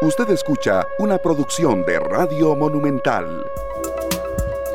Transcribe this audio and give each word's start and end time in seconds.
Usted 0.00 0.30
escucha 0.30 0.86
una 1.00 1.18
producción 1.18 1.84
de 1.84 1.98
Radio 1.98 2.54
Monumental. 2.54 3.44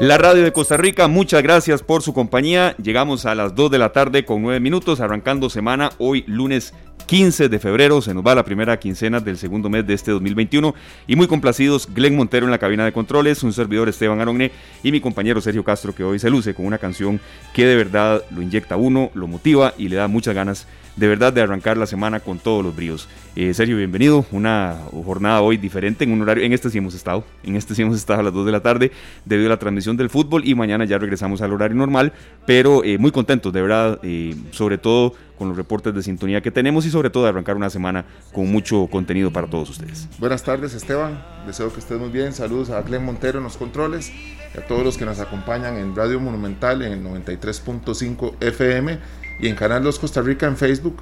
La 0.01 0.17
radio 0.17 0.43
de 0.43 0.51
Costa 0.51 0.75
Rica, 0.75 1.07
muchas 1.07 1.41
gracias 1.41 1.81
por 1.81 2.01
su 2.01 2.13
compañía. 2.13 2.75
Llegamos 2.75 3.25
a 3.25 3.33
las 3.33 3.55
2 3.55 3.71
de 3.71 3.77
la 3.77 3.93
tarde 3.93 4.25
con 4.25 4.41
9 4.41 4.59
minutos, 4.59 4.99
arrancando 4.99 5.49
semana 5.49 5.91
hoy 5.97 6.25
lunes 6.27 6.73
15 7.05 7.47
de 7.47 7.59
febrero. 7.59 8.01
Se 8.01 8.13
nos 8.13 8.25
va 8.25 8.35
la 8.35 8.43
primera 8.43 8.77
quincena 8.77 9.21
del 9.21 9.37
segundo 9.37 9.69
mes 9.69 9.87
de 9.87 9.93
este 9.93 10.11
2021. 10.11 10.75
Y 11.07 11.15
muy 11.15 11.27
complacidos, 11.27 11.87
Glenn 11.93 12.17
Montero 12.17 12.45
en 12.45 12.51
la 12.51 12.57
cabina 12.57 12.83
de 12.83 12.91
controles, 12.91 13.43
un 13.43 13.53
servidor 13.53 13.87
Esteban 13.87 14.19
Aronne 14.19 14.51
y 14.83 14.91
mi 14.91 14.99
compañero 14.99 15.39
Sergio 15.39 15.63
Castro, 15.63 15.95
que 15.95 16.03
hoy 16.03 16.19
se 16.19 16.29
luce 16.29 16.53
con 16.53 16.65
una 16.65 16.79
canción 16.79 17.21
que 17.53 17.65
de 17.65 17.77
verdad 17.77 18.25
lo 18.29 18.41
inyecta 18.41 18.75
uno, 18.75 19.09
lo 19.13 19.27
motiva 19.27 19.73
y 19.77 19.87
le 19.87 19.95
da 19.95 20.09
muchas 20.09 20.35
ganas 20.35 20.67
verdad 20.97 21.33
de 21.33 21.41
arrancar 21.41 21.77
la 21.77 21.85
semana 21.85 22.19
con 22.19 22.39
todos 22.39 22.63
los 22.63 22.75
bríos. 22.75 23.07
Eh, 23.35 23.53
Sergio, 23.53 23.77
bienvenido. 23.77 24.25
Una 24.31 24.77
jornada 24.91 25.41
hoy 25.41 25.57
diferente 25.57 26.03
en 26.03 26.11
un 26.11 26.21
horario. 26.21 26.43
En 26.43 26.53
este 26.53 26.69
sí 26.69 26.77
hemos 26.77 26.93
estado. 26.93 27.23
En 27.43 27.55
este 27.55 27.75
sí 27.75 27.81
hemos 27.81 27.97
estado 27.97 28.19
a 28.19 28.23
las 28.23 28.33
2 28.33 28.45
de 28.45 28.51
la 28.51 28.61
tarde 28.61 28.91
debido 29.25 29.47
a 29.47 29.51
la 29.51 29.59
transmisión 29.59 29.97
del 29.97 30.09
fútbol 30.09 30.45
y 30.45 30.55
mañana 30.55 30.85
ya 30.85 30.97
regresamos 30.97 31.41
al 31.41 31.53
horario 31.53 31.75
normal. 31.75 32.13
Pero 32.45 32.83
eh, 32.83 32.97
muy 32.97 33.11
contentos, 33.11 33.51
de 33.51 33.61
verdad, 33.61 33.99
eh, 34.03 34.35
sobre 34.51 34.77
todo 34.77 35.13
con 35.37 35.47
los 35.47 35.57
reportes 35.57 35.93
de 35.95 36.03
sintonía 36.03 36.41
que 36.41 36.51
tenemos 36.51 36.85
y 36.85 36.91
sobre 36.91 37.09
todo 37.09 37.23
de 37.23 37.29
arrancar 37.29 37.55
una 37.55 37.69
semana 37.69 38.05
con 38.31 38.51
mucho 38.51 38.87
contenido 38.87 39.31
para 39.31 39.47
todos 39.47 39.71
ustedes. 39.71 40.07
Buenas 40.19 40.43
tardes, 40.43 40.73
Esteban. 40.75 41.23
Deseo 41.47 41.73
que 41.73 41.79
estés 41.79 41.99
muy 41.99 42.09
bien. 42.09 42.33
Saludos 42.33 42.69
a 42.69 42.81
Glenn 42.83 43.03
Montero 43.03 43.39
en 43.39 43.43
los 43.43 43.57
controles 43.57 44.11
y 44.53 44.57
a 44.57 44.65
todos 44.67 44.83
los 44.83 44.97
que 44.97 45.05
nos 45.05 45.19
acompañan 45.19 45.77
en 45.77 45.95
Radio 45.95 46.19
Monumental 46.19 46.83
en 46.83 47.03
93.5 47.03 48.35
FM 48.41 49.22
y 49.39 49.47
en 49.47 49.55
Canal 49.55 49.83
2 49.83 49.99
Costa 49.99 50.21
Rica 50.21 50.47
en 50.47 50.57
Facebook. 50.57 50.97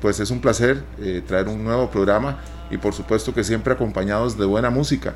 Pues 0.00 0.20
es 0.20 0.30
un 0.30 0.40
placer 0.40 0.82
eh, 1.00 1.22
traer 1.26 1.48
un 1.48 1.64
nuevo 1.64 1.90
programa 1.90 2.38
y 2.70 2.76
por 2.76 2.94
supuesto 2.94 3.34
que 3.34 3.42
siempre 3.42 3.72
acompañados 3.72 4.38
de 4.38 4.44
buena 4.44 4.70
música. 4.70 5.14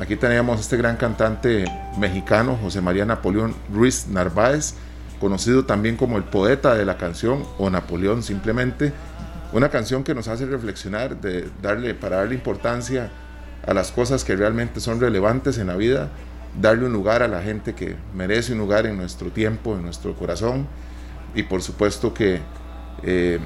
Aquí 0.00 0.16
teníamos 0.16 0.60
este 0.60 0.76
gran 0.76 0.96
cantante 0.96 1.64
mexicano, 1.98 2.58
José 2.62 2.80
María 2.80 3.04
Napoleón 3.04 3.54
Ruiz 3.72 4.06
Narváez, 4.06 4.74
conocido 5.18 5.64
también 5.64 5.96
como 5.96 6.16
el 6.18 6.24
poeta 6.24 6.74
de 6.74 6.84
la 6.84 6.96
canción 6.98 7.44
o 7.58 7.70
Napoleón 7.70 8.22
simplemente. 8.22 8.92
Una 9.52 9.70
canción 9.70 10.04
que 10.04 10.14
nos 10.14 10.28
hace 10.28 10.44
reflexionar, 10.46 11.20
de 11.20 11.48
darle, 11.62 11.94
para 11.94 12.18
darle 12.18 12.34
importancia 12.34 13.10
a 13.66 13.74
las 13.74 13.90
cosas 13.90 14.24
que 14.24 14.36
realmente 14.36 14.78
son 14.78 15.00
relevantes 15.00 15.58
en 15.58 15.68
la 15.68 15.76
vida, 15.76 16.10
darle 16.60 16.84
un 16.86 16.92
lugar 16.92 17.22
a 17.22 17.28
la 17.28 17.42
gente 17.42 17.74
que 17.74 17.96
merece 18.14 18.52
un 18.52 18.58
lugar 18.58 18.86
en 18.86 18.96
nuestro 18.96 19.30
tiempo, 19.30 19.74
en 19.74 19.82
nuestro 19.82 20.14
corazón 20.14 20.66
y 21.34 21.42
por 21.42 21.62
supuesto 21.62 22.12
que 22.14 22.40
eh, 23.02 23.38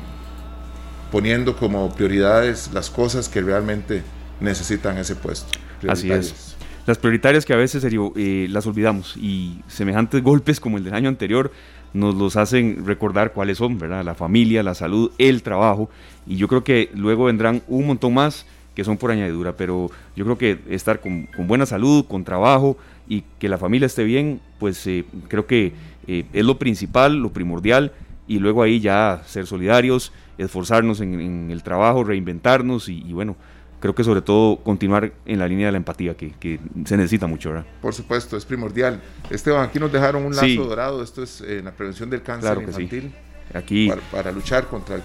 poniendo 1.11 1.57
como 1.57 1.93
prioridades 1.95 2.71
las 2.73 2.91
cosas 2.91 3.29
que 3.29 3.41
realmente 3.41 4.03
necesitan 4.41 4.99
ese 4.99 5.15
puesto. 5.15 5.59
Así 5.87 6.11
es. 6.11 6.57
Las 6.87 6.99
prioritarias 6.99 7.45
que 7.45 7.53
a 7.53 7.57
veces 7.57 7.85
eh, 7.85 8.47
las 8.51 8.67
olvidamos 8.67 9.17
y 9.17 9.61
semejantes 9.69 10.23
golpes 10.25 10.59
como 10.59 10.79
el 10.79 10.85
del 10.85 10.95
año 10.95 11.09
anterior 11.09 11.53
nos 11.93 12.15
los 12.15 12.37
hacen 12.37 12.87
recordar 12.87 13.33
cuáles 13.33 13.59
son, 13.59 13.79
¿verdad? 13.79 14.03
La 14.05 14.15
familia, 14.15 14.63
la 14.63 14.75
salud, 14.75 15.13
el 15.19 15.43
trabajo 15.43 15.91
y 16.27 16.37
yo 16.37 16.49
creo 16.49 16.65
que 16.65 16.91
luego 16.95 17.25
vendrán 17.25 17.63
un 17.69 17.87
montón 17.87 18.15
más 18.15 18.47
que 18.75 18.85
son 18.85 18.97
por 18.97 19.11
añadidura, 19.11 19.55
pero 19.55 19.91
yo 20.17 20.25
creo 20.25 20.39
que 20.39 20.59
estar 20.71 21.01
con, 21.01 21.29
buena 21.47 21.67
salud, 21.67 22.07
con 22.07 22.25
trabajo 22.25 22.79
y 23.07 23.25
que 23.39 23.51
la 23.51 23.59
familia 23.59 23.87
esté 23.87 24.05
bien, 24.05 24.41
pues 24.59 24.87
eh, 24.87 25.05
creo 25.29 25.47
que 25.47 25.75
eh, 26.07 26.25
es 26.33 26.45
lo 26.45 26.59
principal, 26.59 27.17
lo 27.17 27.33
primordial, 27.33 27.93
y 28.27 28.39
luego 28.39 28.63
ahí 28.63 28.81
ya 28.81 29.23
ser 29.27 29.47
solidarios, 29.47 30.13
esforzarnos 30.39 31.01
en, 31.01 31.51
el 31.51 31.63
trabajo, 31.63 32.05
reinventarnos 32.05 32.89
y, 32.89 33.13
bueno, 33.13 33.37
creo 33.81 33.95
que 33.95 34.05
sobre 34.05 34.23
todo 34.23 34.57
continuar 34.63 35.13
en 35.27 35.39
la 35.39 35.49
línea 35.49 35.67
de 35.67 35.73
la 35.73 35.79
empatía 35.79 36.15
que, 36.17 36.61
se 36.85 36.97
necesita 36.97 37.27
mucho, 37.27 37.51
¿verdad? 37.51 37.67
Por 37.81 37.95
supuesto, 37.95 38.37
es 38.37 38.45
primordial. 38.45 39.01
Esteban, 39.31 39.69
aquí 39.69 39.79
nos 39.79 39.93
dejaron 39.93 40.25
un 40.25 40.35
lazo 40.35 40.65
dorado, 40.65 41.03
esto 41.03 41.23
es 41.23 41.41
en 41.41 41.65
la 41.65 41.73
prevención 41.73 42.09
del 42.11 42.23
cáncer 42.23 42.63
infantil. 42.63 43.13
Aquí, 43.55 43.93
para, 44.11 44.33
luchar 44.33 44.67
contra 44.67 44.97
el 44.97 45.03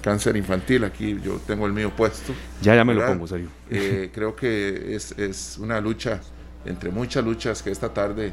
cáncer 0.00 0.36
infantil, 0.36 0.84
aquí 0.84 1.18
yo 1.20 1.40
tengo 1.46 1.66
el 1.66 1.72
mío 1.72 1.90
puesto. 1.96 2.32
Ya, 2.62 2.76
ya 2.76 2.84
me 2.84 2.94
lo 2.94 3.04
pongo, 3.04 3.26
serio. 3.26 3.48
Eh, 3.70 4.10
creo 4.14 4.36
que 4.36 4.94
es, 4.94 5.18
es 5.18 5.58
una 5.58 5.80
lucha, 5.80 6.20
entre 6.64 6.90
muchas 6.90 7.24
luchas 7.24 7.60
que 7.60 7.70
esta 7.70 7.92
tarde 7.92 8.32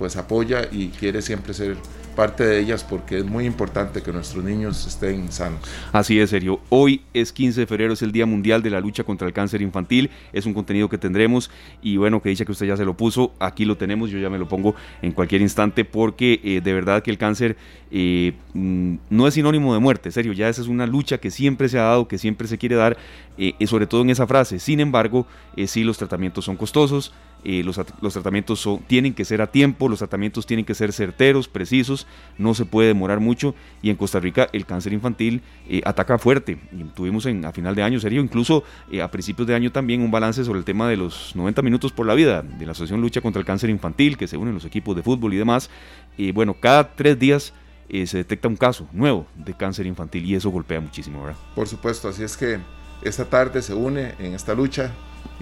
pues 0.00 0.16
apoya 0.16 0.66
y 0.72 0.88
quiere 0.88 1.20
siempre 1.20 1.52
ser 1.52 1.76
parte 2.20 2.44
de 2.44 2.60
ellas 2.60 2.84
porque 2.84 3.16
es 3.16 3.24
muy 3.24 3.46
importante 3.46 4.02
que 4.02 4.12
nuestros 4.12 4.44
niños 4.44 4.86
estén 4.86 5.32
sanos. 5.32 5.60
Así 5.90 6.20
es, 6.20 6.28
serio. 6.28 6.60
Hoy 6.68 7.00
es 7.14 7.32
15 7.32 7.60
de 7.60 7.66
febrero, 7.66 7.94
es 7.94 8.02
el 8.02 8.12
Día 8.12 8.26
Mundial 8.26 8.62
de 8.62 8.68
la 8.68 8.78
Lucha 8.78 9.04
contra 9.04 9.26
el 9.26 9.32
Cáncer 9.32 9.62
Infantil. 9.62 10.10
Es 10.30 10.44
un 10.44 10.52
contenido 10.52 10.90
que 10.90 10.98
tendremos 10.98 11.50
y 11.80 11.96
bueno, 11.96 12.20
que 12.20 12.28
dice 12.28 12.44
que 12.44 12.52
usted 12.52 12.66
ya 12.66 12.76
se 12.76 12.84
lo 12.84 12.94
puso, 12.94 13.32
aquí 13.38 13.64
lo 13.64 13.78
tenemos, 13.78 14.10
yo 14.10 14.18
ya 14.18 14.28
me 14.28 14.36
lo 14.36 14.46
pongo 14.46 14.74
en 15.00 15.12
cualquier 15.12 15.40
instante 15.40 15.86
porque 15.86 16.42
eh, 16.44 16.60
de 16.62 16.72
verdad 16.74 17.02
que 17.02 17.10
el 17.10 17.16
cáncer 17.16 17.56
eh, 17.90 18.34
mm, 18.52 18.96
no 19.08 19.26
es 19.26 19.32
sinónimo 19.32 19.72
de 19.72 19.80
muerte, 19.80 20.10
serio, 20.10 20.34
ya 20.34 20.50
esa 20.50 20.60
es 20.60 20.68
una 20.68 20.86
lucha 20.86 21.16
que 21.16 21.30
siempre 21.30 21.70
se 21.70 21.78
ha 21.78 21.84
dado, 21.84 22.06
que 22.06 22.18
siempre 22.18 22.46
se 22.48 22.58
quiere 22.58 22.76
dar, 22.76 22.98
eh, 23.38 23.54
sobre 23.66 23.86
todo 23.86 24.02
en 24.02 24.10
esa 24.10 24.26
frase. 24.26 24.58
Sin 24.58 24.80
embargo, 24.80 25.26
sí 25.66 25.84
los 25.84 25.96
tratamientos 25.96 26.44
son 26.44 26.56
costosos, 26.56 27.14
los, 27.42 27.80
los, 28.02 28.12
tratamientos 28.12 28.60
son, 28.60 28.80
tienen 28.80 29.14
que 29.14 29.24
ser 29.24 29.40
a 29.40 29.46
tiempo, 29.46 29.88
los 29.88 30.00
tratamientos 30.00 30.44
tienen 30.44 30.66
que 30.66 30.74
ser 30.74 30.92
certeros, 30.92 31.48
precisos, 31.48 32.06
no 32.38 32.54
se 32.54 32.64
puede 32.64 32.88
demorar 32.88 33.20
mucho 33.20 33.54
y 33.82 33.90
en 33.90 33.96
Costa 33.96 34.20
Rica 34.20 34.48
el 34.52 34.66
cáncer 34.66 34.92
infantil 34.92 35.42
eh, 35.68 35.82
ataca 35.84 36.18
fuerte. 36.18 36.58
Y 36.72 36.84
tuvimos 36.94 37.26
en, 37.26 37.44
a 37.44 37.52
final 37.52 37.74
de 37.74 37.82
año, 37.82 38.00
serio, 38.00 38.20
incluso 38.20 38.64
eh, 38.90 39.02
a 39.02 39.10
principios 39.10 39.46
de 39.46 39.54
año 39.54 39.72
también 39.72 40.02
un 40.02 40.10
balance 40.10 40.44
sobre 40.44 40.58
el 40.58 40.64
tema 40.64 40.88
de 40.88 40.96
los 40.96 41.34
90 41.36 41.62
minutos 41.62 41.92
por 41.92 42.06
la 42.06 42.14
vida 42.14 42.42
de 42.42 42.66
la 42.66 42.72
Asociación 42.72 43.00
Lucha 43.00 43.20
contra 43.20 43.40
el 43.40 43.46
Cáncer 43.46 43.70
Infantil, 43.70 44.16
que 44.16 44.26
se 44.26 44.36
unen 44.36 44.54
los 44.54 44.64
equipos 44.64 44.96
de 44.96 45.02
fútbol 45.02 45.34
y 45.34 45.36
demás. 45.36 45.70
y 46.16 46.32
bueno, 46.32 46.54
cada 46.54 46.92
tres 46.94 47.18
días 47.18 47.52
eh, 47.92 48.06
se 48.06 48.18
detecta 48.18 48.46
un 48.46 48.56
caso 48.56 48.86
nuevo 48.92 49.26
de 49.34 49.52
cáncer 49.52 49.84
infantil 49.84 50.24
y 50.24 50.36
eso 50.36 50.48
golpea 50.50 50.80
muchísimo, 50.80 51.24
¿verdad? 51.24 51.40
Por 51.56 51.66
supuesto, 51.66 52.08
así 52.08 52.22
es 52.22 52.36
que 52.36 52.60
esta 53.02 53.24
tarde 53.24 53.62
se 53.62 53.74
une 53.74 54.14
en 54.20 54.32
esta 54.32 54.54
lucha 54.54 54.92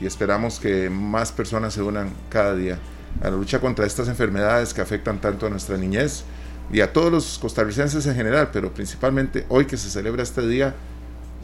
y 0.01 0.07
esperamos 0.07 0.59
que 0.59 0.89
más 0.89 1.31
personas 1.31 1.75
se 1.75 1.83
unan 1.83 2.11
cada 2.31 2.55
día 2.55 2.79
a 3.21 3.25
la 3.25 3.37
lucha 3.37 3.61
contra 3.61 3.85
estas 3.85 4.09
enfermedades 4.09 4.73
que 4.73 4.81
afectan 4.81 5.21
tanto 5.21 5.47
a 5.47 5.51
nuestra 5.51 5.77
niñez 5.77 6.25
y 6.73 6.81
a 6.81 6.93
todos 6.93 7.11
los 7.11 7.39
costarricenses 7.39 8.07
en 8.07 8.15
general, 8.15 8.51
pero 8.53 8.73
principalmente 8.73 9.45
hoy 9.49 9.67
que 9.67 9.77
se 9.77 9.91
celebra 9.91 10.23
este 10.23 10.47
día 10.47 10.77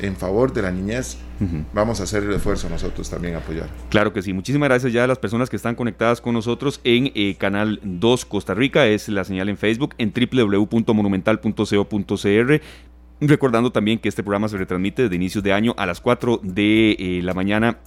en 0.01 0.17
favor 0.17 0.53
de 0.53 0.63
la 0.63 0.73
niñez, 0.73 1.19
vamos 1.73 2.01
a 2.01 2.05
hacer 2.05 2.23
el 2.25 2.33
esfuerzo 2.33 2.69
nosotros 2.69 3.09
también 3.09 3.35
a 3.35 3.39
apoyar. 3.39 3.69
Claro 3.91 4.13
que 4.13 4.21
sí, 4.23 4.33
muchísimas 4.33 4.69
gracias 4.69 4.93
ya 4.93 5.05
a 5.05 5.07
las 5.07 5.19
personas 5.19 5.49
que 5.51 5.57
están 5.57 5.77
conectadas 5.77 6.21
con 6.21 6.35
nosotros 6.35 6.81
en 6.85 7.13
eh, 7.15 7.37
Canal 7.39 7.79
2 7.83 8.25
Costa 8.25 8.55
Rica, 8.55 8.87
es 8.87 9.09
la 9.09 9.25
señal 9.25 9.49
en 9.49 9.57
Facebook, 9.57 9.95
en 9.99 10.13
www.monumental.co.cr. 10.13 12.61
Recordando 13.21 13.71
también 13.71 14.01
que 14.01 14.09
este 14.09 14.25
programa 14.25 14.49
se 14.49 14.59
retransmite 14.59 15.03
desde 15.03 15.15
inicios 15.15 15.45
de 15.45 15.53
año 15.53 15.75
a 15.79 15.87
las 15.87 16.01
4 16.01 16.41
de 16.43 16.97
eh, 16.99 17.21
la 17.23 17.33
mañana 17.33 17.79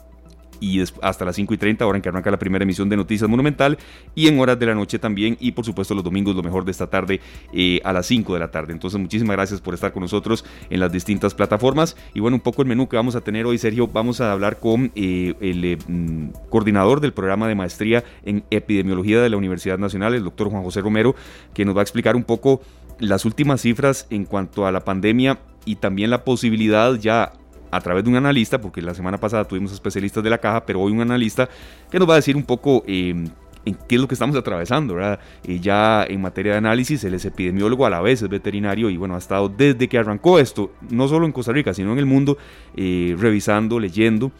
y 0.59 0.81
hasta 1.01 1.25
las 1.25 1.35
5 1.35 1.53
y 1.53 1.57
30, 1.57 1.85
hora 1.85 1.97
en 1.97 2.01
que 2.01 2.09
arranca 2.09 2.31
la 2.31 2.39
primera 2.39 2.63
emisión 2.63 2.89
de 2.89 2.97
Noticias 2.97 3.29
Monumental, 3.29 3.77
y 4.15 4.27
en 4.27 4.39
horas 4.39 4.59
de 4.59 4.65
la 4.65 4.75
noche 4.75 4.99
también, 4.99 5.37
y 5.39 5.51
por 5.51 5.65
supuesto 5.65 5.93
los 5.93 6.03
domingos, 6.03 6.35
lo 6.35 6.43
mejor 6.43 6.65
de 6.65 6.71
esta 6.71 6.87
tarde, 6.87 7.19
eh, 7.53 7.79
a 7.83 7.93
las 7.93 8.05
5 8.07 8.33
de 8.33 8.39
la 8.39 8.51
tarde. 8.51 8.73
Entonces, 8.73 8.99
muchísimas 8.99 9.35
gracias 9.35 9.61
por 9.61 9.73
estar 9.73 9.91
con 9.91 10.01
nosotros 10.01 10.45
en 10.69 10.79
las 10.79 10.91
distintas 10.91 11.33
plataformas. 11.33 11.95
Y 12.13 12.19
bueno, 12.19 12.35
un 12.35 12.41
poco 12.41 12.61
el 12.61 12.67
menú 12.67 12.87
que 12.87 12.95
vamos 12.95 13.15
a 13.15 13.21
tener 13.21 13.45
hoy, 13.45 13.57
Sergio, 13.57 13.87
vamos 13.87 14.21
a 14.21 14.31
hablar 14.31 14.59
con 14.59 14.91
eh, 14.95 15.33
el 15.41 15.65
eh, 15.65 15.77
mm, 15.87 16.29
coordinador 16.49 17.01
del 17.01 17.13
programa 17.13 17.47
de 17.47 17.55
maestría 17.55 18.03
en 18.25 18.43
epidemiología 18.49 19.21
de 19.21 19.29
la 19.29 19.37
Universidad 19.37 19.77
Nacional, 19.77 20.13
el 20.13 20.23
doctor 20.23 20.49
Juan 20.49 20.63
José 20.63 20.81
Romero, 20.81 21.15
que 21.53 21.65
nos 21.65 21.75
va 21.75 21.81
a 21.81 21.83
explicar 21.83 22.15
un 22.15 22.23
poco 22.23 22.61
las 22.99 23.25
últimas 23.25 23.61
cifras 23.61 24.07
en 24.09 24.25
cuanto 24.25 24.65
a 24.65 24.71
la 24.71 24.83
pandemia 24.83 25.39
y 25.65 25.75
también 25.75 26.09
la 26.09 26.23
posibilidad 26.23 26.95
ya 26.95 27.33
a 27.71 27.81
través 27.81 28.03
de 28.03 28.09
un 28.09 28.15
analista, 28.15 28.59
porque 28.59 28.81
la 28.81 28.93
semana 28.93 29.17
pasada 29.17 29.45
tuvimos 29.45 29.71
especialistas 29.71 30.23
de 30.23 30.29
la 30.29 30.37
caja, 30.37 30.65
pero 30.65 30.81
hoy 30.81 30.91
un 30.91 31.01
analista 31.01 31.49
que 31.89 31.99
nos 31.99 32.09
va 32.09 32.13
a 32.13 32.17
decir 32.17 32.35
un 32.35 32.43
poco 32.43 32.83
em, 32.87 33.27
en 33.65 33.77
qué 33.87 33.95
es 33.95 34.01
lo 34.01 34.07
que 34.07 34.15
estamos 34.15 34.35
atravesando, 34.35 34.95
¿verdad? 34.95 35.19
Eh, 35.43 35.59
ya 35.59 36.05
en 36.07 36.21
materia 36.21 36.53
de 36.53 36.57
análisis, 36.59 37.03
él 37.03 37.13
es 37.13 37.25
epidemiólogo, 37.25 37.85
a 37.85 37.89
la 37.89 38.01
vez 38.01 38.21
es 38.21 38.29
veterinario 38.29 38.89
y 38.89 38.97
bueno, 38.97 39.15
ha 39.15 39.17
estado 39.17 39.49
desde 39.49 39.87
que 39.87 39.97
arrancó 39.97 40.39
esto, 40.39 40.71
no 40.89 41.07
solo 41.07 41.25
en 41.25 41.31
Costa 41.31 41.51
Rica, 41.51 41.73
sino 41.73 41.91
en 41.91 41.99
el 41.99 42.05
mundo, 42.05 42.37
eh, 42.75 43.15
revisando, 43.17 43.79
leyendo 43.79 44.31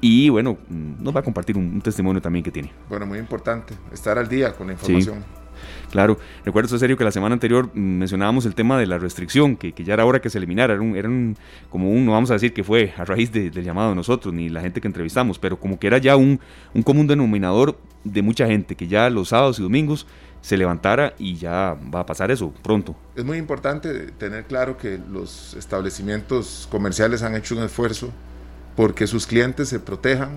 y 0.00 0.28
bueno, 0.28 0.58
mm, 0.68 1.02
nos 1.02 1.14
va 1.14 1.20
a 1.20 1.22
compartir 1.22 1.56
un, 1.56 1.80
testimonio 1.80 2.20
también 2.20 2.44
que 2.44 2.50
tiene. 2.50 2.72
Bueno, 2.88 3.06
muy 3.06 3.18
importante, 3.18 3.74
estar 3.92 4.18
al 4.18 4.28
día 4.28 4.52
con 4.52 4.68
la 4.68 4.74
información. 4.74 5.24
Claro, 5.90 6.18
recuerdo 6.44 6.74
en 6.74 6.80
serio 6.80 6.96
que 6.96 7.04
la 7.04 7.12
semana 7.12 7.34
anterior 7.34 7.70
mm, 7.72 7.78
mencionábamos 7.78 8.46
el 8.46 8.54
tema 8.54 8.78
de 8.78 8.86
la 8.86 8.98
restricción, 8.98 9.56
que, 9.56 9.72
ya 9.72 9.94
era 9.94 10.04
hora 10.04 10.20
que 10.20 10.30
se 10.30 10.38
eliminara, 10.38 10.74
era, 10.74 10.82
un, 11.08 11.36
como 11.70 11.90
un, 11.90 12.04
no 12.06 12.12
vamos 12.12 12.30
a 12.30 12.34
decir 12.34 12.52
que 12.52 12.64
fue 12.64 12.92
a 12.96 13.04
raíz 13.04 13.32
del 13.32 13.52
llamado 13.62 13.90
de 13.90 13.96
nosotros, 13.96 14.34
ni 14.34 14.48
la 14.48 14.60
gente 14.60 14.80
que 14.80 14.88
entrevistamos, 14.88 15.38
pero 15.38 15.58
como 15.58 15.78
que 15.78 15.86
era 15.86 15.98
ya 15.98 16.16
un, 16.16 16.40
un 16.74 16.82
común 16.82 17.06
denominador 17.06 17.78
de 18.04 18.22
mucha 18.22 18.46
gente, 18.46 18.74
que 18.74 18.86
ya 18.86 19.10
los 19.10 19.28
sábados 19.28 19.58
y 19.58 19.62
domingos 19.62 20.06
se 20.40 20.56
levantara 20.56 21.14
y 21.18 21.36
ya 21.36 21.76
va 21.92 22.00
a 22.00 22.06
pasar 22.06 22.30
eso 22.30 22.52
pronto. 22.62 22.94
Es 23.16 23.24
muy 23.24 23.38
importante 23.38 24.12
tener 24.12 24.44
claro 24.44 24.76
que 24.76 25.00
los 25.10 25.54
establecimientos 25.54 26.68
comerciales 26.70 27.22
han 27.22 27.34
hecho 27.34 27.56
un 27.56 27.64
esfuerzo 27.64 28.12
porque 28.76 29.06
sus 29.08 29.26
clientes 29.26 29.68
se 29.68 29.80
protejan, 29.80 30.30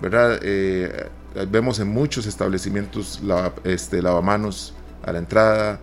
¿verdad? 0.00 0.38
Eh, 0.42 1.08
vemos 1.50 1.80
en 1.80 1.88
muchos 1.88 2.26
establecimientos 2.26 3.20
este, 3.64 4.00
lavamanos 4.00 4.74
a 5.02 5.12
la 5.12 5.18
entrada, 5.18 5.80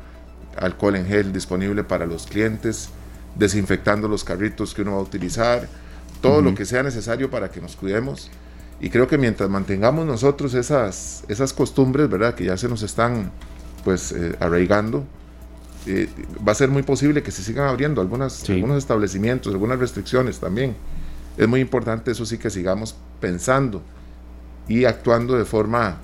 alcohol 0.57 0.95
en 0.95 1.05
gel 1.05 1.33
disponible 1.33 1.83
para 1.83 2.05
los 2.05 2.25
clientes, 2.25 2.89
desinfectando 3.35 4.07
los 4.07 4.23
carritos 4.23 4.73
que 4.73 4.81
uno 4.81 4.93
va 4.93 4.97
a 4.99 5.01
utilizar, 5.01 5.67
todo 6.21 6.41
lo 6.41 6.53
que 6.53 6.65
sea 6.65 6.83
necesario 6.83 7.29
para 7.29 7.49
que 7.49 7.61
nos 7.61 7.75
cuidemos. 7.75 8.29
Y 8.79 8.89
creo 8.89 9.07
que 9.07 9.17
mientras 9.17 9.49
mantengamos 9.49 10.05
nosotros 10.05 10.53
esas, 10.53 11.23
esas 11.27 11.53
costumbres, 11.53 12.09
¿verdad? 12.09 12.33
Que 12.33 12.45
ya 12.45 12.57
se 12.57 12.67
nos 12.67 12.81
están 12.81 13.31
pues 13.83 14.11
eh, 14.11 14.35
arraigando, 14.39 15.05
eh, 15.87 16.07
va 16.47 16.51
a 16.51 16.55
ser 16.55 16.69
muy 16.69 16.83
posible 16.83 17.23
que 17.23 17.31
se 17.31 17.43
sigan 17.43 17.67
abriendo 17.67 18.01
algunas, 18.01 18.47
algunos 18.49 18.77
establecimientos, 18.77 19.53
algunas 19.53 19.79
restricciones 19.79 20.39
también. 20.39 20.75
Es 21.37 21.47
muy 21.47 21.59
importante, 21.59 22.11
eso 22.11 22.25
sí, 22.25 22.37
que 22.37 22.49
sigamos 22.49 22.95
pensando 23.19 23.81
y 24.71 24.85
actuando 24.85 25.37
de 25.37 25.43
forma 25.43 25.97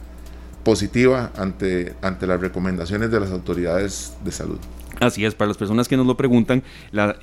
positiva 0.63 1.31
ante, 1.37 1.93
ante 2.01 2.27
las 2.27 2.41
recomendaciones 2.41 3.09
de 3.09 3.19
las 3.21 3.31
autoridades 3.31 4.17
de 4.25 4.31
salud. 4.31 4.59
Así 4.99 5.23
es, 5.23 5.35
para 5.35 5.47
las 5.47 5.57
personas 5.57 5.87
que 5.87 5.95
nos 5.95 6.05
lo 6.05 6.17
preguntan, 6.17 6.63
la, 6.91 7.15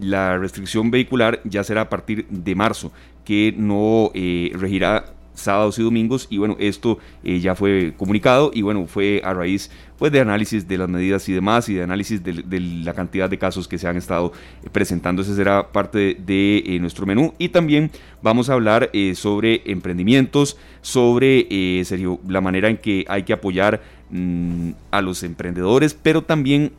la 0.00 0.38
restricción 0.38 0.90
vehicular 0.90 1.40
ya 1.44 1.64
será 1.64 1.82
a 1.82 1.88
partir 1.88 2.26
de 2.28 2.54
marzo, 2.54 2.92
que 3.24 3.54
no 3.56 4.10
eh, 4.14 4.52
regirá 4.54 5.06
sábados 5.34 5.78
y 5.78 5.82
domingos 5.82 6.26
y 6.30 6.38
bueno, 6.38 6.56
esto 6.58 6.98
eh, 7.22 7.40
ya 7.40 7.54
fue 7.54 7.92
comunicado 7.96 8.50
y 8.54 8.62
bueno, 8.62 8.86
fue 8.86 9.20
a 9.24 9.34
raíz 9.34 9.70
pues 9.98 10.10
de 10.12 10.20
análisis 10.20 10.66
de 10.66 10.78
las 10.78 10.88
medidas 10.88 11.28
y 11.28 11.32
demás 11.32 11.68
y 11.68 11.74
de 11.74 11.82
análisis 11.82 12.22
de, 12.22 12.60
la 12.84 12.94
cantidad 12.94 13.28
de 13.28 13.38
casos 13.38 13.68
que 13.68 13.78
se 13.78 13.86
han 13.86 13.96
estado 13.96 14.32
eh, 14.62 14.68
presentando. 14.70 15.22
Ese 15.22 15.34
será 15.34 15.70
parte 15.72 16.16
de, 16.18 16.62
eh, 16.66 16.78
nuestro 16.80 17.06
menú 17.06 17.34
y 17.38 17.50
también 17.50 17.90
vamos 18.22 18.48
a 18.48 18.54
hablar 18.54 18.90
sobre 19.14 19.62
emprendimientos, 19.66 20.56
sobre 20.80 21.84
serio, 21.84 22.20
la 22.26 22.40
manera 22.40 22.68
en 22.68 22.78
que 22.78 23.04
hay 23.08 23.22
que 23.24 23.32
apoyar 23.32 23.82
mm, 24.10 24.70
a 24.90 25.02
los 25.02 25.22
emprendedores, 25.22 25.94
pero 25.94 26.22
también 26.22 26.72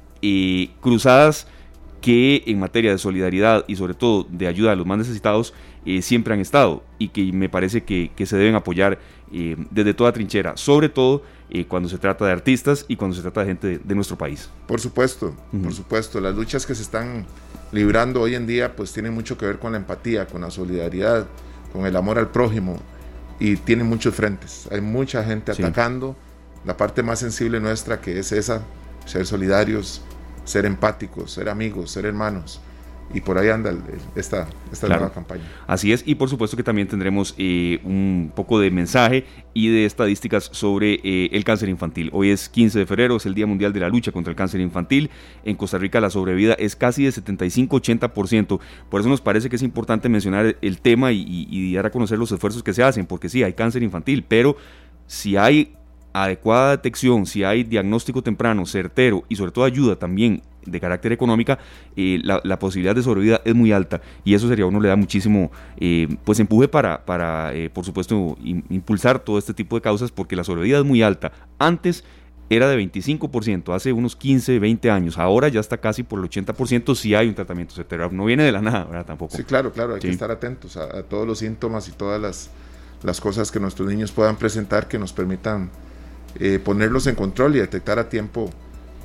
cruzadas 0.81 1.47
que 2.05 2.43
en 2.45 2.59
materia 2.59 2.91
de 2.91 2.99
solidaridad 2.99 3.65
y 3.67 3.77
sobre 3.77 3.95
todo 3.95 4.27
de 4.29 4.45
ayuda 4.45 4.73
a 4.73 4.75
los 4.75 4.85
más 4.85 4.99
necesitados 4.99 5.55
eh, 5.87 6.03
siempre 6.03 6.35
han 6.35 6.39
estado 6.39 6.83
y 6.99 7.07
que 7.07 7.33
me 7.33 7.49
parece 7.49 7.83
que, 7.83 8.11
se 8.27 8.37
deben 8.37 8.53
apoyar 8.53 8.99
eh, 9.33 9.55
desde 9.71 9.95
toda 9.95 10.13
trinchera, 10.13 10.55
sobre 10.55 10.87
todo 10.87 11.23
eh, 11.49 11.65
cuando 11.65 11.89
se 11.89 11.97
trata 11.97 12.27
de 12.27 12.31
artistas 12.31 12.85
y 12.87 12.95
cuando 12.95 13.15
se 13.15 13.23
trata 13.23 13.41
de 13.41 13.47
gente 13.47 13.79
de, 13.83 13.95
nuestro 13.95 14.19
país. 14.19 14.51
Por 14.67 14.79
supuesto, 14.79 15.33
por 15.63 15.73
supuesto, 15.73 16.21
las 16.21 16.35
luchas 16.35 16.67
que 16.67 16.75
se 16.75 16.83
están 16.83 17.25
librando 17.71 18.21
hoy 18.21 18.35
en 18.35 18.45
día 18.45 18.75
pues 18.75 18.93
tienen 18.93 19.11
mucho 19.11 19.35
que 19.35 19.47
ver 19.47 19.57
con 19.57 19.71
la 19.71 19.79
empatía, 19.79 20.27
con 20.27 20.41
la 20.41 20.51
solidaridad, 20.51 21.25
con 21.73 21.87
el 21.87 21.95
amor 21.95 22.19
al 22.19 22.29
prójimo 22.29 22.77
y 23.39 23.55
tienen 23.55 23.87
muchos 23.87 24.13
frentes. 24.13 24.69
Hay 24.71 24.79
mucha 24.79 25.23
gente 25.23 25.53
atacando 25.53 26.15
la 26.65 26.77
parte 26.77 27.01
más 27.01 27.17
sensible 27.17 27.59
nuestra 27.59 27.99
que 27.99 28.19
es 28.19 28.31
esa, 28.31 28.61
ser 29.07 29.25
solidarios, 29.25 30.03
ser 30.45 30.65
empáticos, 30.65 31.31
ser 31.31 31.49
amigos, 31.49 31.91
ser 31.91 32.05
hermanos. 32.05 32.61
Y 33.13 33.21
por 33.21 33.37
ahí 33.37 33.49
anda 33.49 33.71
esta, 34.15 34.47
esta 34.71 34.87
nueva 34.87 35.13
campaña. 35.13 35.43
Así 35.67 35.93
es, 35.93 36.03
y 36.07 36.15
por 36.15 36.27
supuesto 36.27 36.57
que 36.57 36.63
también 36.63 36.87
tendremos 36.87 37.35
eh, 37.37 37.79
un 37.83 38.31
poco 38.35 38.59
de 38.59 38.71
mensaje 38.71 39.25
y 39.53 39.69
de 39.69 39.85
estadísticas 39.85 40.49
sobre 40.51 40.99
eh, 41.03 41.29
el 41.31 41.43
cáncer 41.43 41.69
infantil. 41.69 42.09
Hoy 42.13 42.31
es 42.31 42.49
15 42.49 42.79
de 42.79 42.85
febrero, 42.87 43.15
es 43.17 43.27
el 43.27 43.35
Día 43.35 43.45
Mundial 43.45 43.73
de 43.73 43.79
la 43.79 43.89
Lucha 43.89 44.11
contra 44.11 44.31
el 44.31 44.35
Cáncer 44.35 44.59
Infantil. 44.59 45.11
En 45.43 45.55
Costa 45.55 45.77
Rica 45.77 46.01
la 46.01 46.09
sobrevida 46.09 46.55
es 46.55 46.75
casi 46.75 47.03
de 47.03 47.11
75-80%. 47.11 48.59
Por 48.89 48.99
eso 48.99 49.09
nos 49.09 49.21
parece 49.21 49.49
que 49.49 49.55
es 49.55 49.63
importante 49.63 50.09
mencionar 50.09 50.57
el 50.59 50.81
tema 50.81 51.11
y, 51.11 51.23
y 51.27 51.75
dar 51.75 51.85
a 51.85 51.91
conocer 51.91 52.17
los 52.17 52.31
esfuerzos 52.31 52.63
que 52.63 52.73
se 52.73 52.81
hacen, 52.81 53.05
porque 53.05 53.29
sí, 53.29 53.43
hay 53.43 53.53
cáncer 53.53 53.83
infantil, 53.83 54.25
pero 54.27 54.57
si 55.05 55.37
hay 55.37 55.75
adecuada 56.23 56.71
detección, 56.71 57.25
si 57.25 57.43
hay 57.43 57.63
diagnóstico 57.63 58.21
temprano, 58.21 58.65
certero 58.65 59.23
y 59.27 59.35
sobre 59.35 59.51
todo 59.51 59.65
ayuda 59.65 59.97
también 59.97 60.41
de 60.65 60.79
carácter 60.79 61.11
económica, 61.11 61.59
eh, 61.95 62.19
la, 62.23 62.57
posibilidad 62.57 62.95
de 62.95 63.03
sobrevida 63.03 63.41
es 63.45 63.53
muy 63.53 63.71
alta 63.71 64.01
y 64.23 64.33
eso 64.33 64.47
sería 64.47 64.65
uno 64.65 64.79
le 64.79 64.87
da 64.87 64.95
muchísimo 64.95 65.51
eh, 65.77 66.07
pues 66.23 66.39
empuje 66.39 66.67
para, 66.67 67.05
para 67.05 67.53
eh, 67.53 67.69
por 67.69 67.85
supuesto, 67.85 68.37
impulsar 68.41 69.19
todo 69.19 69.37
este 69.37 69.53
tipo 69.53 69.75
de 69.75 69.81
causas 69.81 70.09
porque 70.11 70.35
la 70.35 70.43
sobrevida 70.43 70.79
es 70.79 70.85
muy 70.85 71.03
alta. 71.03 71.31
Antes 71.59 72.03
era 72.49 72.69
de 72.69 72.77
25%, 72.79 73.75
hace 73.75 73.91
unos 73.91 74.15
15, 74.15 74.57
20 74.57 74.89
años, 74.89 75.17
ahora 75.17 75.49
ya 75.49 75.59
está 75.59 75.77
casi 75.77 76.03
por 76.03 76.19
el 76.19 76.29
80% 76.29 76.95
si 76.95 77.13
hay 77.13 77.27
un 77.27 77.35
tratamiento 77.35 77.75
certero, 77.75 78.09
no 78.11 78.25
viene 78.25 78.43
de 78.43 78.51
la 78.51 78.61
nada, 78.61 78.85
¿verdad? 78.85 79.05
Tampoco. 79.05 79.35
Sí, 79.35 79.43
claro, 79.43 79.71
claro, 79.71 79.95
hay 79.95 79.99
que 79.99 80.09
estar 80.09 80.31
atentos 80.31 80.77
a, 80.77 80.99
a, 80.99 81.03
todos 81.03 81.27
los 81.27 81.39
síntomas 81.39 81.87
y 81.89 81.91
todas 81.91 82.21
las, 82.21 82.51
las 83.03 83.19
cosas 83.19 83.51
que 83.51 83.59
nuestros 83.59 83.89
niños 83.89 84.11
puedan 84.11 84.37
presentar 84.37 84.87
que 84.87 84.97
nos 84.97 85.11
permitan 85.11 85.69
eh, 86.39 86.59
ponerlos 86.63 87.07
en 87.07 87.15
control 87.15 87.55
y 87.55 87.59
detectar 87.59 87.99
a 87.99 88.09
tiempo 88.09 88.49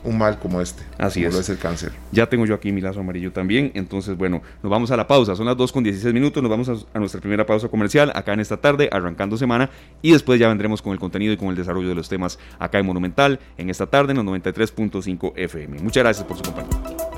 un 0.02 0.18
mal 0.18 0.38
como 0.38 0.60
este. 0.60 0.82
Así 0.98 1.24
como 1.24 1.38
es. 1.38 1.48
el 1.48 1.58
cáncer. 1.58 1.92
Ya 2.12 2.26
tengo 2.26 2.46
yo 2.46 2.54
aquí 2.54 2.72
mi 2.72 2.80
lazo 2.80 3.00
amarillo 3.00 3.32
también. 3.32 3.70
Entonces, 3.74 4.16
bueno, 4.16 4.42
nos 4.62 4.70
vamos 4.70 4.90
a 4.90 4.96
la 4.96 5.06
pausa. 5.06 5.36
Son 5.36 5.46
las 5.46 5.56
2 5.56 5.72
con 5.72 5.84
16 5.84 6.14
minutos. 6.14 6.42
Nos 6.42 6.50
vamos 6.50 6.86
a, 6.94 6.98
nuestra 6.98 7.20
primera 7.20 7.44
pausa 7.46 7.68
comercial 7.68 8.10
acá 8.14 8.32
en 8.32 8.40
esta 8.40 8.56
tarde, 8.56 8.88
arrancando 8.90 9.36
semana. 9.36 9.70
Y 10.02 10.12
después 10.12 10.40
ya 10.40 10.48
vendremos 10.48 10.82
con 10.82 10.92
el 10.92 10.98
contenido 10.98 11.32
y 11.32 11.36
con 11.36 11.48
el 11.48 11.56
desarrollo 11.56 11.88
de 11.88 11.94
los 11.94 12.08
temas 12.08 12.38
acá 12.58 12.78
en 12.78 12.86
Monumental, 12.86 13.40
en 13.58 13.70
esta 13.70 13.86
tarde, 13.86 14.12
en 14.12 14.24
los 14.24 14.26
93.5 14.26 15.32
FM. 15.36 15.80
Muchas 15.80 16.02
gracias 16.02 16.26
por 16.26 16.36
su 16.36 16.42
compañía. 16.44 17.09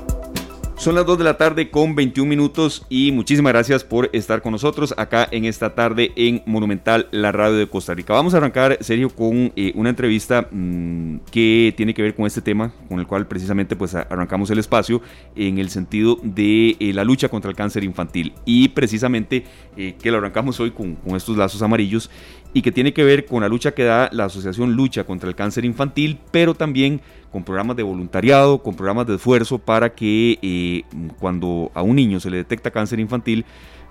Son 0.83 0.95
las 0.95 1.05
2 1.05 1.17
de 1.17 1.23
la 1.23 1.37
tarde 1.37 1.69
con 1.69 1.95
21 1.95 2.27
minutos 2.29 2.85
y 2.89 3.13
muchísimas 3.13 3.53
gracias 3.53 3.85
por 3.85 4.09
estar 4.11 4.41
con 4.41 4.51
nosotros 4.51 4.93
acá 4.97 5.25
en 5.31 5.45
esta 5.45 5.75
tarde 5.75 6.11
en 6.17 6.43
Monumental, 6.45 7.07
la 7.11 7.31
radio 7.31 7.55
de 7.55 7.69
Costa 7.69 7.93
Rica. 7.93 8.11
Vamos 8.11 8.33
a 8.33 8.37
arrancar, 8.37 8.77
serio, 8.81 9.09
con 9.09 9.53
eh, 9.55 9.71
una 9.75 9.91
entrevista 9.91 10.49
mm, 10.51 11.19
que 11.31 11.73
tiene 11.77 11.93
que 11.93 12.01
ver 12.01 12.13
con 12.13 12.25
este 12.25 12.41
tema, 12.41 12.73
con 12.89 12.99
el 12.99 13.07
cual 13.07 13.27
precisamente 13.27 13.77
pues 13.77 13.95
arrancamos 13.95 14.49
el 14.49 14.59
espacio 14.59 15.01
en 15.37 15.57
el 15.57 15.69
sentido 15.69 16.19
de 16.21 16.75
eh, 16.77 16.91
la 16.91 17.05
lucha 17.05 17.29
contra 17.29 17.49
el 17.49 17.55
cáncer 17.55 17.85
infantil 17.85 18.33
y 18.43 18.67
precisamente 18.67 19.45
eh, 19.77 19.95
que 20.01 20.11
lo 20.11 20.17
arrancamos 20.17 20.59
hoy 20.59 20.71
con, 20.71 20.95
con 20.95 21.15
estos 21.15 21.37
lazos 21.37 21.61
amarillos 21.61 22.09
y 22.53 22.61
que 22.61 22.71
tiene 22.71 22.93
que 22.93 23.03
ver 23.03 23.25
con 23.25 23.41
la 23.41 23.49
lucha 23.49 23.73
que 23.73 23.83
da 23.83 24.09
la 24.11 24.25
Asociación 24.25 24.73
Lucha 24.73 25.05
contra 25.05 25.27
el 25.27 25.35
Cáncer 25.35 25.65
Infantil, 25.65 26.19
pero 26.31 26.53
también 26.53 27.01
con 27.31 27.43
programas 27.43 27.75
de 27.75 27.83
voluntariado, 27.83 28.61
con 28.61 28.75
programas 28.75 29.07
de 29.07 29.15
esfuerzo 29.15 29.57
para 29.57 29.95
que 29.95 30.37
eh, 30.41 30.83
cuando 31.19 31.71
a 31.73 31.81
un 31.81 31.95
niño 31.95 32.19
se 32.19 32.29
le 32.29 32.37
detecta 32.37 32.69
cáncer 32.69 32.99
infantil, 32.99 33.43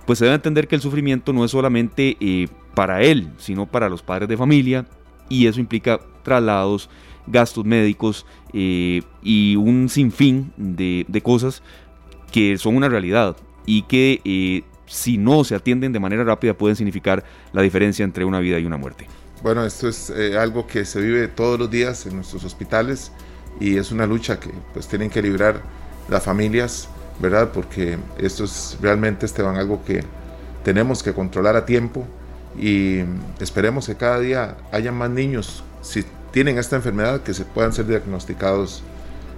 pues 0.05 0.19
se 0.19 0.25
debe 0.25 0.35
entender 0.35 0.67
que 0.67 0.75
el 0.75 0.81
sufrimiento 0.81 1.33
no 1.33 1.43
es 1.43 1.51
solamente 1.51 2.15
eh, 2.21 2.47
para 2.73 3.01
él, 3.01 3.29
sino 3.37 3.65
para 3.65 3.89
los 3.89 4.01
padres 4.01 4.29
de 4.29 4.37
familia, 4.37 4.85
y 5.27 5.47
eso 5.47 5.59
implica 5.59 5.99
traslados, 6.23 6.89
gastos 7.27 7.65
médicos 7.65 8.25
eh, 8.53 9.01
y 9.21 9.57
un 9.57 9.89
sinfín 9.89 10.53
de, 10.55 11.05
de, 11.07 11.21
cosas 11.21 11.63
que 12.31 12.57
son 12.57 12.75
una 12.77 12.89
realidad 12.89 13.35
y 13.65 13.83
que 13.83 14.63
si 14.85 15.17
no 15.17 15.43
se 15.43 15.55
atienden 15.55 15.93
de 15.93 15.99
manera 15.99 16.23
rápida 16.23 16.53
pueden 16.53 16.75
significar 16.75 17.23
la 17.51 17.61
diferencia 17.61 18.03
entre 18.03 18.25
una 18.25 18.39
vida 18.39 18.59
y 18.59 18.65
una 18.65 18.77
muerte. 18.77 19.07
Bueno, 19.41 19.65
esto 19.65 19.89
es 19.89 20.11
algo 20.37 20.67
que 20.67 20.85
se 20.85 21.01
vive 21.01 21.27
todos 21.27 21.59
los 21.59 21.69
días 21.69 22.05
en 22.05 22.15
nuestros 22.15 22.43
hospitales 22.43 23.11
y 23.59 23.77
es 23.77 23.91
una 23.91 24.05
lucha 24.05 24.39
que 24.39 24.49
pues 24.73 24.87
tienen 24.87 25.09
que 25.09 25.21
librar 25.21 25.61
las 26.09 26.23
familias, 26.23 26.87
¿verdad? 27.19 27.51
Porque 27.53 27.97
esto 28.17 28.45
es 28.45 28.77
realmente, 28.81 29.25
Esteban, 29.25 29.57
algo 29.57 29.83
que 29.83 30.03
tenemos 30.63 31.03
que 31.03 31.13
controlar 31.13 31.55
a 31.55 31.65
tiempo 31.65 32.07
y 32.57 32.99
esperemos 33.39 33.87
que 33.87 33.95
cada 33.95 34.19
día 34.19 34.57
haya 34.71 34.91
más 34.91 35.09
niños, 35.09 35.63
si 35.81 36.05
tienen 36.31 36.57
esta 36.57 36.75
enfermedad, 36.77 37.21
que 37.21 37.33
se 37.33 37.45
puedan 37.45 37.73
ser 37.73 37.85
diagnosticados 37.85 38.81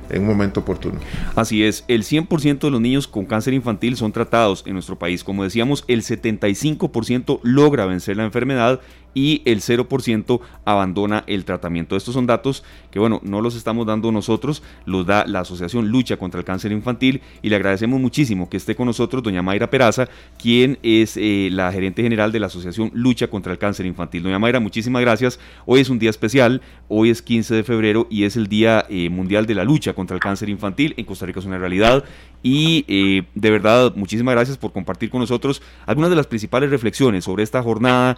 en 0.09 0.21
un 0.21 0.27
momento 0.27 0.61
oportuno. 0.61 0.99
Así 1.35 1.63
es, 1.63 1.83
el 1.87 2.03
100% 2.03 2.59
de 2.59 2.71
los 2.71 2.81
niños 2.81 3.07
con 3.07 3.25
cáncer 3.25 3.53
infantil 3.53 3.97
son 3.97 4.11
tratados 4.11 4.63
en 4.65 4.73
nuestro 4.73 4.97
país. 4.97 5.23
Como 5.23 5.43
decíamos, 5.43 5.83
el 5.87 6.01
75% 6.01 7.39
logra 7.43 7.85
vencer 7.85 8.17
la 8.17 8.25
enfermedad 8.25 8.81
y 9.15 9.41
el 9.45 9.61
0% 9.61 10.41
abandona 10.65 11.23
el 11.25 11.45
tratamiento. 11.45 11.95
Estos 11.95 12.13
son 12.13 12.27
datos 12.27 12.63
que, 12.91 12.99
bueno, 12.99 13.19
no 13.23 13.41
los 13.41 13.55
estamos 13.55 13.87
dando 13.87 14.11
nosotros, 14.11 14.61
los 14.85 15.07
da 15.07 15.25
la 15.25 15.39
Asociación 15.39 15.87
Lucha 15.87 16.17
contra 16.17 16.39
el 16.39 16.45
Cáncer 16.45 16.71
Infantil 16.71 17.21
y 17.41 17.49
le 17.49 17.55
agradecemos 17.55 17.99
muchísimo 17.99 18.49
que 18.49 18.57
esté 18.57 18.75
con 18.75 18.85
nosotros 18.85 19.23
doña 19.23 19.41
Mayra 19.41 19.71
Peraza, 19.71 20.07
quien 20.37 20.77
es 20.83 21.17
eh, 21.17 21.49
la 21.51 21.71
gerente 21.71 22.03
general 22.03 22.31
de 22.31 22.39
la 22.39 22.47
Asociación 22.47 22.91
Lucha 22.93 23.27
contra 23.27 23.51
el 23.51 23.57
Cáncer 23.57 23.85
Infantil. 23.85 24.21
Doña 24.21 24.37
Mayra, 24.37 24.59
muchísimas 24.59 25.01
gracias. 25.01 25.39
Hoy 25.65 25.79
es 25.79 25.89
un 25.89 25.97
día 25.97 26.09
especial, 26.09 26.61
hoy 26.89 27.09
es 27.09 27.21
15 27.21 27.55
de 27.55 27.63
febrero 27.63 28.07
y 28.09 28.25
es 28.25 28.35
el 28.35 28.47
Día 28.47 28.85
eh, 28.89 29.09
Mundial 29.09 29.45
de 29.45 29.55
la 29.55 29.63
Lucha 29.63 29.93
contra 29.93 30.15
el 30.15 30.21
Cáncer 30.21 30.49
Infantil. 30.49 30.93
En 30.97 31.05
Costa 31.05 31.25
Rica 31.25 31.39
es 31.39 31.45
una 31.45 31.57
realidad 31.57 32.03
y 32.47 32.85
eh, 32.87 33.23
de 33.33 33.49
verdad, 33.49 33.93
muchísimas 33.95 34.35
gracias 34.35 34.55
por 34.59 34.71
compartir 34.71 35.09
con 35.09 35.19
nosotros 35.19 35.63
algunas 35.87 36.11
de 36.11 36.15
las 36.15 36.27
principales 36.27 36.69
reflexiones 36.69 37.23
sobre 37.23 37.41
esta 37.41 37.63
jornada, 37.63 38.17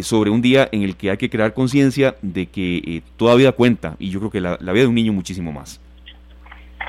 sobre 0.00 0.30
un 0.30 0.40
día 0.40 0.70
en 0.72 0.80
el 0.80 0.96
que 0.96 1.10
hay 1.10 1.18
que 1.18 1.28
crear 1.28 1.52
conciencia 1.52 2.14
de 2.22 2.46
que 2.46 2.78
eh, 2.78 3.02
toda 3.18 3.34
vida 3.34 3.52
cuenta 3.52 3.94
y 3.98 4.08
yo 4.08 4.20
creo 4.20 4.30
que 4.30 4.40
la, 4.40 4.56
vida 4.56 4.84
de 4.84 4.86
un 4.86 4.94
niño 4.94 5.12
muchísimo 5.12 5.52
más. 5.52 5.82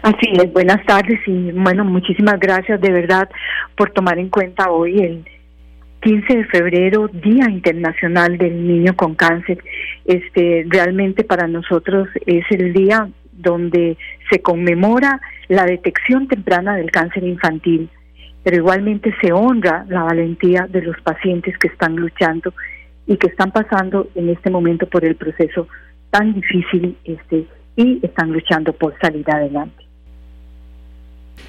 Así 0.03 0.31
es, 0.31 0.53
buenas 0.53 0.85
tardes 0.85 1.19
y 1.27 1.51
bueno, 1.51 1.83
muchísimas 1.83 2.39
gracias 2.39 2.79
de 2.79 2.91
verdad 2.93 3.27
por 3.75 3.91
tomar 3.91 4.17
en 4.17 4.29
cuenta 4.29 4.71
hoy 4.71 4.99
el, 4.99 5.25
15 6.03 6.35
de 6.35 6.45
febrero, 6.45 7.09
Día 7.09 7.49
Internacional 7.49 8.37
del 8.37 8.67
Niño 8.67 8.95
con 8.95 9.15
Cáncer. 9.15 9.63
Este, 10.05 10.65
realmente 10.67 11.23
para 11.23 11.47
nosotros 11.47 12.07
es 12.25 12.43
el 12.51 12.73
día 12.73 13.09
donde 13.43 13.97
se 14.31 14.41
conmemora 14.41 15.21
la 15.49 15.65
detección 15.65 16.27
temprana 16.27 16.75
del 16.75 16.89
cáncer 16.89 17.23
infantil, 17.23 17.89
pero 18.41 18.57
igualmente 18.57 19.13
se 19.21 19.31
honra 19.31 19.85
la 19.87 20.03
valentía 20.03 20.65
de 20.67 20.81
los 20.81 20.99
pacientes 21.01 21.55
que 21.59 21.67
están 21.67 21.95
luchando 21.95 22.53
y 23.05 23.17
que 23.17 23.27
están 23.27 23.51
pasando 23.51 24.07
en 24.15 24.29
este 24.29 24.49
momento 24.49 24.87
por 24.87 25.05
el 25.05 25.15
proceso 25.15 25.67
tan 26.09 26.33
difícil 26.33 26.97
este 27.03 27.45
y 27.75 27.99
están 28.03 28.31
luchando 28.31 28.73
por 28.73 28.97
salir 28.99 29.29
adelante. 29.29 29.82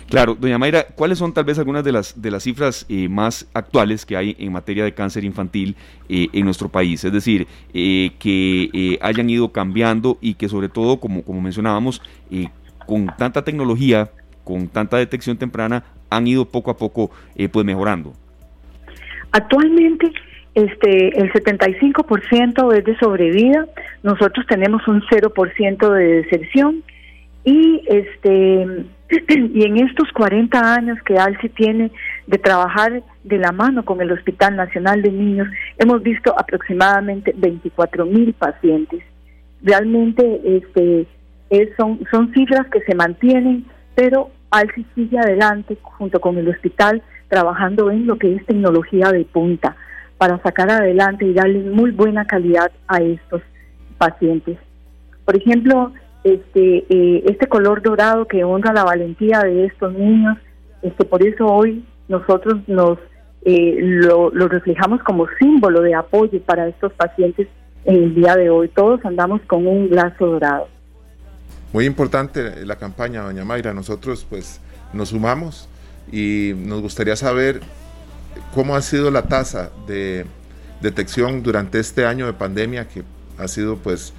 Claro, 0.09 0.37
doña 0.39 0.59
Mayra, 0.59 0.87
¿cuáles 0.95 1.19
son 1.19 1.33
tal 1.33 1.45
vez 1.45 1.59
algunas 1.59 1.83
de 1.83 1.93
las, 1.93 2.21
de 2.21 2.31
las 2.31 2.43
cifras 2.43 2.87
eh, 2.89 3.09
más 3.09 3.49
actuales 3.55 4.05
que 4.05 4.17
hay 4.17 4.37
en 4.39 4.53
materia 4.53 4.85
de 4.85 4.93
cáncer 4.93 5.25
infantil 5.25 5.77
eh, 6.09 6.29
en 6.33 6.45
nuestro 6.45 6.69
país? 6.69 7.05
Es 7.05 7.13
decir, 7.13 7.47
eh, 7.73 8.11
que 8.19 8.99
hayan 9.01 9.31
ido 9.31 9.51
cambiando 9.51 10.19
y 10.21 10.35
que 10.35 10.49
sobre 10.49 10.69
todo, 10.69 11.01
como, 11.01 11.23
como 11.23 11.41
mencionábamos, 11.41 12.03
con 12.87 13.07
tanta 13.19 13.43
tecnología, 13.43 14.11
con 14.45 14.69
tanta 14.69 14.99
detección 14.99 15.37
temprana, 15.39 15.85
han 16.11 16.27
ido 16.27 16.45
poco 16.45 16.71
a 16.71 16.77
poco 16.77 17.11
pues 17.51 17.65
mejorando. 17.65 18.13
Actualmente 19.33 20.13
este 20.55 21.19
el 21.19 21.33
75% 21.33 22.77
es 22.77 22.85
de 22.85 22.97
sobrevida, 22.99 23.67
nosotros 24.03 24.47
tenemos 24.47 24.87
un 24.87 25.03
0% 25.03 25.93
de 25.93 26.05
deserción 26.23 26.85
y 27.45 27.83
este 27.87 28.85
y 29.11 29.65
en 29.65 29.77
estos 29.79 30.11
40 30.13 30.75
años 30.75 30.99
que 31.05 31.19
ALCI 31.19 31.49
tiene 31.51 31.93
de 32.27 32.39
trabajar 32.39 33.03
de 33.23 33.39
la 33.39 33.53
mano 33.53 33.85
con 33.85 34.01
el 34.01 34.11
Hospital 34.13 34.57
Nacional 34.57 35.03
de 35.03 35.11
Niños, 35.11 35.49
hemos 35.79 36.03
visto 36.03 36.35
aproximadamente 36.39 37.35
24 37.37 38.07
mil 38.07 38.33
pacientes. 38.33 39.03
Realmente 39.63 40.41
este, 40.45 41.07
son, 41.77 42.01
son 42.11 42.33
cifras 42.33 42.67
que 42.71 42.81
se 42.81 42.95
mantienen, 42.95 43.67
pero 43.95 44.31
ALCI 44.51 44.87
sigue 44.95 45.19
adelante 45.19 45.77
junto 45.83 46.21
con 46.21 46.39
el 46.39 46.49
hospital 46.49 47.03
trabajando 47.29 47.91
en 47.91 48.07
lo 48.07 48.17
que 48.17 48.35
es 48.35 48.47
tecnología 48.47 49.11
de 49.11 49.25
punta 49.25 49.77
para 50.19 50.41
sacar 50.43 50.71
adelante 50.71 51.25
y 51.25 51.35
darle 51.35 51.61
muy 51.71 51.91
buena 51.91 52.25
calidad 52.25 52.71
a 52.89 52.99
estos 52.99 53.43
pacientes. 53.99 54.59
Por 55.25 55.37
ejemplo, 55.37 55.93
este, 56.25 56.87
eh, 56.89 57.23
este 57.27 57.47
color 57.47 57.83
dorado 57.83 58.27
que 58.27 58.45
honra 58.45 58.73
la 58.73 58.85
valentía 58.85 59.41
de 59.41 59.67
estos 59.67 59.93
niños. 59.93 60.39
Este, 60.83 61.05
por 61.05 61.23
eso 61.23 61.47
hoy 61.47 61.85
nosotros 62.09 62.61
nos 62.67 62.99
eh, 63.45 63.77
lo, 63.79 64.31
reflejamos 64.31 65.03
como 65.03 65.27
símbolo 65.39 65.83
de 65.83 65.95
apoyo 65.95 66.41
para 66.43 66.67
estos 66.67 66.93
pacientes 66.95 67.47
en 67.85 67.97
el 67.97 68.15
día 68.15 68.37
de 68.37 68.49
hoy. 68.49 68.69
Todos 68.69 69.05
andamos 69.05 69.43
con 69.43 69.67
un 69.67 69.91
lazo 69.91 70.27
dorado. 70.27 70.69
Muy 71.73 71.85
importante 71.85 72.65
la 72.65 72.77
campaña, 72.77 73.23
doña 73.23 73.45
Mayra. 73.45 73.75
Nosotros 73.75 74.27
pues 74.29 74.61
nos 74.95 75.11
sumamos 75.11 75.69
y 76.11 76.53
nos 76.57 76.81
gustaría 76.81 77.17
saber 77.17 77.61
cómo 78.55 78.77
ha 78.77 78.81
sido 78.81 79.11
la 79.11 79.23
tasa 79.23 79.71
de 79.87 80.25
detección 80.81 81.43
durante 81.43 81.81
este 81.81 82.07
año 82.07 82.27
de 82.27 82.33
pandemia 82.33 82.89
que 82.89 83.03
ha 83.39 83.49
sido 83.49 83.77
pues 83.77 84.15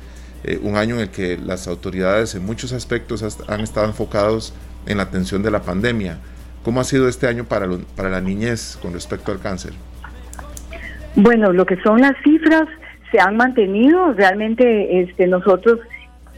eh, 0.47 0.59
un 0.61 0.77
año 0.77 0.95
en 0.95 1.01
el 1.01 1.09
que 1.09 1.37
las 1.37 1.67
autoridades 1.67 2.35
en 2.35 2.45
muchos 2.45 2.71
aspectos 2.71 3.23
han 3.47 3.61
estado 3.61 3.87
enfocados 3.87 4.53
en 4.85 4.97
la 4.97 5.03
atención 5.03 5.41
de 5.41 5.49
la 5.49 5.63
pandemia. 5.63 6.19
¿Cómo 6.63 6.81
ha 6.81 6.83
sido 6.83 7.07
este 7.07 7.27
año 7.27 7.45
para, 7.45 7.67
para 7.95 8.09
la 8.09 8.21
niñez 8.21 8.77
con 8.81 8.93
respecto 8.93 9.31
al 9.31 9.39
cáncer? 9.39 9.73
Bueno, 11.15 11.51
lo 11.51 11.65
que 11.65 11.77
son 11.81 12.01
las 12.01 12.13
cifras 12.23 12.67
se 13.11 13.19
han 13.19 13.37
mantenido. 13.37 14.13
Realmente 14.13 15.01
este, 15.01 15.27
nosotros 15.27 15.79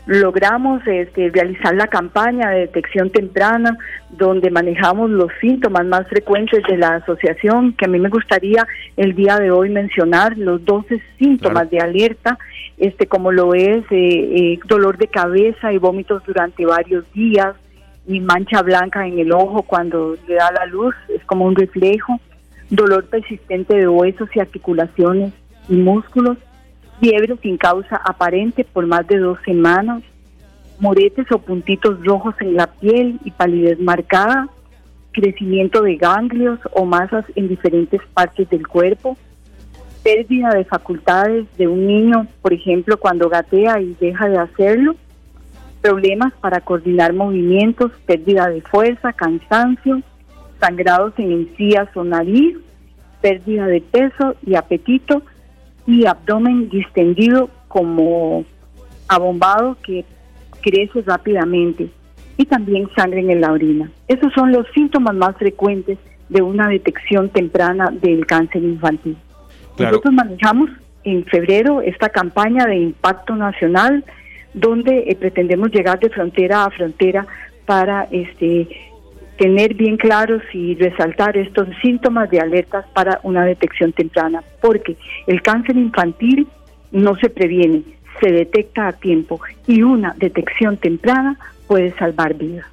logramos 0.05 0.81
este, 0.87 1.29
realizar 1.29 1.75
la 1.75 1.87
campaña 1.87 2.49
de 2.51 2.59
detección 2.61 3.09
temprana, 3.09 3.77
donde 4.09 4.49
manejamos 4.49 5.09
los 5.09 5.29
síntomas 5.41 5.85
más 5.85 6.07
frecuentes 6.07 6.63
de 6.67 6.77
la 6.77 6.95
asociación, 6.95 7.73
que 7.73 7.85
a 7.85 7.87
mí 7.89 7.99
me 7.99 8.09
gustaría 8.09 8.65
el 8.95 9.15
día 9.15 9.35
de 9.37 9.51
hoy 9.51 9.69
mencionar, 9.69 10.37
los 10.37 10.63
12 10.63 11.01
síntomas 11.19 11.69
de 11.69 11.79
alerta, 11.79 12.39
este 12.77 13.07
como 13.07 13.31
lo 13.31 13.53
es 13.53 13.83
eh, 13.91 13.91
eh, 13.91 14.59
dolor 14.67 14.97
de 14.97 15.07
cabeza 15.07 15.73
y 15.73 15.77
vómitos 15.77 16.23
durante 16.25 16.65
varios 16.65 17.11
días, 17.13 17.55
y 18.07 18.21
mancha 18.21 18.61
blanca 18.61 19.05
en 19.05 19.19
el 19.19 19.33
ojo 19.33 19.63
cuando 19.63 20.15
le 20.27 20.35
da 20.35 20.51
la 20.51 20.65
luz, 20.65 20.95
es 21.09 21.23
como 21.25 21.45
un 21.45 21.55
reflejo, 21.55 22.19
dolor 22.69 23.05
persistente 23.05 23.75
de 23.75 23.87
huesos 23.87 24.29
y 24.33 24.39
articulaciones 24.39 25.33
y 25.67 25.75
músculos, 25.75 26.37
fiebre 27.01 27.35
sin 27.41 27.57
causa 27.57 27.97
aparente 27.97 28.63
por 28.63 28.87
más 28.87 29.05
de 29.07 29.17
dos 29.17 29.37
semanas, 29.45 30.03
moretes 30.79 31.29
o 31.31 31.39
puntitos 31.39 32.03
rojos 32.05 32.33
en 32.39 32.55
la 32.55 32.67
piel 32.67 33.19
y 33.25 33.31
palidez 33.31 33.79
marcada, 33.79 34.47
crecimiento 35.11 35.81
de 35.81 35.97
ganglios 35.97 36.59
o 36.71 36.85
masas 36.85 37.25
en 37.35 37.49
diferentes 37.49 38.01
partes 38.13 38.49
del 38.49 38.67
cuerpo, 38.67 39.17
pérdida 40.07 40.51
de 40.51 40.63
facultades 40.63 41.45
de 41.57 41.67
un 41.67 41.85
niño, 41.85 42.27
por 42.41 42.53
ejemplo, 42.53 42.95
cuando 42.95 43.27
gatea 43.27 43.81
y 43.81 43.93
deja 43.99 44.29
de 44.29 44.37
hacerlo, 44.37 44.95
problemas 45.81 46.31
para 46.39 46.61
coordinar 46.61 47.11
movimientos, 47.11 47.91
pérdida 48.05 48.47
de 48.47 48.61
fuerza, 48.61 49.11
cansancio, 49.11 50.01
sangrados 50.61 51.11
en 51.17 51.33
encías 51.33 51.89
o 51.97 52.05
nariz, 52.05 52.55
pérdida 53.19 53.67
de 53.67 53.81
peso 53.81 54.35
y 54.45 54.55
apetito, 54.55 55.23
y 55.85 56.05
abdomen 56.05 56.69
distendido 56.69 57.49
como 57.67 58.45
abombado 59.09 59.75
que 59.83 60.05
crece 60.61 61.01
rápidamente 61.01 61.89
y 62.37 62.45
también 62.45 62.89
sangre 62.95 63.19
en 63.29 63.41
la 63.41 63.51
orina. 63.51 63.91
Esos 64.07 64.31
son 64.31 64.53
los 64.53 64.65
síntomas 64.73 65.15
más 65.15 65.35
frecuentes 65.35 65.97
de 66.29 66.41
una 66.41 66.69
detección 66.69 67.27
temprana 67.27 67.91
del 67.91 68.25
cáncer 68.25 68.63
infantil. 68.63 69.17
Nosotros 69.77 70.13
manejamos 70.13 70.69
en 71.03 71.25
febrero 71.25 71.81
esta 71.81 72.09
campaña 72.09 72.65
de 72.65 72.77
impacto 72.77 73.35
nacional 73.35 74.03
donde 74.53 75.05
eh, 75.07 75.15
pretendemos 75.15 75.71
llegar 75.71 75.99
de 75.99 76.09
frontera 76.09 76.65
a 76.65 76.69
frontera 76.69 77.27
para 77.65 78.07
este 78.11 78.67
tener 79.37 79.75
bien 79.75 79.97
claros 79.97 80.41
y 80.51 80.73
resaltar 80.75 81.37
estos 81.37 81.67
síntomas 81.81 82.29
de 82.31 82.39
alertas 82.39 82.85
para 82.93 83.19
una 83.21 83.45
detección 83.45 83.93
temprana, 83.93 84.43
porque 84.61 84.97
el 85.27 85.43
cáncer 85.43 85.77
infantil 85.77 86.47
no 86.91 87.15
se 87.17 87.29
previene, 87.29 87.83
se 88.19 88.31
detecta 88.31 88.87
a 88.87 88.93
tiempo 88.93 89.39
y 89.67 89.83
una 89.83 90.15
detección 90.17 90.77
temprana 90.77 91.37
puede 91.67 91.91
salvar 91.97 92.33
vidas. 92.33 92.65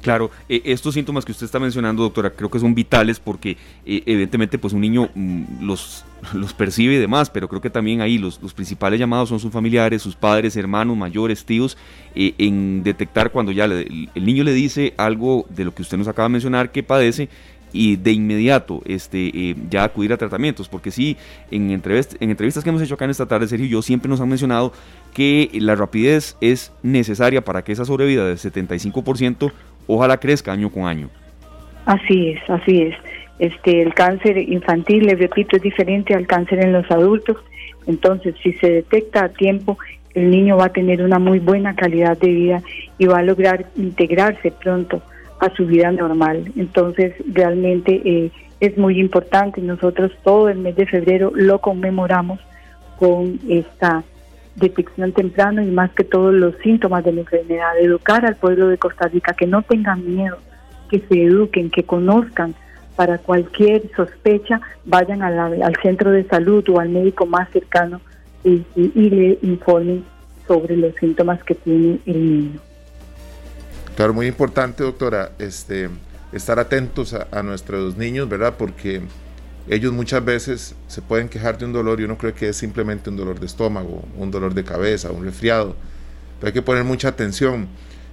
Claro, 0.00 0.30
eh, 0.48 0.62
estos 0.64 0.94
síntomas 0.94 1.24
que 1.24 1.32
usted 1.32 1.44
está 1.44 1.58
mencionando, 1.58 2.02
doctora, 2.02 2.30
creo 2.30 2.50
que 2.50 2.58
son 2.58 2.74
vitales 2.74 3.20
porque 3.20 3.56
eh, 3.84 4.02
evidentemente 4.06 4.58
pues 4.58 4.72
un 4.72 4.80
niño 4.80 5.10
mm, 5.14 5.62
los, 5.62 6.04
los 6.32 6.54
percibe 6.54 6.94
y 6.94 6.98
demás, 6.98 7.28
pero 7.28 7.48
creo 7.48 7.60
que 7.60 7.70
también 7.70 8.00
ahí 8.00 8.16
los, 8.16 8.40
los 8.42 8.54
principales 8.54 8.98
llamados 8.98 9.28
son 9.28 9.40
sus 9.40 9.52
familiares, 9.52 10.00
sus 10.00 10.16
padres, 10.16 10.56
hermanos, 10.56 10.96
mayores, 10.96 11.44
tíos, 11.44 11.76
eh, 12.14 12.34
en 12.38 12.82
detectar 12.82 13.30
cuando 13.30 13.52
ya 13.52 13.66
el, 13.66 14.08
niño 14.14 14.42
le 14.44 14.54
dice 14.54 14.94
algo 14.96 15.44
de 15.50 15.64
lo 15.64 15.74
que 15.74 15.82
usted 15.82 15.98
nos 15.98 16.08
acaba 16.08 16.28
de 16.28 16.32
mencionar 16.32 16.72
que 16.72 16.82
padece 16.82 17.28
y 17.72 17.94
de 17.94 18.10
inmediato 18.10 18.82
este, 18.84 19.54
ya 19.70 19.84
acudir 19.84 20.12
a 20.12 20.16
tratamientos, 20.16 20.68
porque 20.68 20.90
sí, 20.90 21.16
en, 21.52 21.70
entrevist 21.70 22.14
en 22.20 22.30
entrevistas 22.30 22.64
que 22.64 22.70
hemos 22.70 22.82
hecho 22.82 22.94
acá 22.94 23.04
en 23.04 23.12
esta 23.12 23.26
tarde, 23.26 23.46
Sergio 23.46 23.66
y 23.66 23.68
yo 23.68 23.80
siempre 23.80 24.08
nos 24.08 24.20
han 24.20 24.28
mencionado 24.28 24.72
que 25.14 25.50
la 25.54 25.76
rapidez 25.76 26.36
es 26.40 26.72
necesaria 26.82 27.44
para 27.44 27.62
que 27.62 27.70
esa 27.70 27.84
sobrevida 27.84 28.26
del 28.26 28.38
75% 28.38 29.52
ojalá 29.86 30.18
crezca 30.18 30.52
año 30.52 30.70
con 30.70 30.86
año. 30.86 31.08
Así 31.86 32.30
es, 32.30 32.50
así 32.50 32.82
es. 32.82 32.94
Este, 33.38 33.82
el 33.82 33.94
cáncer 33.94 34.36
infantil, 34.36 35.06
le 35.06 35.14
repito, 35.14 35.56
es 35.56 35.62
diferente 35.62 36.14
al 36.14 36.26
cáncer 36.26 36.64
en 36.64 36.72
los 36.72 36.90
adultos. 36.90 37.38
Entonces, 37.86 38.34
si 38.42 38.52
se 38.54 38.70
detecta 38.70 39.24
a 39.24 39.28
tiempo, 39.30 39.78
el 40.14 40.30
niño 40.30 40.56
va 40.56 40.66
a 40.66 40.72
tener 40.72 41.02
una 41.02 41.18
muy 41.18 41.38
buena 41.38 41.74
calidad 41.74 42.18
de 42.18 42.28
vida 42.28 42.62
y 42.98 43.06
va 43.06 43.18
a 43.18 43.22
lograr 43.22 43.66
integrarse 43.76 44.50
pronto 44.50 45.02
a 45.40 45.50
su 45.54 45.66
vida 45.66 45.90
normal. 45.90 46.52
Entonces, 46.56 47.14
realmente 47.32 48.02
eh, 48.04 48.30
es 48.60 48.76
muy 48.76 49.00
importante. 49.00 49.60
Nosotros 49.60 50.12
todo 50.22 50.48
el 50.48 50.58
mes 50.58 50.76
de 50.76 50.86
febrero 50.86 51.32
lo 51.34 51.60
conmemoramos 51.60 52.40
con 52.98 53.38
esta 53.48 54.04
detección 54.56 55.12
temprana 55.12 55.62
y 55.62 55.70
más 55.70 55.90
que 55.92 56.04
todos 56.04 56.34
los 56.34 56.54
síntomas 56.62 57.04
de 57.04 57.12
la 57.12 57.20
enfermedad, 57.20 57.78
educar 57.78 58.24
al 58.26 58.36
pueblo 58.36 58.68
de 58.68 58.78
Costa 58.78 59.08
Rica 59.08 59.34
que 59.34 59.46
no 59.46 59.62
tengan 59.62 60.04
miedo, 60.04 60.38
que 60.88 61.00
se 61.08 61.24
eduquen, 61.24 61.70
que 61.70 61.84
conozcan 61.84 62.54
para 62.96 63.18
cualquier 63.18 63.90
sospecha, 63.96 64.60
vayan 64.84 65.22
al 65.22 65.76
centro 65.82 66.10
de 66.10 66.24
salud 66.24 66.64
o 66.68 66.80
al 66.80 66.90
médico 66.90 67.24
más 67.26 67.48
cercano 67.50 68.00
y, 68.44 68.64
le 68.74 69.38
informen 69.42 70.04
sobre 70.46 70.76
los 70.76 70.94
síntomas 70.96 71.42
que 71.44 71.54
tiene 71.54 71.98
el 72.06 72.38
niño. 72.38 72.60
Claro, 73.96 74.14
muy 74.14 74.26
importante, 74.26 74.82
doctora, 74.82 75.30
este, 75.38 75.88
estar 76.32 76.58
atentos 76.58 77.14
a 77.14 77.42
nuestros 77.42 77.96
niños, 77.96 78.28
¿verdad? 78.28 78.54
Porque 78.58 79.02
ellos 79.68 79.92
muchas 79.92 80.24
veces 80.24 80.74
se 80.88 81.02
pueden 81.02 81.28
quejar 81.28 81.58
de 81.58 81.64
un 81.64 81.72
dolor 81.72 82.00
y 82.00 82.04
uno 82.04 82.18
cree 82.18 82.32
que 82.32 82.48
es 82.48 82.56
simplemente 82.56 83.10
un 83.10 83.16
dolor 83.16 83.38
de 83.38 83.46
estómago, 83.46 84.04
un 84.16 84.30
dolor 84.30 84.54
de 84.54 84.64
cabeza, 84.64 85.10
un 85.10 85.24
resfriado. 85.24 85.76
Pero 86.38 86.48
hay 86.48 86.52
que 86.52 86.62
poner 86.62 86.84
mucha 86.84 87.08
atención. 87.08 87.68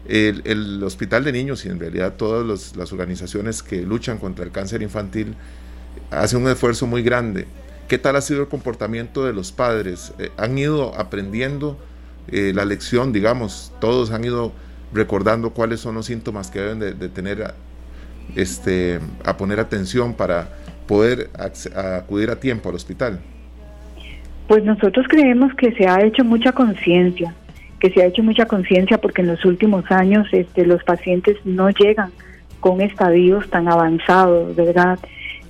El, 0.08 0.82
hospital 0.84 1.26
de 1.26 1.34
niños 1.34 1.66
y 1.66 1.70
en 1.70 1.80
realidad 1.80 2.14
todas 2.14 2.76
las 2.78 2.94
organizaciones 2.94 3.62
que 3.62 3.82
luchan 3.82 4.20
contra 4.20 4.46
el 4.46 4.52
cáncer 4.52 4.82
infantil 4.82 5.36
hacen 6.12 6.42
un 6.42 6.50
esfuerzo 6.50 6.88
muy 6.88 7.02
grande. 7.04 7.48
¿Qué 7.88 7.98
tal 7.98 8.16
ha 8.16 8.22
sido 8.22 8.42
el 8.42 8.48
comportamiento 8.48 9.26
de 9.26 9.34
los 9.34 9.52
padres? 9.52 10.14
Eh, 10.20 10.30
¿Han 10.38 10.58
ido 10.58 10.94
aprendiendo 11.00 11.78
eh, 12.30 12.52
la 12.54 12.66
lección, 12.66 13.14
digamos? 13.14 13.72
Todos 13.80 14.12
han 14.12 14.24
ido 14.24 14.52
recordando 14.94 15.52
cuáles 15.52 15.80
son 15.80 15.96
los 15.96 16.06
síntomas 16.06 16.52
que 16.52 16.60
deben 16.60 16.80
de, 16.80 17.10
tener, 17.10 17.54
este, 18.36 19.00
a 19.26 19.38
poner 19.38 19.60
atención 19.60 20.14
para 20.14 20.50
poder 20.88 21.30
acudir 21.76 22.30
a 22.30 22.40
tiempo 22.40 22.70
al 22.70 22.76
hospital? 22.76 23.20
Pues 24.48 24.64
nosotros 24.64 25.06
creemos 25.10 25.54
que 25.56 25.74
se 25.74 25.88
ha 25.88 26.02
hecho 26.02 26.24
mucha 26.24 26.54
conciencia, 26.54 27.34
que 27.80 27.90
se 27.90 28.02
ha 28.02 28.06
hecho 28.06 28.24
mucha 28.24 28.46
conciencia 28.46 28.98
porque 28.98 29.22
en 29.22 29.28
los 29.28 29.44
últimos 29.46 29.84
años 29.92 30.28
este, 30.32 30.66
los 30.66 30.84
pacientes 30.84 31.38
no 31.44 31.70
llegan 31.70 32.12
con 32.60 32.82
estadios 32.82 33.50
tan 33.50 33.68
avanzados, 33.68 34.56
¿verdad? 34.56 34.98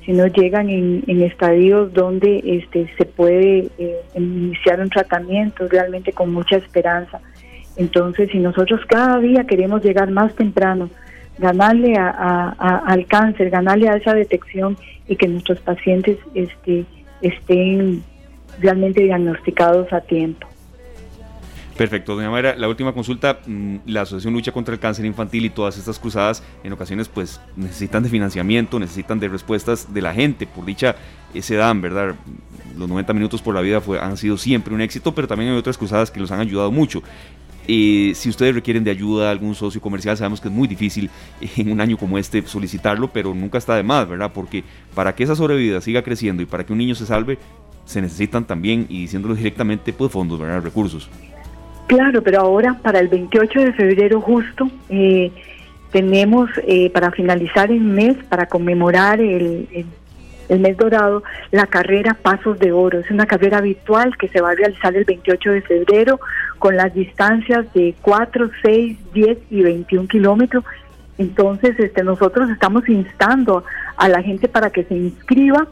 Sino 0.06 0.26
llegan 0.28 0.70
en, 0.70 1.22
estadios 1.22 1.94
donde 1.94 2.42
este, 2.44 2.90
se 2.98 3.06
puede 3.06 3.70
eh, 3.78 3.98
iniciar 4.16 4.80
un 4.80 4.90
tratamiento 4.90 5.68
realmente 5.68 6.12
con 6.12 6.34
mucha 6.34 6.58
esperanza. 6.58 7.20
Entonces, 7.76 8.30
si 8.32 8.40
nosotros 8.40 8.82
cada 8.88 9.20
día 9.20 9.44
queremos 9.44 9.84
llegar 9.84 10.10
más 10.10 10.34
temprano, 10.36 10.90
ganarle 11.38 11.96
al 11.98 13.06
cáncer, 13.08 13.50
ganarle 13.50 13.90
a 13.90 13.98
esa 13.98 14.14
detección 14.14 14.78
y 15.08 15.16
que 15.16 15.28
nuestros 15.28 15.60
pacientes 15.60 16.18
este, 16.34 16.86
estén 17.22 18.04
realmente 18.60 19.04
diagnosticados 19.04 19.92
a 19.94 20.02
tiempo. 20.02 20.48
Perfecto, 21.78 22.16
doña 22.16 22.32
Mayra, 22.32 22.56
la 22.56 22.68
última 22.68 22.92
consulta, 22.92 23.38
mm, 23.46 23.76
la 23.86 24.02
Asociación 24.02 24.34
Lucha 24.34 24.52
contra 24.52 24.74
el 24.74 24.80
Cáncer 24.80 25.06
Infantil 25.06 25.46
y 25.46 25.52
todas 25.52 25.78
estas 25.78 26.00
cruzadas 26.00 26.44
en 26.64 26.74
ocasiones 26.74 27.08
pues 27.08 27.40
necesitan 27.56 28.02
de 28.02 28.10
financiamiento, 28.10 28.80
necesitan 28.80 29.20
de 29.20 29.28
respuestas 29.28 29.94
de 29.94 30.02
la 30.02 30.12
gente, 30.12 30.48
por 30.48 30.66
dicha 30.66 30.96
se 31.40 31.56
dan, 31.56 31.82
¿verdad? 31.82 32.16
Los 32.76 32.90
90 32.90 33.14
minutos 33.14 33.44
por 33.44 33.54
la 33.54 33.62
vida 33.62 33.80
fue, 33.80 34.00
han 34.00 34.18
sido 34.18 34.38
siempre 34.38 34.74
un 34.74 34.82
éxito, 34.82 35.14
pero 35.14 35.28
también 35.28 35.52
hay 35.52 35.58
otras 35.58 35.78
cruzadas 35.78 36.10
que 36.10 36.20
los 36.20 36.32
han 36.32 36.40
ayudado 36.40 36.72
mucho. 36.72 37.04
Eh, 37.68 38.14
si 38.16 38.30
ustedes 38.30 38.56
requieren 38.56 38.84
de 38.84 38.92
ayuda, 38.92 39.30
algún 39.30 39.54
socio 39.54 39.82
comercial, 39.82 40.16
sabemos 40.16 40.40
que 40.40 40.48
es 40.48 40.54
muy 40.54 40.68
difícil 40.68 41.10
en 41.58 41.72
un 41.72 41.82
año 41.82 41.98
como 41.98 42.18
este 42.18 42.42
solicitarlo, 42.48 43.10
pero 43.10 43.34
nunca 43.34 43.58
está 43.58 43.76
de 43.76 43.84
más, 43.84 44.08
¿verdad? 44.08 44.32
Porque 44.34 44.64
para 44.96 45.14
que 45.16 45.24
esa 45.24 45.36
sobrevida 45.36 45.82
siga 45.82 46.02
creciendo 46.02 46.42
y 46.42 46.46
para 46.46 46.66
que 46.66 46.72
un 46.72 46.80
niño 46.80 46.96
se 46.96 47.06
salve, 47.06 47.38
se 47.86 48.02
necesitan 48.02 48.46
también, 48.46 48.86
y 48.90 49.02
diciéndolo 49.02 49.36
directamente, 49.36 49.94
pues 49.94 50.12
fondos, 50.12 50.40
¿verdad? 50.40 50.62
Recursos. 50.62 51.10
Claro, 51.88 52.22
pero 52.22 52.42
ahora 52.42 52.78
para 52.82 53.00
el 53.00 53.08
28 53.08 53.62
de 53.62 53.74
febrero 53.74 54.20
justo 54.20 54.70
eh, 54.90 55.32
tenemos 55.92 56.50
eh, 56.68 56.90
para 56.90 57.12
finalizar 57.12 57.72
el 57.72 57.80
mes, 57.80 58.18
para 58.30 58.46
conmemorar 58.46 59.22
el 59.22 59.68
el 59.72 59.86
mes 60.56 60.78
dorado, 60.78 61.24
la 61.52 61.68
carrera 61.68 62.14
Pasos 62.14 62.58
de 62.60 62.72
Oro. 62.72 63.00
Es 63.00 63.12
una 63.12 63.26
carrera 63.26 63.58
habitual 63.58 64.18
que 64.18 64.28
se 64.30 64.42
va 64.42 64.52
a 64.52 64.56
realizar 64.56 64.96
el 64.96 65.06
28 65.06 65.52
de 65.52 65.62
febrero 65.62 66.20
con 66.60 66.76
las 66.76 66.94
distancias 66.94 67.72
de 67.74 67.96
4, 68.02 68.50
6, 68.62 68.98
10 69.14 69.38
y 69.50 69.64
21 69.64 70.08
kilómetros. 70.08 70.64
Entonces, 71.18 71.80
este, 71.80 72.04
nosotros 72.04 72.50
estamos 72.50 72.88
instando 72.88 73.64
a 73.98 74.08
la 74.08 74.22
gente 74.22 74.48
para 74.48 74.70
que 74.70 74.84
se 74.84 74.96
inscriba. 74.96 75.68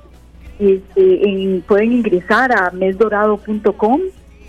Este, 0.60 1.62
pueden 1.68 1.92
ingresar 1.92 2.52
a 2.52 2.72
mesdorado.com 2.72 4.02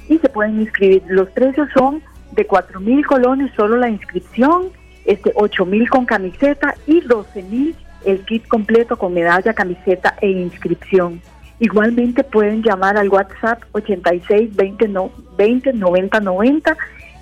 y 0.08 0.18
se 0.18 0.28
pueden 0.28 0.60
inscribir. 0.60 1.02
Los 1.08 1.28
precios 1.30 1.68
son 1.74 2.02
de 2.32 2.46
4 2.46 2.80
mil 2.80 3.04
colones 3.06 3.52
solo 3.56 3.76
la 3.76 3.88
inscripción, 3.88 4.68
este 5.04 5.32
8 5.34 5.66
mil 5.66 5.88
con 5.88 6.04
camiseta 6.04 6.74
y 6.86 7.00
12 7.00 7.42
mil 7.44 7.76
el 8.06 8.24
kit 8.24 8.46
completo 8.48 8.96
con 8.96 9.12
medalla, 9.12 9.52
camiseta 9.52 10.16
e 10.20 10.30
inscripción. 10.30 11.20
Igualmente 11.58 12.22
pueden 12.24 12.62
llamar 12.62 12.96
al 12.96 13.08
WhatsApp 13.08 13.62
86 13.72 14.54
20, 14.54 14.90
20 15.36 15.72
90 15.72 16.20
90, 16.20 16.76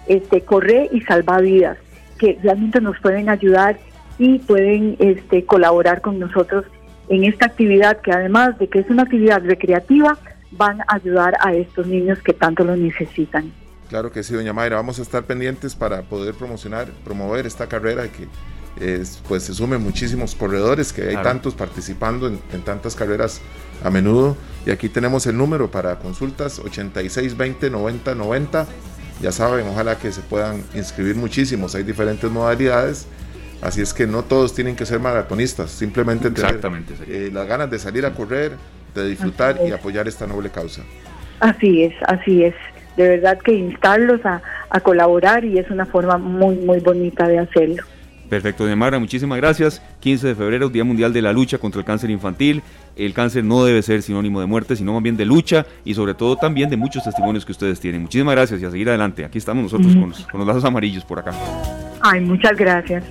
este, 0.06 0.40
corre 0.42 0.88
y 0.92 1.00
salva 1.02 1.40
vidas, 1.40 1.78
que 2.18 2.38
realmente 2.42 2.80
nos 2.80 2.98
pueden 3.00 3.28
ayudar 3.28 3.78
y 4.18 4.38
pueden 4.40 4.96
este, 4.98 5.44
colaborar 5.44 6.00
con 6.00 6.18
nosotros 6.18 6.64
en 7.08 7.24
esta 7.24 7.46
actividad 7.46 8.00
que 8.00 8.12
además 8.12 8.58
de 8.58 8.68
que 8.68 8.80
es 8.80 8.90
una 8.90 9.02
actividad 9.02 9.42
recreativa, 9.42 10.18
van 10.52 10.80
a 10.82 10.94
ayudar 10.94 11.34
a 11.40 11.52
estos 11.52 11.86
niños 11.86 12.18
que 12.22 12.32
tanto 12.32 12.64
lo 12.64 12.76
necesitan. 12.76 13.52
Claro 13.88 14.10
que 14.10 14.22
sí, 14.22 14.34
doña 14.34 14.52
Mayra, 14.52 14.76
vamos 14.76 14.98
a 14.98 15.02
estar 15.02 15.24
pendientes 15.24 15.74
para 15.74 16.02
poder 16.02 16.34
promocionar, 16.34 16.88
promover 17.04 17.46
esta 17.46 17.68
carrera 17.68 18.04
que 18.08 18.26
pues 19.28 19.44
se 19.44 19.54
sumen 19.54 19.82
muchísimos 19.82 20.34
corredores, 20.34 20.92
que 20.92 21.02
hay 21.08 21.16
tantos 21.22 21.54
participando 21.54 22.26
en, 22.28 22.62
tantas 22.62 22.94
carreras 22.94 23.40
a 23.82 23.90
menudo. 23.90 24.36
Y 24.66 24.70
aquí 24.70 24.88
tenemos 24.88 25.26
el 25.26 25.36
número 25.36 25.70
para 25.70 25.98
consultas 25.98 26.58
86 26.58 27.36
20 27.36 27.70
90 27.70 28.14
90. 28.14 28.66
Ya 29.20 29.30
saben, 29.30 29.66
ojalá 29.68 29.96
que 29.96 30.10
se 30.10 30.20
puedan 30.22 30.64
inscribir 30.74 31.14
muchísimos. 31.16 31.74
Hay 31.74 31.84
diferentes 31.84 32.28
modalidades. 32.30 33.06
Así 33.62 33.80
es 33.80 33.94
que 33.94 34.06
no 34.06 34.24
todos 34.24 34.54
tienen 34.54 34.76
que 34.76 34.84
ser 34.84 34.98
maratonistas, 35.00 35.70
simplemente 35.70 36.30
tener 36.30 36.60
eh, 37.08 37.30
las 37.32 37.46
ganas 37.46 37.70
de 37.70 37.78
salir 37.78 38.04
a 38.04 38.12
correr, 38.12 38.52
de 38.94 39.08
disfrutar 39.08 39.58
y 39.66 39.70
apoyar 39.70 40.06
esta 40.08 40.26
noble 40.26 40.50
causa. 40.50 40.82
Así 41.40 41.84
es, 41.84 41.94
así 42.06 42.44
es. 42.44 42.54
De 42.96 43.08
verdad 43.08 43.38
que 43.38 43.52
instarlos 43.52 44.24
a, 44.26 44.42
a 44.68 44.80
colaborar 44.80 45.44
y 45.44 45.58
es 45.58 45.70
una 45.70 45.86
forma 45.86 46.18
muy, 46.18 46.56
muy 46.56 46.80
bonita 46.80 47.26
de 47.26 47.38
hacerlo. 47.38 47.84
Perfecto, 48.28 48.64
Mara, 48.76 48.98
muchísimas 48.98 49.38
gracias. 49.38 49.82
15 50.00 50.28
de 50.28 50.34
febrero, 50.34 50.68
Día 50.68 50.84
Mundial 50.84 51.12
de 51.12 51.22
la 51.22 51.32
Lucha 51.32 51.58
contra 51.58 51.80
el 51.80 51.84
Cáncer 51.84 52.10
Infantil. 52.10 52.62
El 52.96 53.12
cáncer 53.12 53.44
no 53.44 53.64
debe 53.64 53.82
ser 53.82 54.02
sinónimo 54.02 54.40
de 54.40 54.46
muerte, 54.46 54.76
sino 54.76 54.92
más 54.92 55.02
bien 55.02 55.16
de 55.16 55.24
lucha 55.24 55.66
y 55.84 55.94
sobre 55.94 56.14
todo 56.14 56.36
también 56.36 56.70
de 56.70 56.76
muchos 56.76 57.02
testimonios 57.02 57.44
que 57.44 57.52
ustedes 57.52 57.80
tienen. 57.80 58.02
Muchísimas 58.02 58.34
gracias 58.34 58.62
y 58.62 58.64
a 58.64 58.70
seguir 58.70 58.88
adelante. 58.88 59.24
Aquí 59.24 59.38
estamos 59.38 59.64
nosotros 59.64 59.94
con, 59.94 60.10
los, 60.10 60.26
con 60.26 60.38
los 60.38 60.46
lazos 60.46 60.64
amarillos 60.64 61.04
por 61.04 61.18
acá. 61.18 61.32
Ay, 62.00 62.20
muchas 62.20 62.56
gracias. 62.56 63.04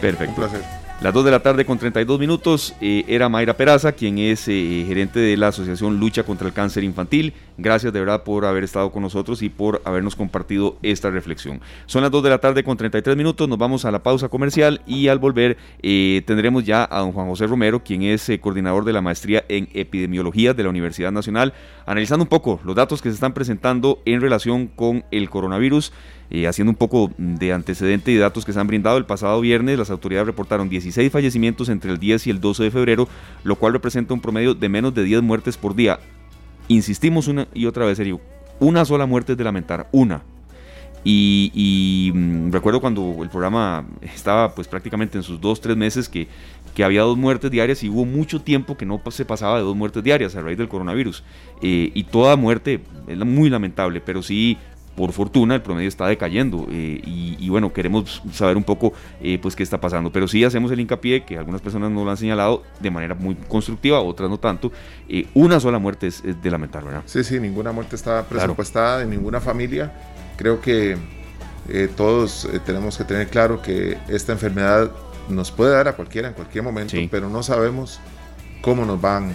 Perfecto. 0.00 0.42
Un 0.42 0.48
placer. 0.48 0.81
Las 1.02 1.12
2 1.12 1.24
de 1.24 1.30
la 1.32 1.40
tarde 1.40 1.64
con 1.64 1.78
32 1.78 2.20
minutos 2.20 2.76
eh, 2.80 3.04
era 3.08 3.28
Mayra 3.28 3.56
Peraza, 3.56 3.90
quien 3.90 4.18
es 4.18 4.46
eh, 4.46 4.84
gerente 4.86 5.18
de 5.18 5.36
la 5.36 5.48
Asociación 5.48 5.98
Lucha 5.98 6.22
contra 6.22 6.46
el 6.46 6.52
Cáncer 6.52 6.84
Infantil. 6.84 7.34
Gracias 7.58 7.92
de 7.92 7.98
verdad 7.98 8.22
por 8.22 8.44
haber 8.44 8.62
estado 8.62 8.92
con 8.92 9.02
nosotros 9.02 9.42
y 9.42 9.48
por 9.48 9.82
habernos 9.84 10.14
compartido 10.14 10.76
esta 10.80 11.10
reflexión. 11.10 11.60
Son 11.86 12.02
las 12.02 12.12
2 12.12 12.22
de 12.22 12.30
la 12.30 12.38
tarde 12.38 12.62
con 12.62 12.76
33 12.76 13.16
minutos, 13.16 13.48
nos 13.48 13.58
vamos 13.58 13.84
a 13.84 13.90
la 13.90 14.04
pausa 14.04 14.28
comercial 14.28 14.80
y 14.86 15.08
al 15.08 15.18
volver 15.18 15.56
eh, 15.82 16.22
tendremos 16.24 16.62
ya 16.62 16.88
a 16.88 17.00
don 17.00 17.10
Juan 17.10 17.26
José 17.26 17.48
Romero, 17.48 17.82
quien 17.82 18.02
es 18.02 18.30
coordinador 18.40 18.84
de 18.84 18.92
la 18.92 19.00
maestría 19.00 19.44
en 19.48 19.68
epidemiología 19.74 20.54
de 20.54 20.62
la 20.62 20.68
Universidad 20.68 21.10
Nacional, 21.10 21.52
analizando 21.84 22.22
un 22.22 22.28
poco 22.28 22.60
los 22.64 22.76
datos 22.76 23.02
que 23.02 23.08
se 23.08 23.14
están 23.14 23.34
presentando 23.34 24.00
en 24.04 24.20
relación 24.20 24.68
con 24.68 25.04
el 25.10 25.28
coronavirus. 25.30 25.92
Eh, 26.34 26.46
haciendo 26.46 26.70
un 26.70 26.76
poco 26.76 27.10
de 27.18 27.52
antecedente 27.52 28.10
y 28.10 28.16
datos 28.16 28.46
que 28.46 28.54
se 28.54 28.58
han 28.58 28.66
brindado, 28.66 28.96
el 28.96 29.04
pasado 29.04 29.38
viernes 29.42 29.78
las 29.78 29.90
autoridades 29.90 30.26
reportaron 30.26 30.70
16 30.70 31.12
fallecimientos 31.12 31.68
entre 31.68 31.90
el 31.90 31.98
10 31.98 32.26
y 32.26 32.30
el 32.30 32.40
12 32.40 32.64
de 32.64 32.70
febrero, 32.70 33.06
lo 33.44 33.56
cual 33.56 33.74
representa 33.74 34.14
un 34.14 34.22
promedio 34.22 34.54
de 34.54 34.70
menos 34.70 34.94
de 34.94 35.04
10 35.04 35.20
muertes 35.20 35.58
por 35.58 35.74
día. 35.74 36.00
Insistimos 36.68 37.28
una 37.28 37.48
y 37.52 37.66
otra 37.66 37.84
vez, 37.84 37.98
serio, 37.98 38.18
una 38.60 38.86
sola 38.86 39.04
muerte 39.04 39.36
de 39.36 39.44
lamentar, 39.44 39.90
una. 39.92 40.22
Y, 41.04 42.12
mm, 42.14 42.50
recuerdo 42.50 42.80
cuando 42.80 43.18
el 43.22 43.28
programa 43.28 43.84
estaba 44.00 44.54
pues 44.54 44.68
prácticamente 44.68 45.18
en 45.18 45.24
sus 45.24 45.38
dos, 45.38 45.60
tres 45.60 45.76
meses 45.76 46.08
que, 46.08 46.28
que 46.74 46.82
había 46.82 47.02
dos 47.02 47.18
muertes 47.18 47.50
diarias 47.50 47.82
y 47.82 47.90
hubo 47.90 48.06
mucho 48.06 48.40
tiempo 48.40 48.78
que 48.78 48.86
no 48.86 49.02
se 49.10 49.26
pasaba 49.26 49.58
de 49.58 49.64
dos 49.64 49.76
muertes 49.76 50.02
diarias 50.02 50.34
a 50.34 50.40
raíz 50.40 50.56
del 50.56 50.68
coronavirus. 50.68 51.24
Eh, 51.60 51.90
y 51.92 52.04
toda 52.04 52.36
muerte 52.36 52.80
es 53.06 53.18
muy 53.18 53.50
lamentable, 53.50 54.00
pero 54.00 54.22
sí 54.22 54.56
por 54.96 55.12
fortuna 55.12 55.54
el 55.54 55.62
promedio 55.62 55.88
está 55.88 56.06
decayendo 56.06 56.66
eh, 56.70 57.00
y, 57.04 57.48
bueno, 57.48 57.72
queremos 57.72 58.22
saber 58.32 58.56
un 58.56 58.64
poco 58.64 58.92
eh, 59.20 59.38
pues 59.40 59.56
qué 59.56 59.62
está 59.62 59.80
pasando, 59.80 60.12
pero 60.12 60.28
sí 60.28 60.44
hacemos 60.44 60.70
el 60.70 60.80
hincapié 60.80 61.24
que 61.24 61.38
algunas 61.38 61.60
personas 61.60 61.90
nos 61.90 62.04
lo 62.04 62.10
han 62.10 62.16
señalado 62.16 62.62
de 62.80 62.90
manera 62.90 63.14
muy 63.14 63.34
constructiva, 63.34 64.00
otras 64.00 64.28
no 64.28 64.38
tanto, 64.38 64.70
eh, 65.08 65.26
una 65.34 65.60
sola 65.60 65.78
muerte 65.78 66.08
es, 66.08 66.22
de 66.22 66.50
lamentar, 66.50 66.84
¿verdad? 66.84 67.02
Sí, 67.06 67.24
sí, 67.24 67.40
ninguna 67.40 67.72
muerte 67.72 67.96
está 67.96 68.24
presupuestada 68.24 69.02
en 69.02 69.10
ninguna 69.10 69.40
familia, 69.40 69.92
creo 70.36 70.60
que 70.60 70.96
todos 71.96 72.48
tenemos 72.66 72.98
que 72.98 73.04
tener 73.04 73.28
claro 73.28 73.62
que 73.62 73.96
esta 74.08 74.32
enfermedad 74.32 74.90
nos 75.28 75.52
puede 75.52 75.72
dar 75.72 75.86
a 75.86 75.92
cualquiera 75.94 76.28
en 76.28 76.34
cualquier 76.34 76.64
momento, 76.64 76.96
pero 77.10 77.28
no 77.28 77.42
sabemos 77.42 78.00
cómo 78.60 78.84
nos 78.84 79.00
van 79.00 79.32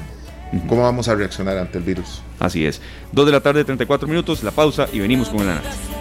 cómo 0.68 0.84
vamos 0.84 1.08
a 1.08 1.16
reaccionar 1.16 1.58
ante 1.58 1.78
el 1.78 1.84
virus. 1.84 2.22
Así 2.40 2.66
es. 2.66 2.82
Dos 3.12 3.26
de 3.26 3.32
la 3.32 3.42
tarde, 3.42 3.64
34 3.64 4.08
minutos, 4.08 4.44
la 4.44 4.52
pausa 4.52 4.88
y 4.92 5.00
venimos 5.00 5.30
con 5.30 5.42
el 5.42 5.50
análisis. 5.50 5.98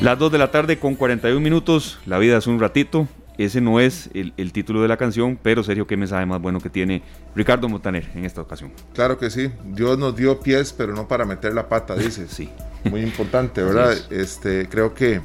Las 0.00 0.18
2 0.18 0.30
de 0.30 0.38
la 0.38 0.50
tarde 0.50 0.78
con 0.78 0.94
41 0.94 1.40
minutos, 1.40 1.98
la 2.04 2.18
vida 2.18 2.36
es 2.36 2.46
un 2.46 2.60
ratito. 2.60 3.08
ese 3.38 3.62
no 3.62 3.80
es 3.80 4.10
el, 4.12 4.52
título 4.52 4.82
de 4.82 4.88
la 4.88 4.98
canción, 4.98 5.38
pero 5.42 5.64
Sergio, 5.64 5.86
qué 5.86 5.96
mensaje 5.96 6.26
más 6.26 6.40
bueno 6.40 6.60
que 6.60 6.68
tiene 6.68 7.02
Ricardo 7.34 7.66
Montaner 7.66 8.06
en 8.14 8.26
esta 8.26 8.42
ocasión. 8.42 8.72
Claro 8.92 9.18
que 9.18 9.30
sí, 9.30 9.50
Dios 9.64 9.98
nos 9.98 10.14
dio 10.14 10.40
pies, 10.40 10.74
pero 10.74 10.94
no 10.94 11.08
para 11.08 11.24
meter 11.24 11.54
la 11.54 11.68
pata, 11.68 11.94
dice. 11.96 12.28
sí. 12.28 12.50
Muy 12.84 13.00
importante, 13.00 13.62
¿verdad? 13.62 13.96
Este, 14.10 14.68
creo 14.68 14.94
que 14.94 15.22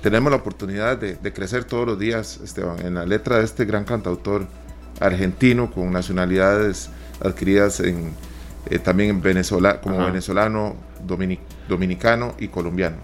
tenemos 0.00 0.30
la 0.30 0.36
oportunidad 0.36 0.96
de, 0.96 1.32
crecer 1.32 1.64
todos 1.64 1.86
los 1.86 1.98
días, 1.98 2.40
Esteban, 2.42 2.86
en 2.86 2.94
la 2.94 3.04
letra 3.04 3.38
de 3.38 3.44
este 3.44 3.64
gran 3.64 3.84
cantautor 3.84 4.46
argentino 5.00 5.70
con 5.70 5.92
nacionalidades 5.92 6.90
adquiridas 7.20 7.80
en, 7.80 8.12
eh, 8.70 8.78
también 8.78 9.10
en 9.10 9.22
Venezuela, 9.22 9.80
como 9.80 9.98
venezolano, 9.98 10.76
dominicano 11.68 12.34
y 12.38 12.48
colombiano. 12.48 12.96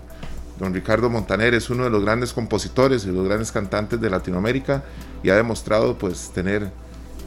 Don 0.58 0.74
Ricardo 0.74 1.08
Montaner 1.08 1.54
es 1.54 1.70
uno 1.70 1.84
de 1.84 1.90
los 1.90 2.04
grandes 2.04 2.32
compositores 2.32 3.04
y 3.04 3.08
los 3.08 3.26
grandes 3.26 3.50
cantantes 3.50 4.00
de 4.00 4.10
Latinoamérica 4.10 4.84
y 5.22 5.30
ha 5.30 5.36
demostrado 5.36 5.96
pues 5.96 6.30
tener 6.34 6.70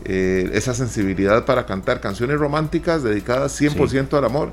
eh, 0.06 0.52
esa 0.54 0.74
sensibilidad 0.74 1.46
para 1.46 1.66
cantar 1.66 2.00
canciones 2.00 2.38
románticas 2.38 3.04
dedicadas 3.04 3.60
100% 3.60 4.18
al 4.18 4.26
amor 4.26 4.52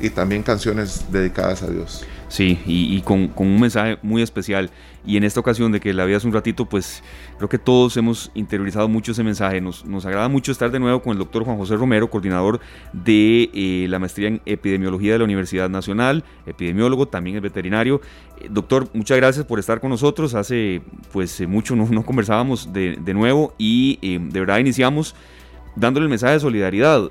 y 0.00 0.10
también 0.10 0.42
canciones 0.42 1.04
dedicadas 1.10 1.62
a 1.62 1.68
Dios. 1.68 2.04
Sí, 2.28 2.60
y, 2.66 3.00
con, 3.02 3.32
un 3.36 3.60
mensaje 3.60 3.98
muy 4.02 4.22
especial. 4.22 4.70
Y 5.06 5.16
en 5.16 5.24
esta 5.24 5.40
ocasión 5.40 5.70
de 5.70 5.80
que 5.80 5.94
la 5.94 6.04
vida 6.04 6.16
es 6.16 6.24
un 6.24 6.32
ratito, 6.32 6.66
pues 6.66 7.02
creo 7.36 7.48
que 7.48 7.58
todos 7.58 7.96
hemos 7.96 8.32
interiorizado 8.34 8.88
mucho 8.88 9.12
ese 9.12 9.22
mensaje. 9.22 9.60
Nos, 9.60 9.84
nos 9.84 10.04
agrada 10.04 10.28
mucho 10.28 10.50
estar 10.50 10.70
de 10.70 10.80
nuevo 10.80 11.00
con 11.00 11.12
el 11.12 11.18
doctor 11.18 11.44
Juan 11.44 11.56
José 11.56 11.76
Romero, 11.76 12.10
coordinador 12.10 12.60
de 12.92 13.50
eh, 13.54 13.86
la 13.88 14.00
maestría 14.00 14.28
en 14.28 14.42
epidemiología 14.44 15.12
de 15.12 15.18
la 15.18 15.24
Universidad 15.24 15.70
Nacional, 15.70 16.24
epidemiólogo, 16.44 17.06
también 17.06 17.36
es 17.36 17.42
veterinario. 17.42 18.00
Eh, 18.40 18.48
doctor, 18.50 18.88
muchas 18.92 19.16
gracias 19.16 19.46
por 19.46 19.60
estar 19.60 19.80
con 19.80 19.90
nosotros. 19.90 20.34
Hace 20.34 20.82
pues 21.12 21.40
eh, 21.40 21.46
mucho 21.46 21.76
no, 21.76 21.86
no 21.88 22.04
conversábamos 22.04 22.72
de, 22.72 22.98
de 23.00 23.14
nuevo 23.14 23.54
y 23.58 23.98
de 24.18 24.40
verdad 24.40 24.58
iniciamos 24.58 25.14
dándole 25.76 26.04
el 26.04 26.10
mensaje 26.10 26.34
de 26.34 26.40
solidaridad. 26.40 27.10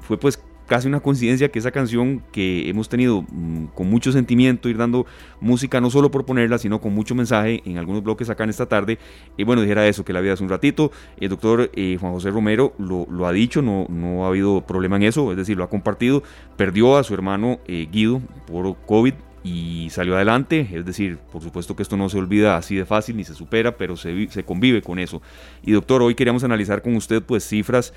fue 0.00 0.18
pues 0.18 0.42
casi 0.72 0.88
una 0.88 1.00
coincidencia 1.00 1.50
que 1.50 1.58
esa 1.58 1.70
canción 1.70 2.22
que 2.32 2.66
hemos 2.70 2.88
tenido 2.88 3.26
mm, 3.30 3.66
con 3.74 3.90
mucho 3.90 4.10
sentimiento, 4.10 4.70
ir 4.70 4.78
dando 4.78 5.04
música 5.38 5.82
no 5.82 5.90
solo 5.90 6.10
por 6.10 6.24
ponerla, 6.24 6.56
sino 6.56 6.80
con 6.80 6.94
mucho 6.94 7.14
mensaje 7.14 7.60
en 7.66 7.76
algunos 7.76 8.02
bloques 8.02 8.30
acá 8.30 8.44
en 8.44 8.48
esta 8.48 8.64
tarde, 8.64 8.98
y 9.36 9.44
bueno, 9.44 9.60
dijera 9.60 9.86
eso, 9.86 10.02
que 10.02 10.14
la 10.14 10.22
vida 10.22 10.32
es 10.32 10.40
un 10.40 10.48
ratito. 10.48 10.90
El 11.20 11.28
doctor 11.28 11.70
eh, 11.74 11.98
Juan 12.00 12.14
José 12.14 12.30
Romero 12.30 12.72
lo, 12.78 13.26
ha 13.26 13.32
dicho, 13.32 13.60
no, 13.60 13.84
no 13.90 14.24
ha 14.24 14.28
habido 14.28 14.62
problema 14.62 14.96
en 14.96 15.02
eso, 15.02 15.30
es 15.30 15.36
decir, 15.36 15.58
lo 15.58 15.64
ha 15.64 15.68
compartido, 15.68 16.22
perdió 16.56 16.96
a 16.96 17.04
su 17.04 17.12
hermano 17.12 17.60
eh, 17.66 17.86
Guido 17.92 18.22
por 18.46 18.74
COVID 18.86 19.12
y 19.44 19.88
salió 19.90 20.14
adelante, 20.14 20.68
es 20.72 20.86
decir, 20.86 21.18
por 21.30 21.42
supuesto 21.42 21.76
que 21.76 21.82
esto 21.82 21.98
no 21.98 22.08
se 22.08 22.16
olvida 22.16 22.56
así 22.56 22.76
de 22.76 22.86
fácil 22.86 23.18
ni 23.18 23.24
se 23.24 23.34
supera, 23.34 23.76
pero 23.76 23.96
se, 23.96 24.28
se 24.30 24.44
convive 24.44 24.80
con 24.80 24.98
eso. 24.98 25.20
Y 25.62 25.72
doctor, 25.72 26.00
hoy 26.00 26.14
queríamos 26.14 26.44
analizar 26.44 26.80
con 26.80 26.94
usted 26.96 27.22
pues 27.22 27.46
cifras 27.46 27.92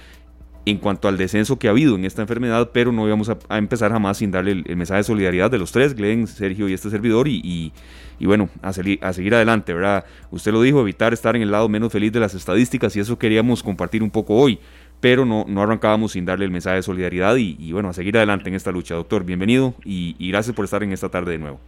en 0.66 0.78
cuanto 0.78 1.08
al 1.08 1.18
descenso 1.18 1.60
que 1.60 1.68
ha 1.68 1.72
habido 1.72 1.96
en 1.96 2.06
esta 2.06 2.24
enfermedad, 2.24 2.72
pero 2.74 2.92
no 2.92 3.06
íbamos 3.06 3.30
a, 3.30 3.58
empezar 3.58 3.92
jamás 3.92 4.18
sin 4.18 4.32
darle 4.32 4.64
el, 4.66 4.76
mensaje 4.76 4.98
de 4.98 5.04
solidaridad 5.04 5.52
de 5.52 5.60
los 5.60 5.72
tres, 5.72 5.96
Glenn, 5.96 6.26
Sergio 6.26 6.68
y 6.68 6.74
este 6.74 6.90
servidor, 6.90 7.28
y, 7.28 7.72
bueno, 8.20 8.50
a, 8.64 8.70
a, 8.70 9.14
seguir 9.14 9.36
adelante, 9.36 9.74
¿verdad? 9.74 10.06
Usted 10.32 10.52
lo 10.52 10.62
dijo, 10.64 10.82
evitar 10.82 11.14
estar 11.14 11.36
en 11.36 11.44
el 11.44 11.52
lado 11.52 11.70
menos 11.70 11.92
feliz 11.92 12.12
de 12.12 12.20
las 12.20 12.34
estadísticas, 12.34 12.96
y 12.96 13.00
eso 13.00 13.20
queríamos 13.20 13.62
compartir 13.62 14.02
un 14.02 14.10
poco 14.10 14.36
hoy, 14.36 14.60
pero 15.00 15.24
no, 15.24 15.46
no 15.48 15.62
arrancábamos 15.62 16.14
sin 16.14 16.26
darle 16.26 16.46
el 16.46 16.52
mensaje 16.52 16.78
de 16.78 16.82
solidaridad, 16.82 17.36
y, 17.36 17.72
bueno, 17.72 17.90
a 17.90 17.94
seguir 17.94 18.18
adelante 18.18 18.50
en 18.50 18.56
esta 18.56 18.72
lucha. 18.72 18.96
Doctor, 18.96 19.24
bienvenido, 19.24 19.76
y, 19.84 20.16
gracias 20.32 20.56
por 20.56 20.66
estar 20.66 20.82
en 20.82 20.94
esta 20.94 21.10
tarde 21.10 21.34
de 21.34 21.38
nuevo. 21.38 21.60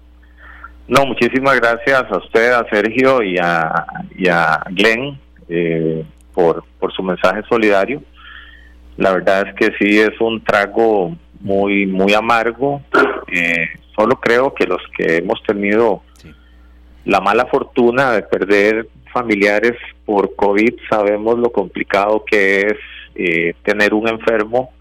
No, 0.87 1.05
muchísimas 1.05 1.59
gracias 1.59 2.03
a 2.09 2.17
usted, 2.17 2.51
a 2.51 2.67
Sergio 2.69 3.21
y 3.21 3.37
a, 3.37 3.85
y 4.15 4.23
Glenn 4.73 5.19
eh, 5.49 6.03
por, 6.33 6.63
por 6.79 6.91
su 6.93 7.03
mensaje 7.03 7.41
solidario 7.47 8.01
la 8.97 9.13
verdad 9.13 9.47
es 9.47 9.55
que 9.55 9.77
sí 9.77 9.99
es 9.99 10.19
un 10.19 10.43
trago 10.43 11.15
muy, 11.39 11.85
muy 11.85 12.13
amargo. 12.13 12.81
Eh, 13.29 13.67
solo 13.93 14.15
creo 14.21 14.53
que 14.53 14.65
los 14.65 14.81
que 14.97 15.17
hemos 15.17 15.43
tenido 15.43 16.01
la 17.03 17.19
mala 17.19 17.45
fortuna 17.45 18.11
de 18.11 18.23
perder 18.23 18.87
familiares 19.11 19.73
por 20.05 20.35
COVID 20.35 20.75
sabemos 20.89 21.37
lo 21.37 21.51
complicado 21.51 22.23
que 22.25 22.61
es 22.61 22.77
eh, 23.15 23.53
tener 23.63 23.93
un 23.93 24.07
enfermo 24.07 24.71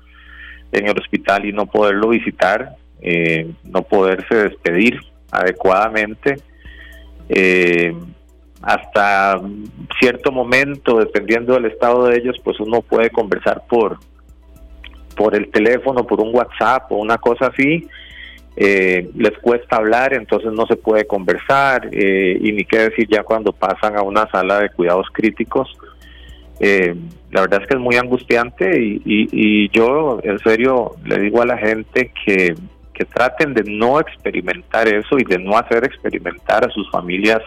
en 0.70 0.86
el 0.86 0.98
hospital 0.98 1.44
y 1.46 1.52
no 1.52 1.66
poderlo 1.66 2.08
visitar, 2.08 2.76
eh, 3.00 3.50
no 3.64 3.82
poderse 3.82 4.34
despedir 4.34 5.00
adecuadamente. 5.30 6.36
Hasta 8.66 9.40
cierto 10.00 10.32
momento, 10.32 10.98
dependiendo 10.98 11.54
del 11.54 11.66
estado 11.66 12.08
de 12.08 12.18
ellos, 12.18 12.36
pues 12.42 12.58
uno 12.58 12.82
puede 12.82 13.10
conversar 13.10 13.62
por, 13.68 14.00
por 15.14 15.36
el 15.36 15.52
teléfono, 15.52 16.04
por 16.04 16.20
un 16.20 16.34
WhatsApp 16.34 16.90
o 16.90 16.96
una 16.96 17.16
cosa 17.16 17.46
así, 17.46 17.86
eh, 18.56 19.08
les 19.14 19.38
cuesta 19.38 19.76
hablar, 19.76 20.14
entonces 20.14 20.50
no 20.52 20.66
se 20.66 20.74
puede 20.74 21.06
conversar, 21.06 21.88
eh, 21.92 22.38
y 22.40 22.50
ni 22.50 22.64
qué 22.64 22.78
decir 22.78 23.06
ya 23.08 23.22
cuando 23.22 23.52
pasan 23.52 23.96
a 23.96 24.02
una 24.02 24.28
sala 24.32 24.58
de 24.58 24.70
cuidados 24.70 25.06
críticos. 25.12 25.68
Eh, 26.58 26.92
la 27.30 27.42
verdad 27.42 27.62
es 27.62 27.68
que 27.68 27.74
es 27.74 27.80
muy 27.80 27.94
angustiante 27.94 28.82
y, 28.82 29.00
y, 29.04 29.68
yo 29.68 30.18
en 30.24 30.38
serio 30.40 30.96
le 31.04 31.20
digo 31.20 31.42
a 31.42 31.46
la 31.46 31.58
gente 31.58 32.10
que, 32.24 32.54
que 32.94 33.04
traten 33.04 33.54
de 33.54 33.62
no 33.64 34.00
experimentar 34.00 34.88
eso 34.88 35.18
y 35.18 35.24
de 35.24 35.38
no 35.38 35.56
hacer 35.56 35.84
experimentar 35.84 36.66
a 36.66 36.70
sus 36.70 36.90
familias 36.90 37.42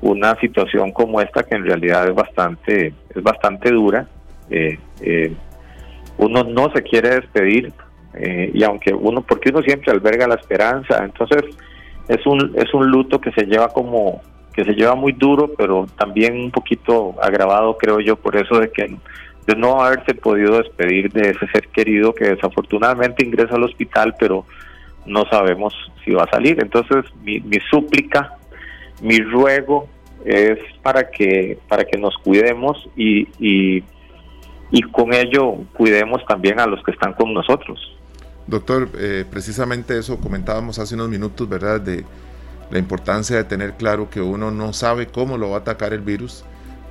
una 0.00 0.34
situación 0.40 0.92
como 0.92 1.20
esta 1.20 1.42
que 1.42 1.56
en 1.56 1.64
realidad 1.64 2.08
es 2.08 2.14
bastante 2.14 2.94
es 3.14 3.22
bastante 3.22 3.70
dura 3.70 4.06
eh, 4.50 4.78
eh, 5.00 5.34
uno 6.18 6.44
no 6.44 6.70
se 6.72 6.82
quiere 6.82 7.16
despedir 7.16 7.72
eh, 8.14 8.50
y 8.54 8.62
aunque 8.64 8.94
uno, 8.94 9.22
porque 9.22 9.50
uno 9.50 9.62
siempre 9.62 9.92
alberga 9.92 10.26
la 10.26 10.36
esperanza, 10.36 11.04
entonces 11.04 11.44
es 12.08 12.26
un, 12.26 12.54
es 12.56 12.72
un 12.72 12.86
luto 12.86 13.20
que 13.20 13.32
se 13.32 13.44
lleva 13.44 13.68
como, 13.68 14.22
que 14.54 14.64
se 14.64 14.72
lleva 14.72 14.94
muy 14.94 15.12
duro, 15.12 15.50
pero 15.56 15.86
también 15.98 16.40
un 16.40 16.50
poquito 16.50 17.14
agravado 17.20 17.76
creo 17.76 18.00
yo 18.00 18.16
por 18.16 18.36
eso 18.36 18.58
de 18.58 18.70
que 18.70 18.96
de 19.46 19.54
no 19.54 19.80
haberse 19.80 20.14
podido 20.14 20.58
despedir 20.58 21.12
de 21.12 21.30
ese 21.30 21.46
ser 21.48 21.68
querido 21.68 22.12
que 22.14 22.24
desafortunadamente 22.30 23.24
ingresa 23.24 23.54
al 23.54 23.62
hospital, 23.62 24.14
pero 24.18 24.44
no 25.04 25.24
sabemos 25.30 25.72
si 26.04 26.10
va 26.12 26.24
a 26.24 26.30
salir. 26.30 26.60
Entonces 26.60 27.04
mi, 27.22 27.38
mi 27.40 27.58
súplica, 27.70 28.32
mi 29.00 29.18
ruego 29.18 29.88
es 30.24 30.58
para 30.82 31.10
que 31.10 31.58
para 31.68 31.84
que 31.84 31.98
nos 31.98 32.16
cuidemos 32.18 32.88
y, 32.96 33.28
y 34.70 34.82
con 34.92 35.14
ello 35.14 35.54
cuidemos 35.74 36.24
también 36.26 36.58
a 36.60 36.66
los 36.66 36.82
que 36.82 36.90
están 36.90 37.12
con 37.12 37.32
nosotros. 37.32 37.78
Doctor, 38.46 38.88
eh, 38.98 39.24
precisamente 39.28 39.98
eso 39.98 40.18
comentábamos 40.18 40.78
hace 40.78 40.94
unos 40.94 41.08
minutos, 41.08 41.48
¿verdad? 41.48 41.80
De 41.80 42.04
la 42.70 42.78
importancia 42.78 43.36
de 43.36 43.44
tener 43.44 43.74
claro 43.74 44.08
que 44.08 44.20
uno 44.20 44.50
no 44.50 44.72
sabe 44.72 45.06
cómo 45.06 45.36
lo 45.36 45.50
va 45.50 45.56
a 45.56 45.60
atacar 45.60 45.92
el 45.92 46.00
virus, 46.00 46.44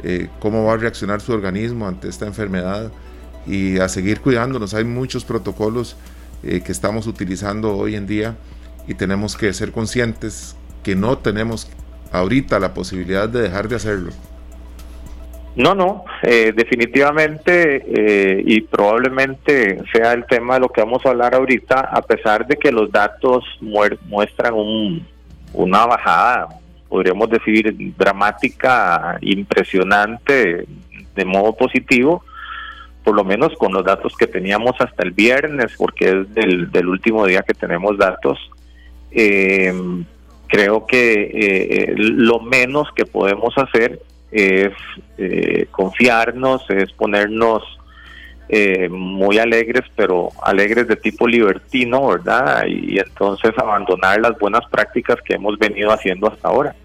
eh, 0.04 0.30
cómo 0.39 0.65
va 0.65 0.74
a 0.74 0.78
reaccionar 0.78 1.22
su 1.22 1.32
organismo 1.34 1.88
ante 1.88 2.10
esta 2.10 2.26
enfermedad 2.26 2.91
y 3.48 3.80
a 3.80 3.88
seguir 3.88 4.20
cuidándonos. 4.22 4.74
Hay 4.74 4.84
muchos 4.84 5.24
protocolos 5.24 5.96
eh, 6.44 6.62
que 6.62 6.72
estamos 6.72 7.08
utilizando 7.08 7.78
hoy 7.78 7.96
en 7.96 8.06
día 8.06 8.36
y 8.88 8.96
tenemos 8.96 9.38
que 9.38 9.54
ser 9.54 9.72
conscientes 9.72 10.56
que 10.84 10.96
no 10.96 11.18
tenemos 11.18 11.70
ahorita 12.17 12.60
la 12.60 12.73
posibilidad 12.73 13.30
de 13.30 13.41
dejar 13.41 13.67
de 13.67 13.75
hacerlo. 13.75 14.12
No, 15.56 15.73
no, 15.73 16.04
eh, 16.21 16.51
definitivamente 16.54 17.86
eh, 17.88 18.43
y 18.45 18.62
probablemente 18.62 19.82
sea 19.93 20.12
el 20.12 20.25
tema 20.25 20.56
de 20.56 20.60
lo 20.60 20.69
que 20.69 20.82
vamos 20.82 21.06
a 21.06 21.10
hablar 21.10 21.34
ahorita, 21.34 21.80
a 21.80 22.01
pesar 22.01 22.45
de 22.45 22.58
que 22.58 22.73
los 22.73 22.91
datos 22.91 23.45
muestran 23.62 24.54
un, 24.54 25.08
una 25.54 25.86
bajada, 25.86 26.49
podríamos 26.89 27.30
decir, 27.30 27.73
dramática, 27.97 29.17
impresionante, 29.21 30.67
de 31.15 31.25
modo 31.25 31.56
positivo, 31.56 32.21
por 33.06 33.15
lo 33.15 33.23
menos 33.23 33.54
con 33.58 33.71
los 33.71 33.86
datos 33.86 34.13
que 34.17 34.28
teníamos 34.28 34.75
hasta 34.80 35.04
el 35.04 35.12
viernes, 35.12 35.73
porque 35.78 36.10
es 36.10 36.34
del, 36.34 36.88
último 36.88 37.25
día 37.25 37.43
que 37.43 37.54
tenemos 37.54 37.97
datos. 37.97 38.38
Eh, 39.12 39.73
creo 40.47 40.86
que 40.86 41.93
lo 41.97 42.39
menos 42.39 42.88
que 42.95 43.05
podemos 43.05 43.53
hacer 43.58 44.01
es 44.31 44.73
eh, 45.17 45.67
confiarnos, 45.71 46.69
es 46.69 46.91
ponernos 46.91 47.63
eh, 48.49 48.89
muy 48.89 49.39
alegres, 49.39 49.84
pero 49.95 50.29
alegres 50.43 50.88
de 50.88 50.97
tipo 50.97 51.27
libertino, 51.27 52.08
¿verdad? 52.08 52.65
Y, 52.67 52.99
entonces 52.99 53.51
abandonar 53.58 54.19
las 54.19 54.38
buenas 54.38 54.62
prácticas 54.69 55.17
que 55.25 55.36
hemos 55.36 55.58
venido 55.58 55.91
haciendo 55.91 56.27
hasta 56.27 56.49
ahora. 56.49 56.75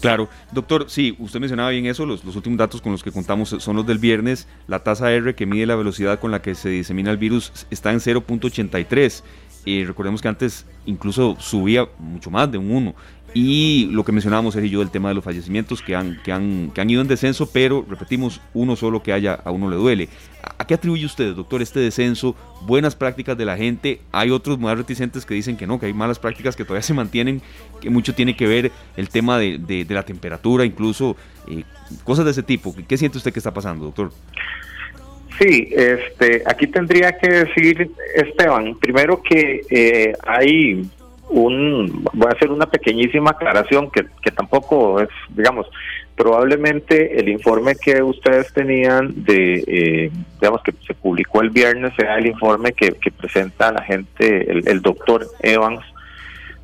Claro, 0.00 0.28
doctor, 0.52 0.90
sí, 0.90 1.16
usted 1.18 1.40
mencionaba 1.40 1.70
bien 1.70 1.86
eso, 1.86 2.04
los, 2.04 2.22
últimos 2.24 2.58
datos 2.58 2.82
con 2.82 2.92
los 2.92 3.02
que 3.02 3.10
contamos 3.10 3.48
son 3.48 3.76
los 3.76 3.86
del 3.86 3.98
viernes, 3.98 4.46
la 4.68 4.80
tasa 4.80 5.10
R 5.10 5.34
que 5.34 5.46
mide 5.46 5.64
la 5.64 5.74
velocidad 5.74 6.20
con 6.20 6.30
la 6.30 6.42
que 6.42 6.54
se 6.54 6.68
disemina 6.68 7.10
el 7.10 7.16
virus 7.16 7.66
está 7.70 7.92
en 7.92 8.00
0.83 8.00 9.22
eh, 9.66 9.84
recordemos 9.86 10.22
que 10.22 10.28
antes 10.28 10.64
incluso 10.86 11.36
subía 11.40 11.88
mucho 11.98 12.30
más 12.30 12.50
de 12.50 12.58
un 12.58 12.70
1. 12.70 12.94
Y 13.34 13.88
lo 13.92 14.02
que 14.02 14.12
mencionábamos, 14.12 14.56
él 14.56 14.64
y 14.64 14.70
yo, 14.70 14.80
el 14.80 14.90
tema 14.90 15.10
de 15.10 15.14
los 15.14 15.22
fallecimientos 15.22 15.82
que 15.82 15.94
han, 15.94 16.18
que, 16.22 16.32
han, 16.32 16.70
que 16.70 16.80
han 16.80 16.88
ido 16.88 17.02
en 17.02 17.08
descenso, 17.08 17.50
pero 17.52 17.84
repetimos, 17.86 18.40
uno 18.54 18.76
solo 18.76 19.02
que 19.02 19.12
haya 19.12 19.34
a 19.34 19.50
uno 19.50 19.68
le 19.68 19.76
duele. 19.76 20.08
¿A 20.56 20.66
qué 20.66 20.72
atribuye 20.72 21.04
usted, 21.04 21.34
doctor, 21.34 21.60
este 21.60 21.80
descenso? 21.80 22.34
Buenas 22.62 22.96
prácticas 22.96 23.36
de 23.36 23.44
la 23.44 23.58
gente. 23.58 24.00
Hay 24.10 24.30
otros 24.30 24.58
más 24.58 24.78
reticentes 24.78 25.26
que 25.26 25.34
dicen 25.34 25.58
que 25.58 25.66
no, 25.66 25.78
que 25.78 25.84
hay 25.84 25.92
malas 25.92 26.18
prácticas 26.18 26.56
que 26.56 26.64
todavía 26.64 26.82
se 26.86 26.94
mantienen, 26.94 27.42
que 27.82 27.90
mucho 27.90 28.14
tiene 28.14 28.34
que 28.36 28.46
ver 28.46 28.72
el 28.96 29.10
tema 29.10 29.38
de, 29.38 29.58
de, 29.58 29.84
la 29.90 30.04
temperatura, 30.04 30.64
incluso 30.64 31.14
eh, 31.46 31.64
cosas 32.04 32.24
de 32.24 32.30
ese 32.30 32.42
tipo. 32.42 32.74
¿Qué 32.88 32.96
siente 32.96 33.18
usted 33.18 33.34
que 33.34 33.40
está 33.40 33.52
pasando, 33.52 33.84
doctor? 33.84 34.12
Sí, 35.38 35.68
este, 35.70 36.42
aquí 36.46 36.66
tendría 36.66 37.12
que 37.18 37.28
decir, 37.28 37.90
Esteban, 38.14 38.74
primero 38.76 39.20
que 39.22 39.60
eh, 39.68 40.14
hay 40.26 40.82
un, 41.28 42.04
voy 42.14 42.28
a 42.28 42.34
hacer 42.34 42.50
una 42.50 42.66
pequeñísima 42.66 43.32
aclaración 43.32 43.90
que, 43.90 44.06
que 44.22 44.30
tampoco 44.30 45.00
es, 45.00 45.08
digamos, 45.30 45.66
probablemente 46.16 47.20
el 47.20 47.28
informe 47.28 47.74
que 47.76 48.02
ustedes 48.02 48.50
tenían 48.54 49.12
de, 49.24 49.64
eh, 49.66 50.10
digamos, 50.40 50.62
que 50.62 50.72
se 50.86 50.94
publicó 50.94 51.42
el 51.42 51.50
viernes 51.50 51.92
sea 51.96 52.16
el 52.16 52.26
informe 52.26 52.72
que, 52.72 52.92
que 52.92 53.10
presenta 53.10 53.72
la 53.72 53.82
gente, 53.82 54.50
el, 54.50 54.66
el 54.66 54.80
doctor 54.80 55.26
Evans 55.40 55.84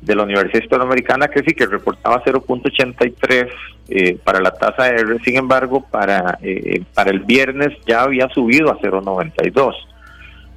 de 0.05 0.15
la 0.15 0.23
Universidad 0.23 0.63
Hispanoamericana, 0.63 1.27
que 1.27 1.43
sí 1.43 1.53
que 1.53 1.65
reportaba 1.65 2.23
0.83 2.23 3.49
eh, 3.89 4.17
para 4.23 4.39
la 4.39 4.51
tasa 4.51 4.89
R, 4.89 5.19
sin 5.23 5.37
embargo, 5.37 5.85
para, 5.89 6.37
eh, 6.41 6.81
para 6.93 7.11
el 7.11 7.19
viernes 7.21 7.77
ya 7.85 8.03
había 8.03 8.27
subido 8.29 8.71
a 8.71 8.79
0.92. 8.79 9.73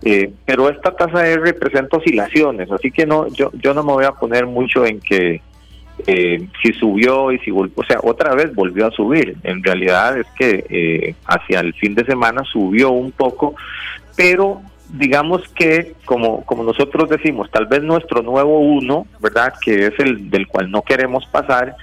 Eh, 0.02 0.30
pero 0.44 0.68
esta 0.68 0.92
tasa 0.92 1.26
R 1.26 1.54
presenta 1.54 1.96
oscilaciones, 1.96 2.70
así 2.70 2.90
que 2.90 3.06
no, 3.06 3.28
yo, 3.28 3.50
yo 3.54 3.74
no 3.74 3.82
me 3.82 3.92
voy 3.92 4.04
a 4.04 4.12
poner 4.12 4.46
mucho 4.46 4.85
en 4.85 5.00
que 5.00 5.40
eh, 6.06 6.46
si 6.62 6.72
subió 6.74 7.32
y 7.32 7.38
si 7.38 7.50
volvió, 7.50 7.74
o 7.76 7.85
sea, 7.85 7.98
otra 8.02 8.35
vez 8.35 8.54
volvió 8.54 8.87
a 8.87 8.90
subir. 8.90 9.37
En 9.42 9.62
realidad 9.62 10.18
es 10.18 10.26
que 10.38 10.66
eh, 10.68 11.14
hacia 11.26 11.61
el 11.61 11.72
fin 11.74 11.94
de 11.94 12.04
semana 12.04 12.42
subió 12.44 12.90
un 12.90 13.12
poco, 13.12 13.54
pero 14.14 14.61
digamos 14.90 15.42
que, 15.55 15.94
como, 16.05 16.44
como 16.44 16.62
nosotros 16.62 17.09
decimos, 17.09 17.51
tal 17.51 17.66
vez 17.66 17.83
nuestro 17.83 18.22
nuevo 18.22 18.61
uno, 18.61 19.07
¿verdad? 19.20 19.55
Que 19.61 19.87
es 19.87 19.99
el 19.99 20.31
del 20.31 20.46
cual 20.46 20.70
no 20.70 20.83
queremos 20.83 21.27
pasar, 21.27 21.77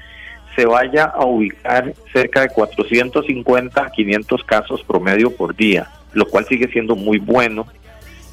se 0.56 0.66
vaya 0.66 1.06
a 1.06 1.26
ubicar 1.26 1.94
cerca 2.12 2.42
de 2.42 2.50
450 2.50 3.82
a 3.82 3.90
500 3.90 4.44
casos 4.44 4.84
promedio 4.84 5.36
por 5.36 5.56
día, 5.56 5.90
lo 6.14 6.28
cual 6.28 6.46
sigue 6.46 6.68
siendo 6.68 6.96
muy 6.96 7.18
bueno 7.18 7.66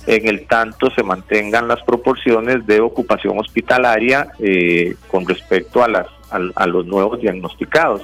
en 0.06 0.28
el 0.28 0.46
tanto 0.46 0.90
se 0.90 1.02
mantengan 1.02 1.68
las 1.68 1.82
proporciones 1.82 2.66
de 2.66 2.80
ocupación 2.80 3.38
hospitalaria 3.38 4.28
eh, 4.38 4.94
con 5.08 5.26
respecto 5.26 5.82
a, 5.84 5.88
las, 5.88 6.06
a, 6.30 6.66
los 6.66 6.86
nuevos 6.86 7.20
diagnosticados. 7.20 8.02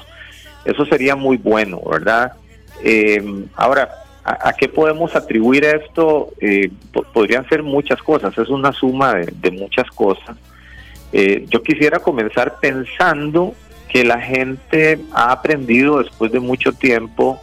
Eso 0.65 0.85
sería 0.87 1.17
muy 1.17 1.37
bueno, 1.37 1.81
¿verdad? 1.91 2.33
Eh, 2.83 3.23
ahora, 3.55 3.89
¿a, 4.27 4.53
qué 4.53 4.69
podemos 4.69 5.15
atribuir 5.15 5.65
esto? 5.65 6.31
Eh, 6.41 6.71
podrían 7.13 7.49
ser 7.49 7.63
muchas 7.63 8.03
cosas, 8.03 8.37
es 8.37 8.49
una 8.49 8.73
suma 8.73 9.15
de, 9.15 9.51
muchas 9.51 9.89
cosas. 9.91 10.37
yo 11.13 11.63
quisiera 11.63 12.01
comenzar 12.01 12.59
pensando 12.61 13.55
que 13.89 14.05
la 14.05 14.21
gente 14.21 14.99
ha 15.13 15.33
aprendido 15.33 16.03
después 16.03 16.33
de 16.33 16.41
mucho 16.41 16.73
tiempo 16.73 17.41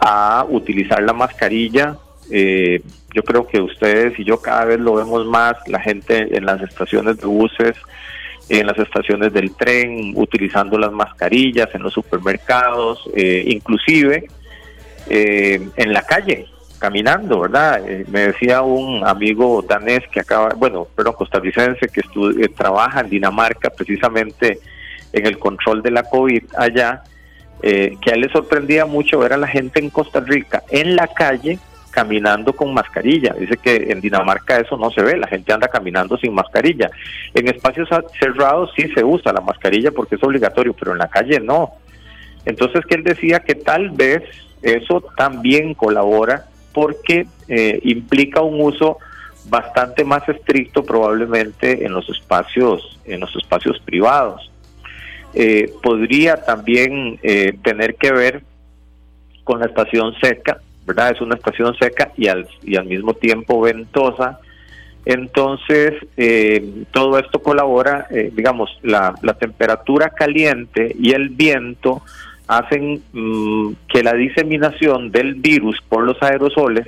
a 0.00 0.46
utilizar 0.48 1.02
la 1.02 1.12
mascarilla, 1.12 1.96
eh, 2.30 2.82
yo 3.14 3.22
creo 3.22 3.46
que 3.46 3.60
ustedes 3.60 4.18
y 4.18 4.24
yo 4.24 4.40
cada 4.40 4.64
vez 4.64 4.80
lo 4.80 4.94
vemos 4.94 5.26
más, 5.26 5.56
la 5.66 5.80
gente 5.80 6.36
en 6.36 6.46
las 6.46 6.62
estaciones 6.62 7.18
de 7.18 7.26
buses, 7.26 7.76
en 8.48 8.66
las 8.66 8.78
estaciones 8.78 9.32
del 9.32 9.54
tren, 9.54 10.12
utilizando 10.16 10.78
las 10.78 10.92
mascarillas, 10.92 11.68
en 11.74 11.82
los 11.82 11.92
supermercados, 11.92 13.08
eh, 13.14 13.44
inclusive 13.46 14.28
eh, 15.08 15.68
en 15.76 15.92
la 15.92 16.02
calle, 16.02 16.46
caminando, 16.78 17.40
¿verdad? 17.40 17.82
Eh, 17.88 18.04
me 18.08 18.28
decía 18.28 18.62
un 18.62 19.06
amigo 19.06 19.62
danés 19.62 20.02
que 20.10 20.20
acaba, 20.20 20.50
bueno, 20.56 20.88
pero 20.96 21.14
costarricense 21.14 21.88
que 21.88 22.02
trabaja 22.48 23.00
en 23.00 23.10
Dinamarca 23.10 23.70
precisamente 23.70 24.58
en 25.12 25.26
el 25.26 25.38
control 25.38 25.82
de 25.82 25.90
la 25.90 26.04
COVID 26.04 26.44
allá, 26.56 27.02
que 27.60 28.10
a 28.10 28.14
él 28.14 28.22
le 28.22 28.28
sorprendía 28.30 28.86
mucho 28.86 29.20
ver 29.20 29.34
a 29.34 29.36
la 29.36 29.46
gente 29.46 29.78
en 29.78 29.88
Costa 29.88 30.18
Rica 30.18 30.64
en 30.68 30.96
la 30.96 31.06
calle 31.06 31.60
caminando 31.92 32.54
con 32.54 32.74
mascarilla. 32.74 33.34
Dice 33.38 33.56
que 33.58 33.92
en 33.92 34.00
Dinamarca 34.00 34.58
eso 34.58 34.76
no 34.76 34.90
se 34.90 35.02
ve, 35.02 35.16
la 35.16 35.28
gente 35.28 35.52
anda 35.52 35.68
caminando 35.68 36.16
sin 36.16 36.34
mascarilla. 36.34 36.90
En 37.34 37.46
espacios 37.46 37.88
cerrados 38.18 38.72
sí 38.74 38.88
se 38.94 39.04
usa 39.04 39.32
la 39.32 39.40
mascarilla 39.40 39.92
porque 39.92 40.16
es 40.16 40.22
obligatorio, 40.24 40.72
pero 40.72 40.92
en 40.92 40.98
la 40.98 41.08
calle 41.08 41.38
no. 41.38 41.74
Entonces 42.44 42.84
que 42.86 42.96
él 42.96 43.04
decía 43.04 43.40
que 43.40 43.54
tal 43.54 43.90
vez 43.90 44.24
eso 44.62 45.02
también 45.16 45.74
colabora 45.74 46.46
porque 46.72 47.26
eh, 47.48 47.80
implica 47.82 48.40
un 48.40 48.60
uso 48.60 48.98
bastante 49.46 50.04
más 50.04 50.26
estricto 50.28 50.84
probablemente 50.84 51.84
en 51.84 51.92
los 51.92 52.08
espacios 52.08 52.98
en 53.04 53.20
los 53.20 53.34
espacios 53.36 53.78
privados. 53.80 54.50
Eh, 55.34 55.72
podría 55.82 56.44
también 56.44 57.18
eh, 57.22 57.56
tener 57.62 57.96
que 57.96 58.12
ver 58.12 58.42
con 59.44 59.60
la 59.60 59.66
estación 59.66 60.14
seca 60.20 60.60
¿verdad? 60.86 61.12
Es 61.12 61.20
una 61.20 61.36
estación 61.36 61.74
seca 61.78 62.12
y 62.16 62.28
al, 62.28 62.48
y 62.62 62.76
al 62.76 62.86
mismo 62.86 63.14
tiempo 63.14 63.60
ventosa. 63.60 64.40
Entonces, 65.04 65.94
eh, 66.16 66.84
todo 66.92 67.18
esto 67.18 67.42
colabora, 67.42 68.06
eh, 68.10 68.30
digamos, 68.34 68.70
la, 68.82 69.14
la, 69.22 69.34
temperatura 69.34 70.10
caliente 70.10 70.94
y 70.98 71.12
el 71.12 71.28
viento 71.30 72.02
hacen 72.46 73.02
mm, 73.12 73.72
que 73.88 74.02
la 74.02 74.14
diseminación 74.14 75.10
del 75.10 75.34
virus 75.34 75.78
por 75.88 76.04
los 76.04 76.20
aerosoles 76.22 76.86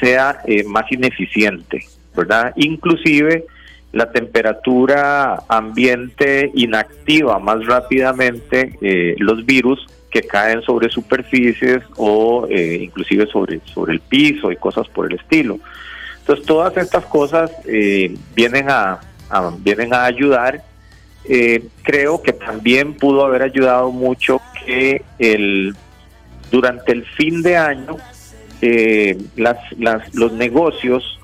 sea 0.00 0.40
eh, 0.46 0.64
más 0.64 0.90
ineficiente, 0.90 1.84
¿verdad? 2.14 2.52
Inclusive 2.56 3.46
la 3.92 4.10
temperatura 4.12 5.42
ambiente 5.48 6.50
inactiva 6.54 7.38
más 7.38 7.64
rápidamente 7.64 8.76
los 9.18 9.46
virus 9.46 9.86
que 10.16 10.22
caen 10.22 10.62
sobre 10.62 10.88
superficies 10.88 11.82
o 11.96 12.46
eh, 12.48 12.78
inclusive 12.80 13.26
sobre, 13.26 13.60
sobre 13.66 13.92
el 13.92 14.00
piso 14.00 14.50
y 14.50 14.56
cosas 14.56 14.88
por 14.88 15.12
el 15.12 15.18
estilo. 15.18 15.58
Entonces 16.20 16.46
todas 16.46 16.74
estas 16.78 17.04
cosas 17.04 17.50
eh, 17.66 18.14
vienen, 18.34 18.70
a, 18.70 18.98
vienen 19.58 19.92
a 19.92 20.04
ayudar. 20.04 20.62
Eh, 21.28 21.64
creo 21.82 22.22
que 22.22 22.32
también 22.32 22.94
pudo 22.94 23.24
haber 23.24 23.42
ayudado 23.42 23.90
mucho 23.90 24.40
que 24.64 25.02
el, 25.18 25.74
durante 26.50 26.92
el 26.92 27.04
fin 27.04 27.42
de 27.42 27.56
año 27.56 27.96
las, 29.36 29.58
las, 29.78 30.14
los 30.14 30.32
negocios 30.32 31.18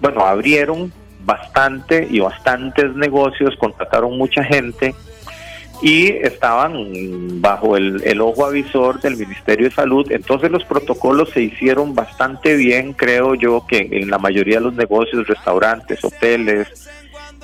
bueno, 0.00 0.24
abrieron 0.24 0.92
bastante 1.24 2.08
y 2.10 2.20
bastantes 2.20 2.94
negocios, 2.94 3.54
contrataron 3.58 4.16
mucha 4.16 4.42
gente 4.42 4.94
y 5.82 6.08
estaban 6.08 7.40
bajo 7.40 7.76
el, 7.76 8.20
ojo 8.20 8.46
avisor 8.46 9.00
del 9.00 9.16
Ministerio 9.16 9.68
de 9.68 9.74
Salud. 9.74 10.10
Entonces 10.10 10.50
los 10.50 10.64
protocolos 10.64 11.30
se 11.30 11.42
hicieron 11.42 11.94
bastante 11.94 12.56
bien, 12.56 12.92
creo 12.94 13.34
yo, 13.34 13.64
que 13.66 13.88
en 13.92 14.10
la 14.10 14.18
mayoría 14.18 14.56
de 14.56 14.64
los 14.64 14.74
negocios, 14.74 15.26
restaurantes, 15.26 16.02
hoteles, 16.04 16.88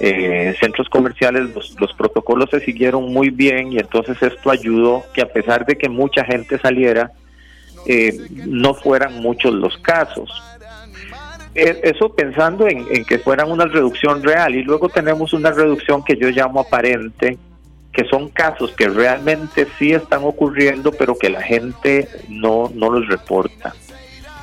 eh, 0.00 0.54
centros 0.60 0.88
comerciales, 0.88 1.54
los, 1.54 1.76
los, 1.80 1.92
protocolos 1.92 2.50
se 2.50 2.60
siguieron 2.60 3.12
muy 3.12 3.30
bien 3.30 3.72
y 3.72 3.78
entonces 3.78 4.20
esto 4.22 4.50
ayudó 4.50 5.04
que 5.14 5.22
a 5.22 5.32
pesar 5.32 5.64
de 5.64 5.76
que 5.76 5.88
mucha 5.88 6.24
gente 6.24 6.58
saliera, 6.58 7.12
eh, 7.86 8.16
no 8.46 8.74
fueran 8.74 9.20
muchos 9.20 9.54
los 9.54 9.76
casos. 9.78 10.30
Eh, 11.54 11.80
eso 11.84 12.12
pensando 12.12 12.66
en, 12.66 13.04
que 13.04 13.18
fueran 13.18 13.50
una 13.50 13.66
reducción 13.66 14.22
real 14.22 14.56
y 14.56 14.64
luego 14.64 14.88
tenemos 14.88 15.32
una 15.32 15.52
reducción 15.52 16.02
que 16.02 16.16
yo 16.16 16.28
llamo 16.30 16.60
aparente, 16.60 17.38
que 17.92 18.04
son 18.06 18.28
casos 18.30 18.72
que 18.72 18.88
realmente 18.88 19.68
sí 19.78 19.92
están 19.92 20.24
ocurriendo, 20.24 20.90
pero 20.90 21.16
que 21.16 21.30
la 21.30 21.42
gente 21.42 22.08
no, 22.28 22.72
no 22.74 22.90
los 22.90 23.06
reporta. 23.06 23.74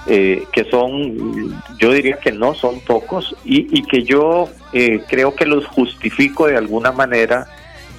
Eh, 0.07 0.45
que 0.51 0.63
son, 0.63 1.61
yo 1.77 1.91
diría 1.91 2.17
que 2.17 2.31
no 2.31 2.55
son 2.55 2.79
pocos, 2.79 3.35
y, 3.43 3.83
que 3.83 4.03
yo 4.03 4.49
eh, 4.73 5.01
creo 5.07 5.35
que 5.35 5.45
los 5.45 5.65
justifico 5.67 6.47
de 6.47 6.57
alguna 6.57 6.91
manera. 6.91 7.47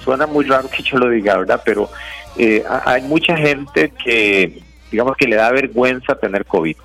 Suena 0.03 0.27
muy 0.27 0.45
raro 0.45 0.69
que 0.69 0.83
yo 0.83 0.97
lo 0.97 1.09
diga, 1.09 1.37
¿verdad? 1.37 1.61
Pero 1.63 1.89
eh, 2.37 2.63
hay 2.85 3.03
mucha 3.03 3.37
gente 3.37 3.93
que, 4.03 4.61
digamos, 4.91 5.15
que 5.15 5.27
le 5.27 5.37
da 5.37 5.51
vergüenza 5.51 6.15
tener 6.15 6.45
COVID. 6.45 6.75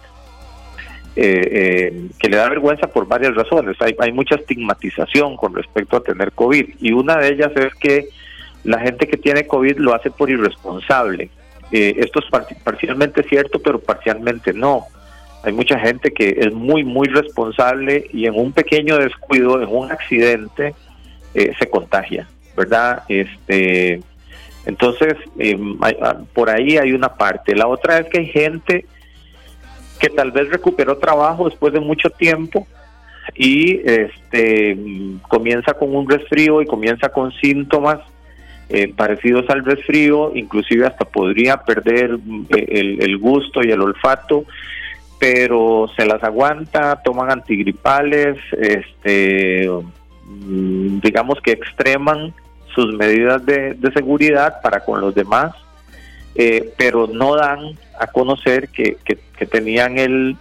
que 1.15 2.29
le 2.29 2.37
da 2.37 2.49
vergüenza 2.49 2.87
por 2.87 3.09
varias 3.09 3.35
razones. 3.35 3.77
Hay, 3.81 3.97
hay 3.99 4.13
mucha 4.13 4.37
estigmatización 4.37 5.37
con 5.37 5.55
respecto 5.55 5.97
a 5.97 6.03
tener 6.03 6.31
COVID 6.31 6.77
y 6.81 6.93
una 6.93 7.17
de 7.17 7.29
ellas 7.31 7.51
es 7.57 7.75
que 7.75 8.09
la 8.65 8.79
gente 8.81 9.09
que 9.09 9.17
tiene 9.17 9.47
COVID 9.47 9.79
lo 9.79 9.95
hace 9.95 10.11
por 10.11 10.31
irresponsable. 10.31 11.31
Eh, 11.71 11.95
esto 11.99 12.21
es 12.21 12.57
parcialmente 12.63 13.23
cierto, 13.23 13.61
pero 13.61 13.79
parcialmente 13.79 14.53
no. 14.53 14.87
Hay 15.43 15.53
mucha 15.53 15.79
gente 15.79 16.11
que 16.13 16.37
es 16.39 16.53
muy, 16.53 16.85
muy 16.85 17.09
responsable 17.09 18.07
y 18.13 18.27
en 18.27 18.35
un 18.35 18.53
pequeño 18.53 18.99
descuido, 18.99 19.63
en 19.63 19.69
un 19.69 19.91
accidente, 19.91 20.75
eh, 21.35 21.53
se 21.59 21.71
contagia, 21.71 22.27
¿verdad? 22.57 23.03
Este, 23.09 24.01
entonces, 24.67 25.15
em, 25.39 25.79
ah, 25.81 26.17
por 26.35 26.51
ahí 26.51 26.77
hay 26.77 26.93
una 26.93 27.15
parte. 27.15 27.55
La 27.55 27.67
otra 27.67 27.99
es 27.99 28.09
que 28.09 28.19
hay 28.19 28.27
gente 28.27 28.85
que 29.99 30.11
tal 30.11 30.31
vez 30.31 30.49
recuperó 30.49 30.99
trabajo 30.99 31.49
después 31.49 31.73
de 31.73 31.81
mucho 31.81 32.11
tiempo 32.11 32.67
y 33.35 33.81
este 33.85 34.77
comienza 35.29 35.75
con 35.75 35.95
un 35.95 36.09
resfrío 36.09 36.63
y 36.63 36.67
comienza 36.67 37.09
con 37.11 37.33
síntomas 37.33 38.01
eh, 38.71 38.93
parecidos 38.95 39.49
al 39.49 39.65
resfrío, 39.65 40.33
inclusive 40.35 40.87
hasta 40.87 41.07
podría 41.07 41.57
perder 41.57 42.19
eh, 42.51 42.97
el, 43.01 43.17
gusto 43.17 43.63
y 43.63 43.71
el 43.71 43.81
olfato, 43.81 44.45
pero 45.19 45.91
se 45.97 46.07
las 46.07 46.23
aguanta, 46.23 47.01
toman 47.03 47.31
antigripales, 47.31 48.39
este, 48.53 49.69
mm, 50.25 51.01
digamos 51.01 51.41
que 51.43 51.53
extreman 51.53 52.33
sus 52.75 52.95
medidas 52.95 53.45
de, 53.45 53.77
seguridad 53.93 54.61
para 54.63 54.85
con 54.85 55.01
los 55.01 55.15
demás, 55.15 55.53
eh, 56.35 56.73
pero 56.77 57.09
no 57.09 57.35
dan 57.35 57.77
a 57.99 58.07
conocer 58.07 58.69
que, 58.69 58.97
que 59.05 59.47
tenían 59.47 59.99
el 59.99 60.37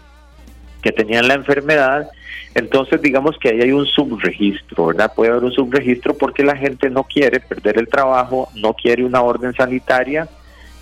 que 0.84 0.92
tenían 0.92 1.28
la 1.28 1.34
enfermedad 1.34 2.08
entonces, 2.58 3.00
digamos 3.04 3.38
que 3.38 3.50
ahí 3.50 3.62
hay 3.62 3.72
un 3.72 3.86
subregistro, 3.86 4.88
¿verdad? 4.88 5.14
Puede 5.16 5.30
haber 5.30 5.44
un 5.44 5.52
subregistro 5.52 6.18
porque 6.18 6.44
la 6.44 6.58
gente 6.58 6.90
no 6.90 7.04
quiere 7.04 7.40
perder 7.40 7.78
el 7.78 7.88
trabajo, 7.88 8.50
no 8.56 8.74
quiere 8.74 9.06
una 9.06 9.22
orden 9.22 9.54
sanitaria. 9.54 10.28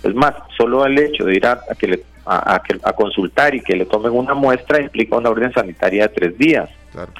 Es 0.02 0.14
más, 0.14 0.32
solo 0.56 0.86
el 0.86 0.98
hecho 0.98 1.24
de 1.24 1.34
ir 1.36 1.46
a, 1.46 1.60
que 1.78 1.86
le, 1.86 2.02
a, 2.26 2.60
a, 2.82 2.92
consultar 2.92 3.54
y 3.54 3.60
que 3.60 3.76
le 3.76 3.86
tomen 3.86 4.12
una 4.12 4.34
muestra 4.34 4.80
implica 4.80 5.16
una 5.16 5.30
orden 5.30 5.52
sanitaria 5.52 6.08
de 6.08 6.14
tres 6.14 6.38
días. 6.38 6.68
Claro. 6.92 7.12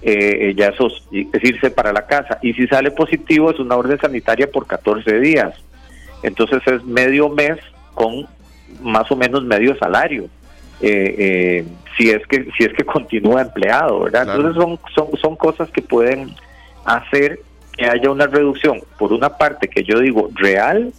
Eh, 0.00 0.54
ya 0.56 0.68
eso 0.68 0.88
es 1.12 1.44
irse 1.44 1.70
para 1.70 1.92
la 1.92 2.06
casa. 2.06 2.38
Y 2.42 2.52
si 2.54 2.66
sale 2.66 2.90
positivo 2.90 3.50
es 3.50 3.58
una 3.58 3.76
orden 3.76 3.98
sanitaria 3.98 4.50
por 4.50 4.66
14 4.66 5.20
días. 5.20 5.54
Entonces 6.22 6.60
es 6.66 6.84
medio 6.84 7.28
mes 7.28 7.58
con 7.94 8.26
más 8.82 9.10
o 9.10 9.16
menos 9.16 9.44
medio 9.44 9.76
salario. 9.76 10.24
Eh, 10.80 11.14
eh, 11.18 11.64
si 11.96 12.10
es 12.10 12.24
que 12.26 12.48
si 12.56 12.64
es 12.64 12.72
que 12.74 12.84
continúa 12.84 13.42
empleado, 13.42 14.00
¿verdad? 14.00 14.28
Entonces 14.28 14.54
son, 14.54 14.78
son, 14.94 15.08
son 15.20 15.36
cosas 15.36 15.68
que 15.70 15.82
pueden 15.82 16.34
hacer 16.84 17.40
que 17.76 17.86
haya 17.86 18.10
una 18.10 18.26
reducción, 18.26 18.80
por 18.98 19.12
una 19.12 19.36
parte 19.36 19.68
que 19.68 19.84
yo 19.84 20.00
digo 20.00 20.30
real, 20.34 20.92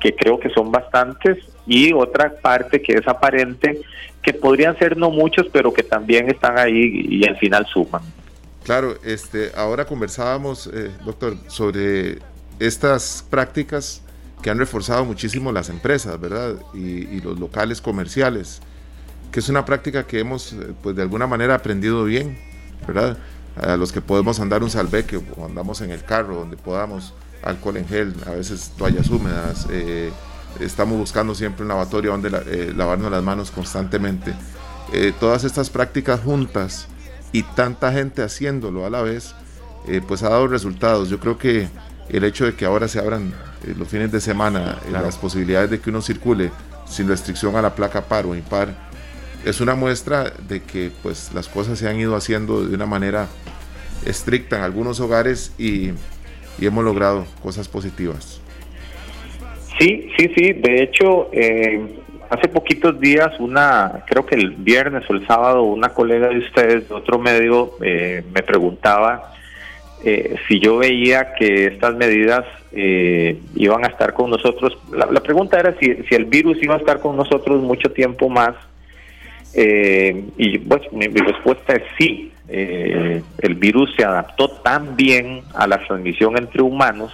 que 0.00 0.14
creo 0.14 0.38
que 0.38 0.50
son 0.50 0.70
bastantes, 0.70 1.38
y 1.68 1.92
otra 1.92 2.34
parte 2.40 2.82
que 2.82 2.94
es 2.94 3.06
aparente, 3.06 3.80
que 4.22 4.32
podrían 4.32 4.76
ser 4.78 4.96
no 4.96 5.10
muchos, 5.10 5.46
pero 5.52 5.72
que 5.72 5.82
también 5.82 6.28
están 6.28 6.58
ahí 6.58 7.06
y 7.08 7.26
al 7.26 7.36
final 7.36 7.66
suman. 7.66 8.02
Claro, 8.64 8.96
este, 9.04 9.52
ahora 9.54 9.84
conversábamos, 9.84 10.66
eh, 10.66 10.90
doctor, 11.04 11.36
sobre 11.46 12.18
estas 12.58 13.24
prácticas 13.30 14.02
que 14.42 14.50
han 14.50 14.58
reforzado 14.58 15.04
muchísimo 15.04 15.52
las 15.52 15.68
empresas, 15.68 16.20
¿verdad? 16.20 16.56
Y, 16.74 17.06
y 17.08 17.20
los 17.20 17.38
locales 17.38 17.80
comerciales 17.80 18.60
que 19.30 19.40
es 19.40 19.48
una 19.48 19.64
práctica 19.64 20.06
que 20.06 20.20
hemos, 20.20 20.52
eh, 20.52 20.74
pues 20.82 20.96
de 20.96 21.02
alguna 21.02 21.26
manera 21.26 21.54
aprendido 21.54 22.04
bien, 22.04 22.38
¿verdad? 22.86 23.18
A 23.56 23.76
los 23.76 23.92
que 23.92 24.00
podemos 24.00 24.40
andar 24.40 24.62
un 24.62 24.70
salveque 24.70 25.16
o 25.36 25.44
andamos 25.44 25.80
en 25.80 25.90
el 25.90 26.04
carro, 26.04 26.36
donde 26.36 26.56
podamos 26.56 27.12
alcohol 27.42 27.76
en 27.76 27.86
gel, 27.86 28.14
a 28.26 28.30
veces 28.30 28.72
toallas 28.76 29.08
húmedas, 29.10 29.66
eh, 29.70 30.10
estamos 30.60 30.98
buscando 30.98 31.34
siempre 31.34 31.62
un 31.62 31.68
lavatorio 31.68 32.12
donde 32.12 32.30
eh, 32.46 32.72
lavarnos 32.76 33.10
las 33.10 33.22
manos 33.22 33.50
constantemente. 33.50 34.34
todas 35.20 35.44
estas 35.44 35.68
prácticas 35.68 36.20
juntas 36.20 36.86
y 37.32 37.42
tanta 37.42 37.92
gente 37.92 38.22
haciéndolo 38.22 38.86
a 38.86 38.90
la 38.90 39.02
vez, 39.02 39.34
pues 40.06 40.22
ha 40.22 40.30
dado 40.30 40.48
resultados. 40.48 41.10
Yo 41.10 41.20
creo 41.20 41.36
que 41.36 41.68
el 42.08 42.24
hecho 42.24 42.46
de 42.46 42.54
que 42.54 42.64
ahora 42.64 42.88
se 42.88 42.98
abran 42.98 43.34
los 43.76 43.88
fines 43.88 44.10
de 44.10 44.20
semana 44.20 44.78
las 44.90 45.16
posibilidades 45.16 45.70
de 45.70 45.80
que 45.80 45.90
uno 45.90 46.00
circule 46.00 46.50
sin 46.88 47.08
restricción 47.08 47.54
a 47.56 47.62
la 47.62 47.74
placa 47.74 48.02
par 48.02 48.26
o 48.26 48.34
impar, 48.34 48.74
es 49.44 49.60
una 49.60 49.74
muestra 49.74 50.32
de 50.48 50.62
que 50.62 50.90
pues 51.02 51.30
las 51.34 51.48
cosas 51.48 51.78
se 51.78 51.88
han 51.88 51.96
ido 51.96 52.16
haciendo 52.16 52.66
de 52.66 52.74
una 52.74 52.86
manera 52.86 53.28
estricta 54.04 54.56
en 54.56 54.62
algunos 54.62 55.00
hogares 55.00 55.52
y, 55.58 55.92
hemos 56.60 56.84
logrado 56.84 57.24
cosas 57.40 57.68
positivas. 57.68 58.40
Sí, 59.78 60.10
sí, 60.16 60.30
sí. 60.36 60.52
De 60.54 60.82
hecho, 60.82 61.28
eh, 61.32 61.80
hace 62.30 62.48
poquitos 62.48 62.98
días, 63.00 63.38
una, 63.38 64.04
creo 64.06 64.26
que 64.26 64.34
el 64.34 64.50
viernes 64.50 65.08
o 65.08 65.14
el 65.14 65.26
sábado, 65.26 65.62
una 65.62 65.90
colega 65.90 66.28
de 66.28 66.38
ustedes 66.38 66.88
de 66.88 66.94
otro 66.94 67.18
medio 67.18 67.72
eh, 67.82 68.22
me 68.32 68.42
preguntaba 68.42 69.32
eh, 70.04 70.36
si 70.46 70.60
yo 70.60 70.78
veía 70.78 71.34
que 71.34 71.66
estas 71.66 71.94
medidas 71.96 72.44
iban 72.70 73.84
a 73.84 73.88
estar 73.88 74.12
con 74.12 74.30
nosotros. 74.30 74.78
La, 74.92 75.06
la 75.06 75.20
pregunta 75.20 75.58
era 75.58 75.74
si, 75.80 75.94
si 76.08 76.14
el 76.14 76.26
virus 76.26 76.62
iba 76.62 76.74
a 76.74 76.78
estar 76.78 77.00
con 77.00 77.16
nosotros 77.16 77.62
mucho 77.62 77.90
tiempo 77.90 78.28
más 78.28 78.54
eh, 79.54 80.24
y 80.36 80.58
pues 80.58 80.82
mi, 80.92 81.06
respuesta 81.06 81.74
es 81.74 81.82
sí. 81.98 82.32
Eh, 82.50 83.22
el 83.40 83.54
virus 83.56 83.92
se 83.96 84.04
adaptó 84.04 84.48
tan 84.48 84.96
bien 84.96 85.42
a 85.54 85.66
la 85.66 85.84
transmisión 85.86 86.38
entre 86.38 86.62
humanos 86.62 87.12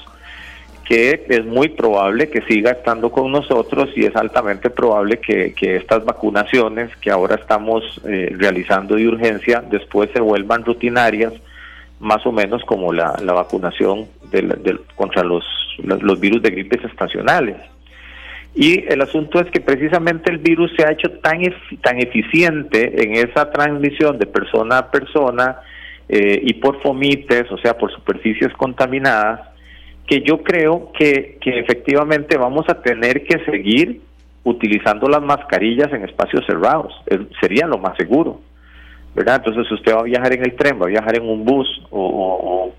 que 0.85 1.25
es 1.29 1.45
muy 1.45 1.69
probable 1.69 2.29
que 2.29 2.43
siga 2.43 2.73
estando 2.73 3.11
con 3.11 3.33
nosotros 3.33 3.91
y 3.97 4.05
es 4.05 4.15
altamente 4.15 4.71
probable 4.71 5.19
que, 5.19 5.55
estas 5.77 6.05
vacunaciones 6.05 6.95
que 6.97 7.11
ahora 7.11 7.37
estamos 7.37 8.01
eh, 8.07 8.35
realizando 8.37 8.97
de 8.97 9.09
urgencia 9.09 9.63
después 9.69 10.11
se 10.13 10.21
vuelvan 10.21 10.65
rutinarias, 10.65 11.33
más 12.01 12.25
o 12.27 12.33
menos 12.33 12.63
como 12.65 12.93
la, 12.93 13.13
vacunación 13.25 14.07
contra 14.95 15.23
los, 15.23 15.45
los 15.79 16.21
virus 16.21 16.43
de 16.43 16.51
gripes 16.51 16.85
estacionales. 16.85 17.57
Y 18.55 18.85
el 18.87 19.01
asunto 19.01 19.41
es 19.41 19.51
que 19.51 19.61
precisamente 19.61 20.31
el 20.31 20.39
virus 20.39 20.71
se 20.77 20.85
ha 20.85 20.93
hecho 20.93 21.11
tan, 21.23 21.41
tan 21.83 21.99
eficiente 21.99 23.03
en 23.03 23.15
esa 23.15 23.51
transmisión 23.51 24.19
de 24.19 24.27
persona 24.27 24.79
a 24.79 24.91
persona 24.91 25.57
eh, 26.09 26.41
y 26.41 26.55
por 26.55 26.81
fomites, 26.81 27.51
o 27.51 27.59
sea, 27.59 27.77
por 27.77 27.93
superficies 27.93 28.53
contaminadas, 28.53 29.54
que 30.07 30.23
yo 30.23 30.43
creo 30.43 30.93
que, 30.99 31.39
efectivamente 31.45 32.37
vamos 32.37 32.67
a 32.69 32.81
tener 32.83 33.25
que 33.25 33.45
seguir 33.45 34.01
utilizando 34.45 35.09
las 35.09 35.23
mascarillas 35.23 35.93
en 35.93 36.05
espacios 36.05 36.45
cerrados. 36.47 36.93
sería 37.41 37.67
lo 37.67 37.79
más 37.79 37.97
seguro. 37.97 38.41
¿verdad? 39.15 39.37
Entonces 39.37 39.71
usted 39.71 39.95
va 39.95 40.01
a 40.01 40.05
viajar 40.05 40.33
en 40.35 40.45
el 40.45 40.57
tren, 40.57 40.81
va 40.81 40.87
a 40.87 40.89
viajar 40.89 41.17
en 41.17 41.29
un 41.29 41.45
bus 41.45 41.69
o, 41.91 42.73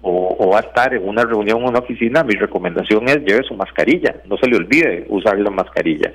va 0.51 0.57
a 0.57 0.61
estar 0.61 0.93
en 0.93 1.07
una 1.07 1.23
reunión 1.23 1.63
o 1.63 1.69
una 1.69 1.79
oficina, 1.79 2.23
mi 2.23 2.35
recomendación 2.35 3.07
es 3.09 3.17
lleve 3.25 3.43
su 3.43 3.55
mascarilla, 3.55 4.17
no 4.25 4.38
se 4.38 4.47
le 4.47 4.57
olvide 4.57 5.05
usar 5.09 5.39
la 5.39 5.49
mascarilla. 5.49 6.13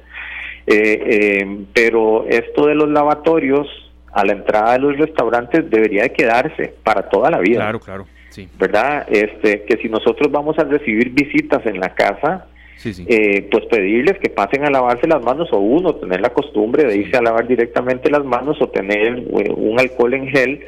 Eh, 0.66 1.42
eh, 1.46 1.58
pero 1.74 2.26
esto 2.28 2.66
de 2.66 2.74
los 2.74 2.88
lavatorios 2.88 3.66
a 4.12 4.24
la 4.24 4.32
entrada 4.32 4.74
de 4.74 4.78
los 4.78 4.96
restaurantes 4.98 5.68
debería 5.70 6.02
de 6.02 6.12
quedarse 6.12 6.74
para 6.84 7.08
toda 7.08 7.30
la 7.30 7.38
vida. 7.38 7.60
Claro, 7.60 7.80
claro. 7.80 8.06
Sí. 8.30 8.48
¿Verdad? 8.58 9.06
Este, 9.08 9.62
que 9.62 9.76
si 9.78 9.88
nosotros 9.88 10.30
vamos 10.30 10.58
a 10.58 10.64
recibir 10.64 11.10
visitas 11.10 11.64
en 11.66 11.78
la 11.78 11.94
casa, 11.94 12.46
eh, 12.82 13.46
pues 13.50 13.66
pedirles 13.66 14.18
que 14.20 14.30
pasen 14.30 14.64
a 14.64 14.70
lavarse 14.70 15.06
las 15.06 15.22
manos 15.22 15.52
o 15.52 15.58
uno, 15.58 15.96
tener 15.96 16.20
la 16.22 16.30
costumbre 16.30 16.84
de 16.84 16.96
irse 16.96 17.16
a 17.16 17.22
lavar 17.22 17.46
directamente 17.46 18.10
las 18.10 18.24
manos 18.24 18.56
o 18.62 18.70
tener 18.70 19.18
eh, 19.18 19.52
un 19.54 19.78
alcohol 19.78 20.14
en 20.14 20.28
gel 20.28 20.60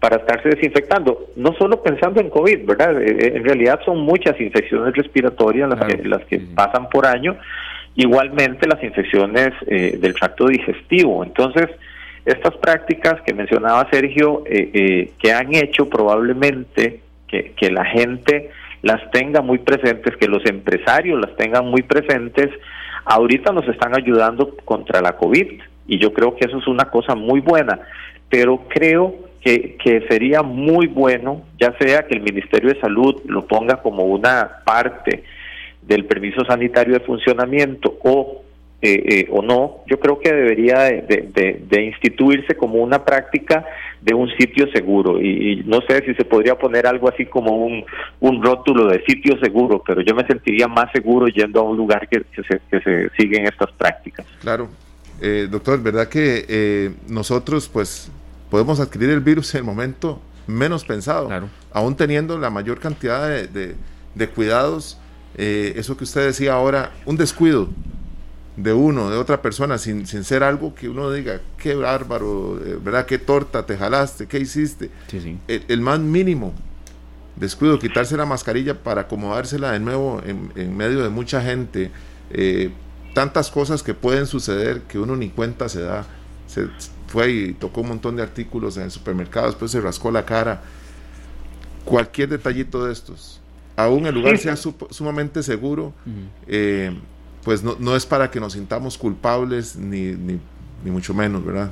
para 0.00 0.16
estarse 0.16 0.48
desinfectando, 0.48 1.26
no 1.36 1.52
solo 1.58 1.82
pensando 1.82 2.20
en 2.20 2.30
COVID, 2.30 2.64
¿verdad? 2.64 3.02
Eh, 3.02 3.36
en 3.36 3.44
realidad 3.44 3.80
son 3.84 3.98
muchas 3.98 4.40
infecciones 4.40 4.94
respiratorias 4.94 5.68
las 5.68 5.84
que, 5.84 6.04
las 6.04 6.24
que 6.24 6.38
pasan 6.38 6.88
por 6.88 7.04
año, 7.04 7.36
igualmente 7.96 8.66
las 8.66 8.82
infecciones 8.82 9.50
del 9.66 10.14
tracto 10.14 10.46
digestivo. 10.46 11.22
Entonces, 11.24 11.68
estas 12.24 12.56
prácticas 12.56 13.20
que 13.22 13.34
mencionaba 13.34 13.88
Sergio, 13.90 14.44
que 14.44 15.32
han 15.32 15.52
hecho 15.54 15.88
probablemente 15.88 17.00
que, 17.28 17.52
que 17.52 17.70
la 17.70 17.84
gente 17.84 18.50
las 18.82 19.10
tenga 19.10 19.40
muy 19.40 19.58
presentes, 19.58 20.16
que 20.16 20.28
los 20.28 20.44
empresarios 20.46 21.20
las 21.20 21.36
tengan 21.36 21.66
muy 21.66 21.82
presentes, 21.82 22.50
ahorita 23.04 23.52
nos 23.52 23.66
están 23.68 23.96
ayudando 23.96 24.56
contra 24.64 25.00
la 25.00 25.16
COVID 25.16 25.60
y 25.86 25.98
yo 25.98 26.12
creo 26.12 26.36
que 26.36 26.44
eso 26.46 26.58
es 26.58 26.66
una 26.66 26.86
cosa 26.86 27.14
muy 27.14 27.40
buena, 27.40 27.80
pero 28.28 28.64
creo 28.68 29.14
que, 29.40 29.76
que 29.82 30.06
sería 30.08 30.42
muy 30.42 30.86
bueno, 30.86 31.42
ya 31.58 31.74
sea 31.78 32.06
que 32.06 32.14
el 32.14 32.22
Ministerio 32.22 32.72
de 32.72 32.80
Salud 32.80 33.22
lo 33.26 33.46
ponga 33.46 33.76
como 33.82 34.04
una 34.04 34.62
parte 34.64 35.24
del 35.82 36.04
permiso 36.04 36.44
sanitario 36.44 36.94
de 36.94 37.00
funcionamiento 37.00 37.98
o 38.02 38.42
eh, 38.80 39.02
eh, 39.08 39.28
o 39.30 39.42
no, 39.42 39.78
yo 39.86 39.98
creo 39.98 40.20
que 40.20 40.32
debería 40.32 40.84
de, 40.84 41.82
instituirse 41.84 42.56
como 42.56 42.76
una 42.76 43.04
práctica 43.04 43.64
de 44.00 44.14
un 44.14 44.28
sitio 44.38 44.70
seguro 44.72 45.20
y, 45.20 45.64
no 45.66 45.80
sé 45.80 46.04
si 46.06 46.14
se 46.14 46.24
podría 46.24 46.56
poner 46.56 46.86
algo 46.86 47.08
así 47.08 47.26
como 47.26 47.56
un, 47.56 47.84
un 48.20 48.42
rótulo 48.42 48.86
de 48.86 49.02
sitio 49.04 49.36
seguro, 49.40 49.82
pero 49.84 50.00
yo 50.02 50.14
me 50.14 50.24
sentiría 50.26 50.68
más 50.68 50.92
seguro 50.92 51.26
yendo 51.26 51.60
a 51.60 51.64
un 51.64 51.76
lugar 51.76 52.08
que, 52.08 52.22
se, 52.36 52.60
que 52.70 52.80
se 52.80 53.10
siguen 53.16 53.46
estas 53.46 53.72
prácticas. 53.72 54.24
Claro, 54.40 54.68
Eh, 55.20 55.48
doctor, 55.50 55.82
¿verdad 55.82 56.08
que 56.08 56.46
eh, 56.48 56.94
nosotros 57.08 57.68
pues 57.68 58.10
podemos 58.50 58.78
adquirir 58.78 59.10
el 59.10 59.20
virus 59.20 59.54
en 59.54 59.58
el 59.58 59.64
momento 59.64 60.20
menos 60.46 60.84
pensado? 60.84 61.28
Aún 61.72 61.96
teniendo 61.96 62.38
la 62.38 62.50
mayor 62.50 62.78
cantidad 62.78 63.28
de, 63.28 64.28
cuidados, 64.28 64.98
eh, 65.36 65.72
eso 65.76 65.96
que 65.96 66.04
usted 66.04 66.26
decía 66.26 66.54
ahora, 66.54 66.92
un 67.04 67.16
descuido 67.16 67.68
de 68.58 68.72
uno, 68.72 69.08
de 69.08 69.16
otra 69.16 69.40
persona, 69.40 69.78
sin, 69.78 70.06
sin 70.06 70.24
ser 70.24 70.42
algo 70.42 70.74
que 70.74 70.88
uno 70.88 71.12
diga, 71.12 71.40
qué 71.58 71.76
bárbaro, 71.76 72.58
¿verdad? 72.82 73.06
Qué 73.06 73.18
torta 73.18 73.64
te 73.64 73.76
jalaste, 73.76 74.26
qué 74.26 74.40
hiciste. 74.40 74.90
El, 75.46 75.80
más 75.80 76.00
mínimo 76.00 76.52
descuido, 77.36 77.78
quitarse 77.78 78.16
la 78.16 78.26
mascarilla 78.26 78.82
para 78.82 79.02
acomodársela 79.02 79.70
de 79.70 79.78
nuevo 79.78 80.20
en, 80.26 80.76
medio 80.76 81.04
de 81.04 81.08
mucha 81.08 81.40
gente. 81.40 81.92
Eh, 82.30 82.72
tantas 83.14 83.48
cosas 83.50 83.84
que 83.84 83.94
pueden 83.94 84.26
suceder 84.26 84.82
que 84.82 84.98
uno 84.98 85.14
ni 85.14 85.28
cuenta 85.28 85.68
se 85.68 85.82
da. 85.82 86.04
Se 86.48 86.66
fue 87.06 87.30
y 87.30 87.52
tocó 87.52 87.82
un 87.82 87.88
montón 87.88 88.16
de 88.16 88.22
artículos 88.24 88.76
en 88.76 88.84
el 88.84 88.90
supermercado, 88.90 89.46
después 89.46 89.70
se 89.70 89.80
rascó 89.80 90.10
la 90.10 90.24
cara. 90.24 90.62
Cualquier 91.84 92.28
detallito 92.28 92.84
de 92.84 92.92
estos, 92.92 93.40
aún 93.76 94.06
el 94.06 94.14
lugar 94.14 94.36
sea 94.36 94.56
sumamente 94.56 95.44
seguro, 95.44 95.94
eh, 96.46 96.92
pues 97.48 97.64
no, 97.64 97.76
no, 97.80 97.96
es 97.96 98.04
para 98.04 98.30
que 98.30 98.40
nos 98.40 98.52
sintamos 98.52 98.98
culpables 98.98 99.74
ni, 99.74 100.12
ni, 100.12 100.38
mucho 100.90 101.14
menos, 101.14 101.42
¿verdad? 101.42 101.70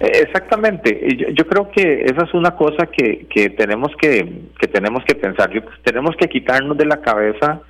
Eh, 0.00 0.22
exactamente. 0.26 0.98
Yo, 1.34 1.46
creo 1.46 1.70
que 1.70 2.04
esa 2.06 2.24
es 2.24 2.32
una 2.32 2.52
cosa 2.52 2.86
que, 2.86 3.26
que 3.28 3.50
tenemos 3.50 3.92
que, 4.00 4.44
que 4.58 4.66
tenemos 4.66 5.04
que 5.04 5.14
pensar. 5.14 5.50
tenemos 5.84 6.16
que 6.16 6.30
quitarnos 6.30 6.78
de 6.78 6.86
la 6.86 7.02
cabeza 7.02 7.60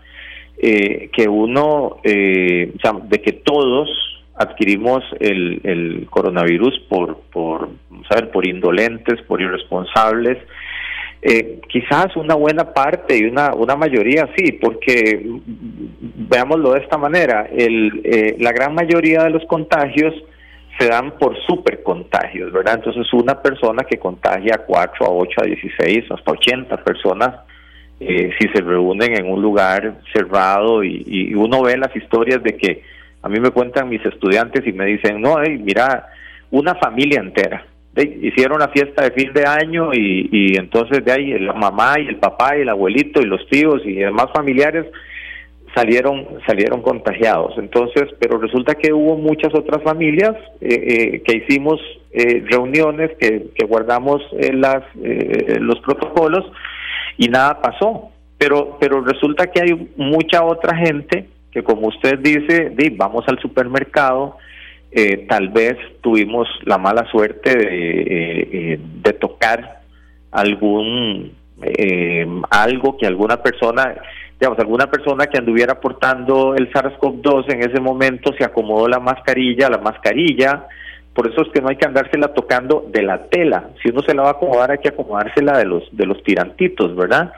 eh, 0.59 1.11
que 1.13 1.29
uno, 1.29 1.97
eh, 2.05 2.73
o 2.77 2.79
sea, 2.79 2.93
de 3.03 3.21
que 3.21 3.33
todos 3.33 3.89
adquirimos 4.37 5.03
el, 5.19 5.61
el 5.65 6.07
coronavirus 6.09 6.79
por, 6.89 7.19
por, 7.33 7.69
saber, 8.09 8.31
por 8.31 8.47
indolentes, 8.47 9.21
por 9.23 9.43
irresponsables. 9.43 10.39
Eh, 11.23 11.61
quizás 11.69 12.15
una 12.17 12.35
buena 12.35 12.73
parte 12.73 13.17
y 13.19 13.25
una, 13.25 13.55
una 13.55 13.75
mayoría 13.75 14.29
sí, 14.37 14.53
porque 14.53 15.25
veámoslo 16.29 16.73
de 16.73 16.81
esta 16.81 16.99
manera, 16.99 17.49
el, 17.51 18.01
eh, 18.05 18.37
la 18.39 18.53
gran 18.53 18.75
mayoría 18.75 19.25
de 19.25 19.31
los 19.31 19.45
contagios 19.47 20.15
se 20.79 20.89
dan 20.89 21.13
por 21.19 21.37
supercontagios, 21.47 22.53
¿verdad? 22.53 22.75
Entonces 22.75 23.13
una 23.13 23.41
persona 23.41 23.85
que 23.85 23.99
contagia 23.99 24.55
a 24.57 24.59
4, 24.59 25.07
a 25.07 25.11
8, 25.11 25.41
a 25.41 25.47
16, 25.47 26.05
hasta 26.11 26.33
80 26.33 26.77
personas 26.85 27.35
eh, 27.99 28.31
si 28.39 28.49
se 28.49 28.61
reúnen 28.61 29.17
en 29.17 29.31
un 29.31 29.41
lugar 29.41 30.01
cerrado 30.13 30.85
y, 30.85 31.35
uno 31.35 31.63
ve 31.63 31.79
las 31.79 31.95
historias 31.97 32.43
de 32.43 32.55
que 32.57 32.83
a 33.23 33.29
mí 33.29 33.41
me 33.41 33.51
cuentan 33.51 33.89
mis 33.89 34.05
estudiantes 34.05 34.67
y 34.67 34.73
me 34.73 34.85
dicen, 34.85 35.21
no, 35.21 35.37
mira, 35.61 36.09
una 36.51 36.75
familia 36.75 37.21
entera. 37.21 37.65
Hicieron 38.03 38.59
la 38.59 38.69
fiesta 38.69 39.05
de 39.05 39.11
fin 39.13 39.33
de 39.33 39.45
año 39.47 39.93
y, 39.93 40.29
y 40.31 40.57
entonces 40.57 41.05
de 41.05 41.13
ahí 41.13 41.39
la 41.39 41.53
mamá 41.53 41.95
y 41.99 42.09
el 42.09 42.17
papá 42.17 42.57
y 42.57 42.63
el 42.63 42.69
abuelito 42.69 43.21
y 43.21 43.27
los 43.27 43.47
tíos 43.49 43.83
y 43.85 43.95
demás 43.95 44.27
familiares 44.35 44.87
salieron 45.75 46.27
salieron 46.47 46.83
contagiados 46.83 47.55
entonces 47.59 48.05
pero 48.19 48.39
resulta 48.39 48.75
que 48.75 48.93
hubo 48.93 49.17
muchas 49.17 49.55
otras 49.55 49.83
familias 49.83 50.35
eh, 50.61 50.69
eh, 50.69 51.23
que 51.25 51.39
hicimos 51.39 51.81
reuniones 52.51 53.11
que, 53.21 53.49
que 53.55 53.67
guardamos 53.67 54.23
las 54.55 54.83
los 54.95 55.79
protocolos 55.81 56.51
y 57.19 57.29
nada 57.29 57.61
pasó. 57.61 58.11
Pero, 58.39 58.77
pero 58.79 59.01
resulta 59.01 59.47
que 59.47 59.63
hay 59.63 59.89
mucha 59.97 60.45
otra 60.45 60.77
gente 60.77 61.27
que, 61.51 61.63
como 61.63 61.89
usted 61.89 62.19
dice, 62.19 62.73
vamos 62.97 63.25
al 63.29 63.39
supermercado, 63.39 64.37
eh, 64.97 65.27
tal 65.29 65.51
vez 65.51 65.77
tuvimos 66.01 66.49
la 66.65 66.79
mala 66.79 67.05
suerte 67.11 67.57
de, 67.57 68.01
eh, 68.01 68.49
eh, 68.53 68.81
de 68.81 69.13
tocar 69.13 69.83
algún 70.33 71.33
algo 72.51 72.99
que 72.99 73.07
alguna 73.07 73.43
persona, 73.43 73.95
digamos, 74.39 74.59
alguna 74.59 74.91
persona 74.91 75.27
que 75.27 75.39
anduviera 75.39 75.81
portando 75.81 76.55
el 76.55 76.71
SARS-CoV-2 76.71 77.53
en 77.53 77.71
ese 77.71 77.81
momento 77.81 78.35
se 78.39 78.45
acomodó 78.45 78.89
la 78.89 79.01
mascarilla, 79.01 79.71
la 79.71 79.79
mascarilla 79.79 80.67
por 81.17 81.27
eso 81.27 81.41
es 81.41 81.49
que 81.49 81.63
no 81.63 81.71
hay 81.71 81.77
que 81.77 81.87
andársela 81.87 82.35
tocando 82.35 82.85
de 82.93 83.03
la 83.03 83.25
tela. 83.25 83.71
Si 83.83 83.89
uno 83.89 84.03
se 84.03 84.15
la 84.15 84.23
va 84.23 84.29
a 84.29 84.33
acomodar, 84.33 84.71
hay 84.71 84.79
que 84.79 84.91
acomodársela 84.91 85.57
de 85.57 85.65
los, 85.65 85.85
de 85.97 86.05
los 86.05 86.23
tirantitos, 86.23 86.95
¿verdad? 86.95 87.33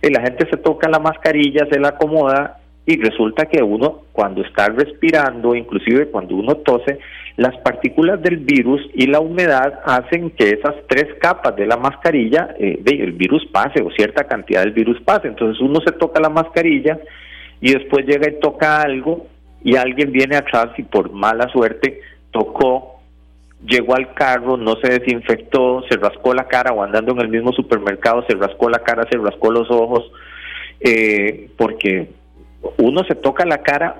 Y 0.00 0.10
la 0.10 0.20
gente 0.20 0.48
se 0.48 0.56
toca 0.56 0.88
la 0.88 1.00
mascarilla, 1.00 1.66
se 1.68 1.80
la 1.80 1.88
acomoda 1.88 2.58
y 2.86 2.96
resulta 3.02 3.46
que 3.46 3.62
uno 3.62 4.02
cuando 4.12 4.42
está 4.42 4.68
respirando, 4.68 5.56
inclusive 5.56 6.06
cuando 6.06 6.36
uno 6.36 6.54
tose, 6.58 7.00
las 7.36 7.56
partículas 7.58 8.22
del 8.22 8.38
virus 8.38 8.80
y 8.94 9.08
la 9.08 9.20
humedad 9.20 9.80
hacen 9.84 10.30
que 10.30 10.50
esas 10.50 10.74
tres 10.88 11.06
capas 11.20 11.56
de 11.56 11.66
la 11.66 11.76
mascarilla, 11.76 12.54
eh, 12.58 12.80
el 12.86 13.12
virus 13.12 13.44
pase 13.52 13.82
o 13.82 13.90
cierta 13.90 14.24
cantidad 14.24 14.62
del 14.62 14.72
virus 14.72 15.00
pase. 15.02 15.28
Entonces 15.28 15.60
uno 15.60 15.80
se 15.84 15.92
toca 15.92 16.20
la 16.20 16.30
mascarilla 16.30 16.98
y 17.60 17.72
después 17.72 18.06
llega 18.06 18.30
y 18.30 18.40
toca 18.40 18.80
algo 18.80 19.26
y 19.62 19.76
alguien 19.76 20.12
viene 20.12 20.36
atrás 20.36 20.68
y 20.78 20.84
por 20.84 21.12
mala 21.12 21.48
suerte 21.48 22.00
tocó 22.30 23.00
llegó 23.66 23.96
al 23.96 24.14
carro, 24.14 24.56
no 24.56 24.76
se 24.76 24.98
desinfectó, 24.98 25.82
se 25.88 25.96
rascó 25.96 26.34
la 26.34 26.46
cara 26.46 26.72
o 26.72 26.82
andando 26.82 27.12
en 27.12 27.20
el 27.20 27.28
mismo 27.28 27.52
supermercado 27.52 28.24
se 28.28 28.36
rascó 28.36 28.68
la 28.68 28.78
cara, 28.80 29.08
se 29.10 29.18
rascó 29.18 29.50
los 29.50 29.70
ojos, 29.70 30.10
eh, 30.80 31.50
porque 31.56 32.08
uno 32.78 33.04
se 33.04 33.14
toca 33.14 33.44
la 33.44 33.58
cara 33.58 33.96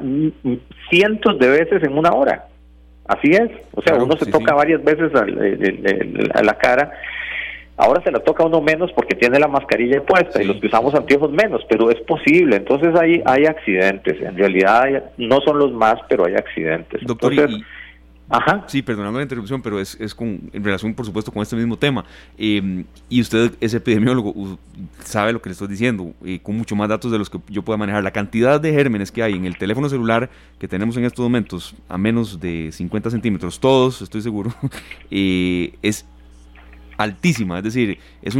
cientos 0.90 1.38
de 1.38 1.48
veces 1.48 1.82
en 1.82 1.96
una 1.96 2.10
hora. 2.10 2.46
Así 3.06 3.30
es, 3.30 3.50
o 3.72 3.82
sea, 3.82 3.94
uno 3.94 4.16
se 4.16 4.26
toca 4.26 4.52
varias 4.54 4.82
veces 4.82 5.12
a, 5.14 6.42
la 6.42 6.54
cara. 6.58 6.90
Ahora 7.76 8.02
se 8.02 8.10
la 8.10 8.20
toca 8.20 8.44
uno 8.44 8.60
menos 8.60 8.90
porque 8.92 9.14
tiene 9.14 9.38
la 9.38 9.48
mascarilla 9.48 10.02
puesta 10.02 10.42
y 10.42 10.46
los 10.46 10.56
que 10.56 10.66
usamos 10.66 10.94
anteojos 10.94 11.30
menos, 11.30 11.62
pero 11.68 11.90
es 11.90 12.00
posible. 12.00 12.56
Entonces 12.56 12.94
hay 12.96 13.22
hay 13.26 13.44
accidentes. 13.44 14.20
En 14.20 14.36
realidad 14.36 15.04
no 15.18 15.40
son 15.42 15.58
los 15.58 15.72
más, 15.72 15.96
pero 16.08 16.24
hay 16.24 16.34
accidentes. 16.34 17.02
Doctor, 17.04 17.32
Ajá. 18.29 18.64
Sí, 18.66 18.83
perdonando 18.83 19.18
la 19.18 19.22
interrupción, 19.22 19.62
pero 19.62 19.79
es, 19.79 19.97
es 20.01 20.14
con, 20.14 20.51
en 20.53 20.64
relación, 20.64 20.95
por 20.95 21.07
supuesto, 21.07 21.31
con 21.31 21.43
este 21.43 21.55
mismo 21.55 21.77
tema. 21.77 22.05
Em, 22.37 22.85
y 23.09 23.20
usted 23.20 23.53
es 23.61 23.72
epidemiólogo, 23.72 24.59
sabe 25.05 25.33
lo 25.33 25.41
que 25.41 25.49
le 25.49 25.53
estoy 25.53 25.68
diciendo, 25.68 26.12
y 26.24 26.41
con 26.41 26.57
mucho 26.57 26.74
más 26.74 26.89
datos 26.89 27.12
de 27.12 27.18
los 27.18 27.31
que 27.31 27.39
yo 27.49 27.62
pueda 27.62 27.77
manejar. 27.77 28.03
La 28.03 28.11
cantidad 28.11 28.61
de 28.61 28.72
gérmenes 28.72 29.12
que 29.12 29.22
hay 29.22 29.35
en 29.35 29.45
el 29.45 29.57
teléfono 29.57 29.89
celular 29.89 30.29
que 30.59 30.66
tenemos 30.66 30.97
en 30.97 31.05
estos 31.05 31.22
momentos, 31.22 31.74
a 31.89 31.99
menos 31.99 32.41
de 32.41 32.70
50 32.72 33.11
centímetros, 33.11 33.61
todos, 33.61 34.03
estoy 34.03 34.22
seguro, 34.22 34.53
eh, 35.11 35.74
es 35.83 36.05
altísima. 36.97 37.59
Es 37.59 37.64
decir, 37.64 37.99
es 38.22 38.35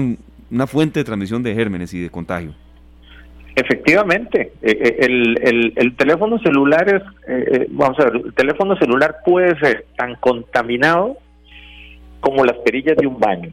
una 0.51 0.67
fuente 0.67 1.01
de 1.01 1.05
transmisión 1.05 1.43
de 1.45 1.55
gérmenes 1.55 1.95
y 1.95 2.01
de 2.01 2.11
contagio. 2.11 2.55
Efectivamente, 3.57 4.53
eh, 4.61 4.79
eh, 4.79 4.97
el, 5.01 5.73
el, 5.77 5.97
teléfono 5.97 6.39
celular 6.41 6.95
es, 6.95 7.03
eh, 7.27 7.67
vamos 7.71 7.99
a 7.99 8.05
ver, 8.05 8.17
el 8.17 8.35
teléfono 8.35 8.77
celular 8.77 9.17
puede 9.25 9.59
ser 9.59 9.87
tan 9.97 10.15
contaminado 10.17 11.17
como 12.21 12.45
las 12.45 12.59
perillas 12.59 12.99
de 12.99 13.07
un 13.07 13.19
baño, 13.19 13.51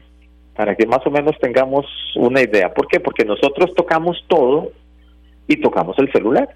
para 0.57 0.75
que 0.75 0.85
más 0.85 0.99
o 1.07 1.09
menos 1.09 1.39
tengamos 1.39 1.85
una 2.17 2.41
idea. 2.41 2.73
¿Por 2.73 2.89
qué? 2.89 2.99
Porque 2.99 3.23
nosotros 3.23 3.73
tocamos 3.75 4.21
todo 4.27 4.73
y 5.47 5.55
tocamos 5.61 5.97
el 5.99 6.11
celular, 6.11 6.49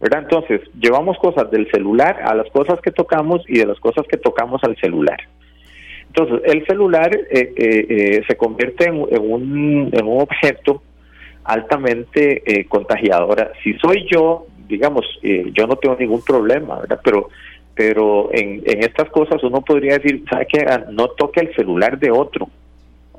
¿verdad? 0.00 0.22
Entonces, 0.22 0.62
llevamos 0.80 1.18
cosas 1.18 1.50
del 1.50 1.70
celular 1.70 2.22
a 2.24 2.34
las 2.34 2.48
cosas 2.50 2.80
que 2.80 2.92
tocamos 2.92 3.42
y 3.46 3.58
de 3.58 3.66
las 3.66 3.78
cosas 3.78 4.06
que 4.08 4.16
tocamos 4.16 4.64
al 4.64 4.74
celular. 4.78 5.18
Entonces, 6.06 6.40
el 6.46 6.64
celular 6.66 7.10
se 7.30 8.36
convierte 8.38 8.86
en, 8.86 9.02
un, 9.20 9.90
en 9.92 10.06
un 10.06 10.22
objeto 10.22 10.80
altamente 11.46 12.42
eh, 12.44 12.66
contagiadora. 12.66 13.52
Si 13.62 13.74
soy 13.74 14.06
yo, 14.10 14.46
digamos, 14.68 15.04
eh, 15.22 15.50
yo 15.52 15.66
no 15.66 15.76
tengo 15.76 15.96
ningún 15.96 16.22
problema, 16.22 16.80
¿verdad? 16.80 17.00
Pero 17.02 17.28
pero 17.74 18.30
en, 18.32 18.62
en 18.64 18.84
estas 18.84 19.10
cosas 19.10 19.42
uno 19.44 19.60
podría 19.60 19.98
decir, 19.98 20.24
¿sabe 20.30 20.46
qué? 20.50 20.64
Ah, 20.66 20.86
no 20.90 21.08
toque 21.08 21.40
el 21.40 21.54
celular 21.54 21.98
de 21.98 22.10
otro, 22.10 22.48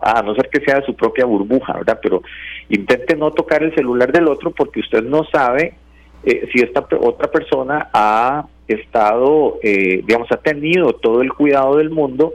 a 0.02 0.24
no 0.24 0.34
ser 0.34 0.50
que 0.50 0.62
sea 0.62 0.80
de 0.80 0.86
su 0.86 0.96
propia 0.96 1.26
burbuja, 1.26 1.74
¿verdad? 1.74 2.00
Pero 2.02 2.24
intente 2.68 3.16
no 3.16 3.32
tocar 3.32 3.62
el 3.62 3.76
celular 3.76 4.12
del 4.12 4.28
otro 4.28 4.50
porque 4.50 4.80
usted 4.80 5.04
no 5.04 5.26
sabe 5.26 5.76
eh, 6.24 6.50
si 6.52 6.62
esta 6.64 6.88
otra 7.00 7.30
persona 7.30 7.88
ha 7.94 8.48
estado, 8.68 9.60
digamos, 9.62 10.30
ha 10.32 10.38
tenido 10.38 10.94
todo 10.94 11.22
el 11.22 11.32
cuidado 11.32 11.78
del 11.78 11.92
mundo 11.92 12.34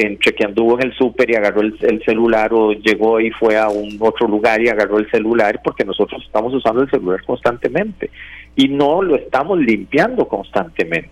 entre 0.00 0.32
que 0.32 0.44
anduvo 0.44 0.78
en 0.78 0.86
el 0.86 0.94
súper 0.94 1.30
y 1.30 1.34
agarró 1.34 1.60
el, 1.60 2.02
celular 2.04 2.52
o 2.52 2.72
llegó 2.72 3.20
y 3.20 3.30
fue 3.30 3.56
a 3.56 3.68
un 3.68 3.96
otro 4.00 4.28
lugar 4.28 4.60
y 4.60 4.68
agarró 4.68 4.98
el 4.98 5.10
celular 5.10 5.60
porque 5.62 5.84
nosotros 5.84 6.22
estamos 6.24 6.54
usando 6.54 6.82
el 6.82 6.90
celular 6.90 7.22
constantemente 7.24 8.10
y 8.56 8.68
no 8.68 9.02
lo 9.02 9.16
estamos 9.16 9.58
limpiando 9.58 10.26
constantemente. 10.28 11.10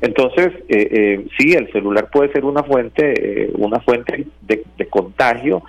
Entonces, 0.00 0.52
eh, 0.68 0.88
eh, 0.90 1.26
sí, 1.38 1.52
el 1.52 1.70
celular 1.70 2.08
puede 2.10 2.32
ser 2.32 2.44
una 2.44 2.62
fuente, 2.64 3.44
eh, 3.44 3.50
una 3.54 3.78
fuente 3.80 4.26
de, 4.40 4.86
contagio. 4.90 5.62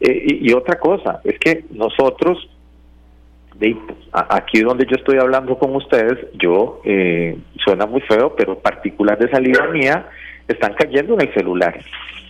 y, 0.00 0.52
otra 0.52 0.78
cosa, 0.78 1.20
es 1.24 1.38
que 1.38 1.64
nosotros 1.70 2.48
aquí 4.12 4.60
donde 4.60 4.86
yo 4.86 4.96
estoy 4.96 5.18
hablando 5.18 5.58
con 5.58 5.74
ustedes, 5.76 6.18
yo, 6.34 6.80
eh, 6.84 7.36
suena 7.64 7.86
muy 7.86 8.00
feo, 8.02 8.34
pero 8.36 8.58
partículas 8.58 9.18
de 9.18 9.30
saliva 9.30 9.68
mía 9.68 10.06
están 10.48 10.74
cayendo 10.74 11.14
en 11.14 11.22
el 11.22 11.34
celular, 11.34 11.78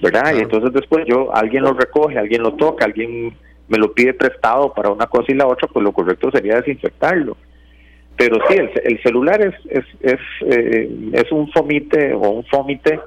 ¿verdad? 0.00 0.34
Y 0.34 0.40
entonces 0.40 0.72
después 0.72 1.04
yo, 1.06 1.34
alguien 1.34 1.64
lo 1.64 1.72
recoge, 1.72 2.18
alguien 2.18 2.42
lo 2.42 2.54
toca, 2.54 2.84
alguien 2.84 3.34
me 3.68 3.78
lo 3.78 3.92
pide 3.92 4.14
prestado 4.14 4.72
para 4.72 4.90
una 4.90 5.06
cosa 5.06 5.32
y 5.32 5.34
la 5.34 5.46
otra, 5.46 5.68
pues 5.68 5.82
lo 5.82 5.92
correcto 5.92 6.30
sería 6.30 6.56
desinfectarlo. 6.56 7.36
Pero 8.16 8.36
sí, 8.46 8.56
el, 8.56 9.02
celular 9.02 9.40
es 9.40 9.54
es 9.70 9.84
es, 10.00 10.20
eh, 10.42 11.10
es 11.12 11.32
un 11.32 11.50
fomite 11.50 12.12
o 12.12 12.28
un 12.28 12.44
fomite 12.44 13.00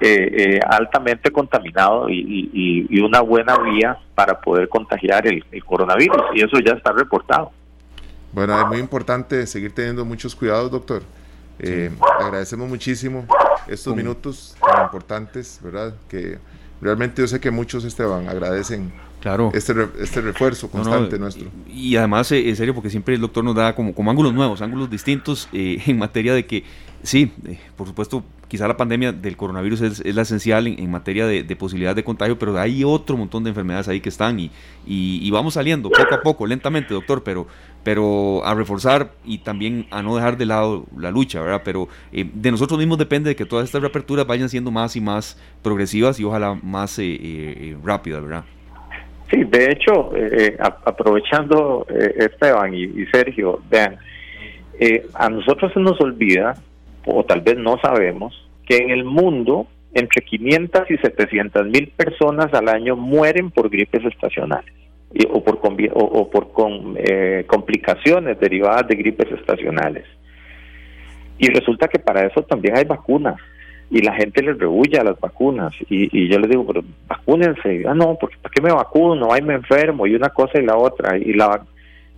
eh, 0.00 0.60
altamente 0.64 1.30
contaminado 1.30 2.08
y, 2.10 2.86
y, 2.88 3.00
una 3.00 3.22
buena 3.22 3.56
vía 3.58 3.96
para 4.14 4.38
poder 4.40 4.68
contagiar 4.68 5.26
el 5.26 5.64
coronavirus 5.64 6.22
y 6.34 6.42
eso 6.42 6.58
ya 6.60 6.74
está 6.74 6.92
reportado. 6.92 7.50
Bueno, 8.32 8.58
es 8.60 8.66
muy 8.66 8.78
importante 8.78 9.46
seguir 9.46 9.74
teniendo 9.74 10.04
muchos 10.04 10.34
cuidados, 10.34 10.70
doctor. 10.70 11.02
Eh, 11.58 11.90
agradecemos 12.20 12.68
muchísimo 12.68 13.26
estos 13.68 13.94
minutos 13.94 14.56
tan 14.60 14.84
importantes, 14.84 15.60
¿verdad? 15.62 15.94
Que 16.08 16.38
realmente 16.80 17.22
yo 17.22 17.28
sé 17.28 17.40
que 17.40 17.50
muchos, 17.50 17.84
Esteban, 17.84 18.28
agradecen 18.28 18.92
claro. 19.20 19.50
este, 19.54 19.72
este 20.00 20.20
refuerzo 20.20 20.68
constante 20.70 21.18
nuestro. 21.18 21.48
Y, 21.72 21.96
además, 21.96 22.30
eh, 22.32 22.48
en 22.48 22.56
serio, 22.56 22.74
porque 22.74 22.90
siempre 22.90 23.14
el 23.14 23.20
doctor 23.20 23.44
nos 23.44 23.54
da 23.54 23.74
como, 23.74 23.94
como 23.94 24.10
ángulos 24.10 24.34
nuevos, 24.34 24.60
ángulos 24.60 24.90
distintos 24.90 25.48
eh, 25.52 25.80
en 25.86 25.98
materia 25.98 26.34
de 26.34 26.44
que, 26.44 26.64
sí, 27.02 27.32
por 27.76 27.86
supuesto, 27.86 28.24
quizá 28.48 28.68
la 28.68 28.76
pandemia 28.76 29.12
del 29.12 29.36
coronavirus 29.36 29.80
es, 29.80 30.14
la 30.14 30.22
esencial 30.22 30.66
en, 30.66 30.90
materia 30.90 31.26
de, 31.26 31.56
posibilidad 31.56 31.96
de 31.96 32.04
contagio, 32.04 32.38
pero 32.38 32.58
hay 32.58 32.84
otro 32.84 33.16
montón 33.16 33.44
de 33.44 33.50
enfermedades 33.50 33.88
ahí 33.88 34.00
que 34.00 34.10
están 34.10 34.38
y, 34.38 34.50
y, 34.84 35.30
vamos 35.30 35.54
saliendo 35.54 35.88
poco 35.88 36.14
a 36.14 36.20
poco, 36.20 36.46
lentamente, 36.46 36.92
doctor, 36.92 37.22
pero, 37.22 37.46
pero 37.84 38.44
a 38.44 38.54
reforzar 38.54 39.10
y 39.24 39.38
también 39.38 39.86
a 39.90 40.02
no 40.02 40.14
dejar 40.16 40.36
de 40.36 40.46
lado 40.46 40.84
la 40.96 41.10
lucha, 41.10 41.40
¿verdad? 41.40 41.62
Pero 41.64 41.88
eh, 42.12 42.28
de 42.32 42.50
nosotros 42.50 42.78
mismos 42.78 42.98
depende 42.98 43.30
de 43.30 43.36
que 43.36 43.44
todas 43.44 43.64
estas 43.64 43.80
reaperturas 43.80 44.26
vayan 44.26 44.48
siendo 44.48 44.70
más 44.70 44.94
y 44.96 45.00
más 45.00 45.40
progresivas 45.62 46.20
y 46.20 46.24
ojalá 46.24 46.58
más 46.62 46.98
eh, 46.98 47.04
eh, 47.20 47.76
rápidas, 47.84 48.22
¿verdad? 48.22 48.44
Sí, 49.30 49.44
de 49.44 49.72
hecho, 49.72 50.10
aprovechando 50.84 51.86
Esteban 51.88 52.74
y, 52.74 52.82
y, 52.82 53.06
Sergio, 53.06 53.62
vean, 53.70 53.96
a 55.14 55.30
nosotros 55.30 55.72
se 55.72 55.80
nos 55.80 55.98
olvida, 56.02 56.54
o 57.06 57.24
tal 57.24 57.40
vez 57.40 57.56
no 57.56 57.78
sabemos, 57.80 58.46
que 58.66 58.76
en 58.76 58.90
el 58.90 59.04
mundo 59.04 59.68
entre 59.94 60.22
500 60.22 60.90
y 60.90 60.98
700 60.98 61.66
mil 61.66 61.88
personas 61.96 62.52
al 62.52 62.68
año 62.68 62.94
mueren 62.94 63.50
por 63.50 63.70
gripes 63.70 64.04
estacionales 64.04 64.81
o 65.30 65.42
por, 65.42 65.60
o, 65.94 66.30
por 66.30 66.52
con, 66.52 66.96
eh, 66.96 67.44
complicaciones 67.46 68.38
derivadas 68.40 68.88
de 68.88 68.96
gripes 68.96 69.30
estacionales. 69.32 70.04
Y 71.38 71.48
resulta 71.48 71.88
que 71.88 71.98
para 71.98 72.26
eso 72.26 72.42
también 72.42 72.76
hay 72.76 72.84
vacunas 72.84 73.36
y 73.90 74.00
la 74.00 74.14
gente 74.14 74.42
les 74.42 74.58
rehuye 74.58 74.98
a 74.98 75.04
las 75.04 75.20
vacunas 75.20 75.74
y, 75.90 76.28
yo 76.28 76.38
les 76.38 76.50
digo, 76.50 76.66
pero 76.66 76.82
vacúnense. 77.06 77.84
Ah, 77.86 77.94
no, 77.94 78.16
porque 78.18 78.36
¿para 78.40 78.52
qué 78.52 78.62
me 78.62 78.72
vacuno? 78.72 79.32
Ahí 79.32 79.42
me 79.42 79.54
enfermo 79.54 80.06
y 80.06 80.14
una 80.14 80.30
cosa 80.30 80.58
y 80.58 80.64
la 80.64 80.76
otra. 80.76 81.18
Y, 81.18 81.34
la, 81.34 81.62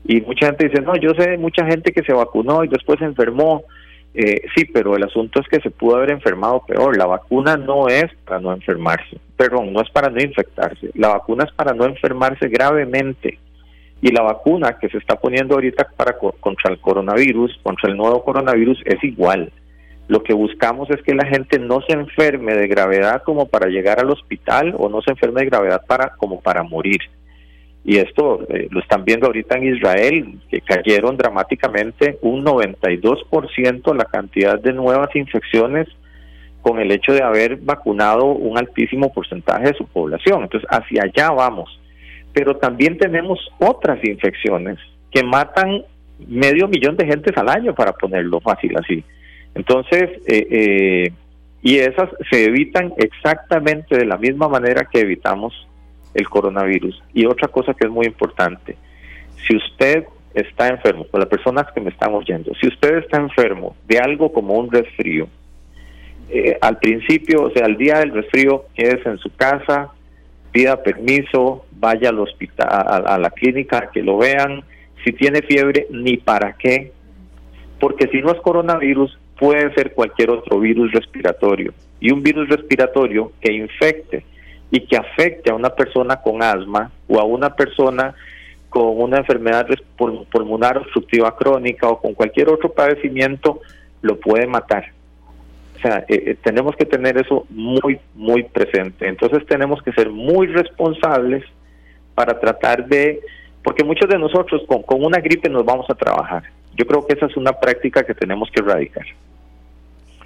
y 0.04 0.20
mucha 0.20 0.46
gente 0.46 0.68
dice, 0.68 0.82
no, 0.82 0.94
yo 0.96 1.10
sé 1.18 1.36
mucha 1.36 1.66
gente 1.66 1.92
que 1.92 2.04
se 2.04 2.12
vacunó 2.12 2.62
y 2.62 2.68
después 2.68 3.00
se 3.00 3.06
enfermó. 3.06 3.64
Eh, 4.14 4.42
sí, 4.54 4.64
pero 4.66 4.94
el 4.94 5.02
asunto 5.02 5.40
es 5.40 5.48
que 5.48 5.60
se 5.60 5.70
pudo 5.70 5.96
haber 5.96 6.12
enfermado 6.12 6.64
peor. 6.66 6.96
La 6.96 7.06
vacuna 7.06 7.56
no 7.56 7.88
es 7.88 8.06
para 8.24 8.40
no 8.40 8.52
enfermarse, 8.52 9.18
perdón, 9.36 9.72
no 9.72 9.80
es 9.80 9.90
para 9.90 10.08
no 10.08 10.22
infectarse. 10.22 10.90
La 10.94 11.08
vacuna 11.08 11.44
es 11.44 11.52
para 11.52 11.74
no 11.74 11.84
enfermarse 11.84 12.48
gravemente. 12.48 13.38
Y 14.00 14.12
la 14.12 14.22
vacuna 14.22 14.78
que 14.78 14.88
se 14.88 14.98
está 14.98 15.16
poniendo 15.16 15.54
ahorita 15.54 15.88
para 15.96 16.16
contra 16.16 16.70
el 16.70 16.78
coronavirus, 16.78 17.58
contra 17.62 17.90
el 17.90 17.96
nuevo 17.96 18.22
coronavirus, 18.22 18.80
es 18.84 19.02
igual. 19.02 19.50
Lo 20.06 20.22
que 20.22 20.34
buscamos 20.34 20.90
es 20.90 21.02
que 21.02 21.14
la 21.14 21.26
gente 21.26 21.58
no 21.58 21.80
se 21.80 21.94
enferme 21.94 22.54
de 22.54 22.68
gravedad 22.68 23.22
como 23.22 23.46
para 23.46 23.68
llegar 23.68 23.98
al 23.98 24.10
hospital 24.10 24.74
o 24.76 24.88
no 24.88 25.00
se 25.00 25.12
enferme 25.12 25.40
de 25.40 25.46
gravedad 25.46 25.82
para 25.86 26.10
como 26.10 26.40
para 26.40 26.62
morir 26.62 27.00
y 27.84 27.98
esto 27.98 28.46
eh, 28.48 28.68
lo 28.70 28.80
están 28.80 29.04
viendo 29.04 29.26
ahorita 29.26 29.58
en 29.58 29.76
Israel, 29.76 30.38
que 30.48 30.62
cayeron 30.62 31.18
dramáticamente 31.18 32.18
un 32.22 32.42
92% 32.42 33.94
la 33.94 34.06
cantidad 34.06 34.58
de 34.58 34.72
nuevas 34.72 35.14
infecciones 35.14 35.86
con 36.62 36.80
el 36.80 36.90
hecho 36.90 37.12
de 37.12 37.22
haber 37.22 37.56
vacunado 37.56 38.24
un 38.24 38.56
altísimo 38.56 39.12
porcentaje 39.12 39.64
de 39.68 39.74
su 39.74 39.86
población. 39.86 40.44
Entonces, 40.44 40.66
hacia 40.70 41.02
allá 41.02 41.30
vamos. 41.30 41.78
Pero 42.32 42.56
también 42.56 42.96
tenemos 42.96 43.38
otras 43.58 44.02
infecciones 44.02 44.78
que 45.12 45.22
matan 45.22 45.82
medio 46.26 46.66
millón 46.68 46.96
de 46.96 47.06
gentes 47.06 47.36
al 47.36 47.50
año, 47.50 47.74
para 47.74 47.92
ponerlo 47.92 48.40
fácil 48.40 48.78
así. 48.78 49.04
Entonces, 49.54 50.10
eh, 50.26 50.46
eh, 50.50 51.12
y 51.62 51.76
esas 51.76 52.08
se 52.30 52.44
evitan 52.44 52.94
exactamente 52.96 53.98
de 53.98 54.06
la 54.06 54.16
misma 54.16 54.48
manera 54.48 54.88
que 54.90 55.00
evitamos 55.00 55.66
el 56.14 56.28
coronavirus. 56.28 57.02
Y 57.12 57.26
otra 57.26 57.48
cosa 57.48 57.74
que 57.74 57.86
es 57.86 57.90
muy 57.90 58.06
importante, 58.06 58.76
si 59.46 59.56
usted 59.56 60.04
está 60.32 60.68
enfermo, 60.68 61.06
con 61.10 61.20
las 61.20 61.28
personas 61.28 61.66
que 61.72 61.80
me 61.80 61.90
están 61.90 62.14
oyendo, 62.14 62.52
si 62.60 62.68
usted 62.68 62.98
está 62.98 63.18
enfermo 63.18 63.76
de 63.86 63.98
algo 63.98 64.32
como 64.32 64.54
un 64.54 64.70
resfrío, 64.70 65.28
eh, 66.30 66.56
al 66.60 66.78
principio, 66.78 67.42
o 67.44 67.50
sea, 67.50 67.66
al 67.66 67.76
día 67.76 67.98
del 67.98 68.12
resfrío, 68.12 68.64
quédese 68.74 69.08
en 69.08 69.18
su 69.18 69.34
casa, 69.34 69.92
pida 70.52 70.82
permiso, 70.82 71.66
vaya 71.72 72.08
al 72.08 72.20
hospital, 72.20 72.68
a, 72.70 73.18
la 73.18 73.30
clínica 73.30 73.90
que 73.92 74.02
lo 74.02 74.18
vean. 74.18 74.62
Si 75.04 75.12
tiene 75.12 75.42
fiebre, 75.42 75.86
ni 75.90 76.16
para 76.16 76.54
qué, 76.54 76.92
porque 77.78 78.08
si 78.08 78.22
no 78.22 78.30
es 78.32 78.40
coronavirus, 78.40 79.18
puede 79.38 79.74
ser 79.74 79.92
cualquier 79.92 80.30
otro 80.30 80.60
virus 80.60 80.92
respiratorio. 80.92 81.74
Y 82.00 82.12
un 82.12 82.22
virus 82.22 82.48
respiratorio 82.48 83.32
que 83.40 83.52
infecte 83.52 84.24
y 84.70 84.86
que 84.86 84.96
afecte 84.96 85.50
a 85.50 85.54
una 85.54 85.70
persona 85.70 86.16
con 86.16 86.42
asma 86.42 86.90
o 87.08 87.20
a 87.20 87.24
una 87.24 87.54
persona 87.54 88.14
con 88.74 89.00
una 89.00 89.18
enfermedad 89.18 89.68
pulmonar 89.96 90.78
obstructiva 90.78 91.36
crónica 91.36 91.88
o 91.88 92.00
con 92.00 92.12
cualquier 92.12 92.48
otro 92.48 92.72
padecimiento, 92.72 93.60
lo 94.02 94.18
puede 94.18 94.48
matar. 94.48 94.90
O 95.76 95.80
sea, 95.80 95.98
eh, 96.08 96.24
eh, 96.26 96.36
tenemos 96.42 96.74
que 96.74 96.84
tener 96.84 97.16
eso 97.16 97.46
muy, 97.50 98.00
muy 98.14 98.42
presente. 98.42 99.06
Entonces 99.06 99.46
tenemos 99.46 99.80
que 99.80 99.92
ser 99.92 100.10
muy 100.10 100.48
responsables 100.48 101.44
para 102.16 102.40
tratar 102.40 102.84
de, 102.86 103.20
porque 103.62 103.84
muchos 103.84 104.08
de 104.08 104.18
nosotros 104.18 104.62
con, 104.66 104.82
con 104.82 105.04
una 105.04 105.20
gripe 105.20 105.48
nos 105.48 105.64
vamos 105.64 105.88
a 105.88 105.94
trabajar. 105.94 106.42
Yo 106.74 106.84
creo 106.84 107.06
que 107.06 107.14
esa 107.14 107.26
es 107.26 107.36
una 107.36 107.52
práctica 107.52 108.02
que 108.02 108.14
tenemos 108.14 108.50
que 108.50 108.60
erradicar. 108.60 109.06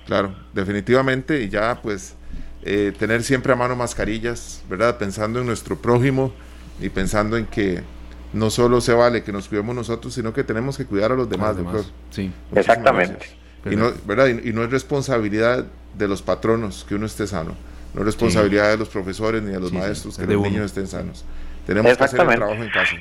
Claro, 0.06 0.34
definitivamente, 0.54 1.42
y 1.42 1.50
ya 1.50 1.78
pues 1.82 2.16
eh, 2.62 2.92
tener 2.98 3.22
siempre 3.22 3.52
a 3.52 3.56
mano 3.56 3.76
mascarillas, 3.76 4.62
¿verdad? 4.68 4.98
Pensando 4.98 5.40
en 5.40 5.46
nuestro 5.46 5.76
prójimo 5.76 6.32
y 6.80 6.88
pensando 6.88 7.36
en 7.36 7.46
que 7.46 7.82
no 8.32 8.50
solo 8.50 8.80
se 8.80 8.92
vale 8.92 9.22
que 9.22 9.32
nos 9.32 9.48
cuidemos 9.48 9.74
nosotros, 9.74 10.12
sino 10.12 10.32
que 10.32 10.44
tenemos 10.44 10.76
que 10.76 10.84
cuidar 10.84 11.12
a 11.12 11.14
los 11.14 11.30
demás, 11.30 11.56
Sí, 12.10 12.30
exactamente. 12.54 13.26
Y 13.70 13.76
no, 13.76 13.92
¿verdad? 14.06 14.28
Y, 14.28 14.52
no 14.52 14.64
es 14.64 14.70
responsabilidad 14.70 15.66
de 15.96 16.08
los 16.08 16.22
patronos 16.22 16.84
que 16.88 16.94
uno 16.94 17.06
esté 17.06 17.26
sano, 17.26 17.54
no 17.94 18.00
es 18.00 18.06
responsabilidad 18.06 18.70
de 18.70 18.76
los 18.76 18.88
profesores 18.88 19.42
ni 19.42 19.52
de 19.52 19.60
los 19.60 19.72
maestros 19.72 20.18
que 20.18 20.26
los 20.26 20.42
niños 20.42 20.66
estén 20.66 20.86
sanos. 20.86 21.24
Tenemos 21.66 21.96
que 21.96 22.04
hacer 22.04 22.20
el 22.20 22.34
trabajo 22.34 22.62
en 22.62 22.70
casa. 22.70 22.96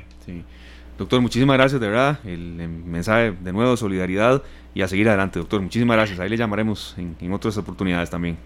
Doctor, 0.98 1.22
muchísimas 1.22 1.58
gracias, 1.58 1.80
de 1.80 1.88
verdad. 1.88 2.20
El, 2.26 2.68
mensaje 2.68 3.32
de 3.32 3.54
nuevo, 3.54 3.78
solidaridad 3.78 4.42
y 4.74 4.82
a 4.82 4.88
seguir 4.88 5.08
adelante, 5.08 5.40
doctor. 5.40 5.62
Muchísimas 5.62 5.96
gracias. 5.96 6.20
Ahí 6.20 6.30
le 6.30 6.38
llamaremos 6.38 6.96
en 6.98 7.34
otras 7.34 7.58
oportunidades 7.58 8.10
también 8.10 8.38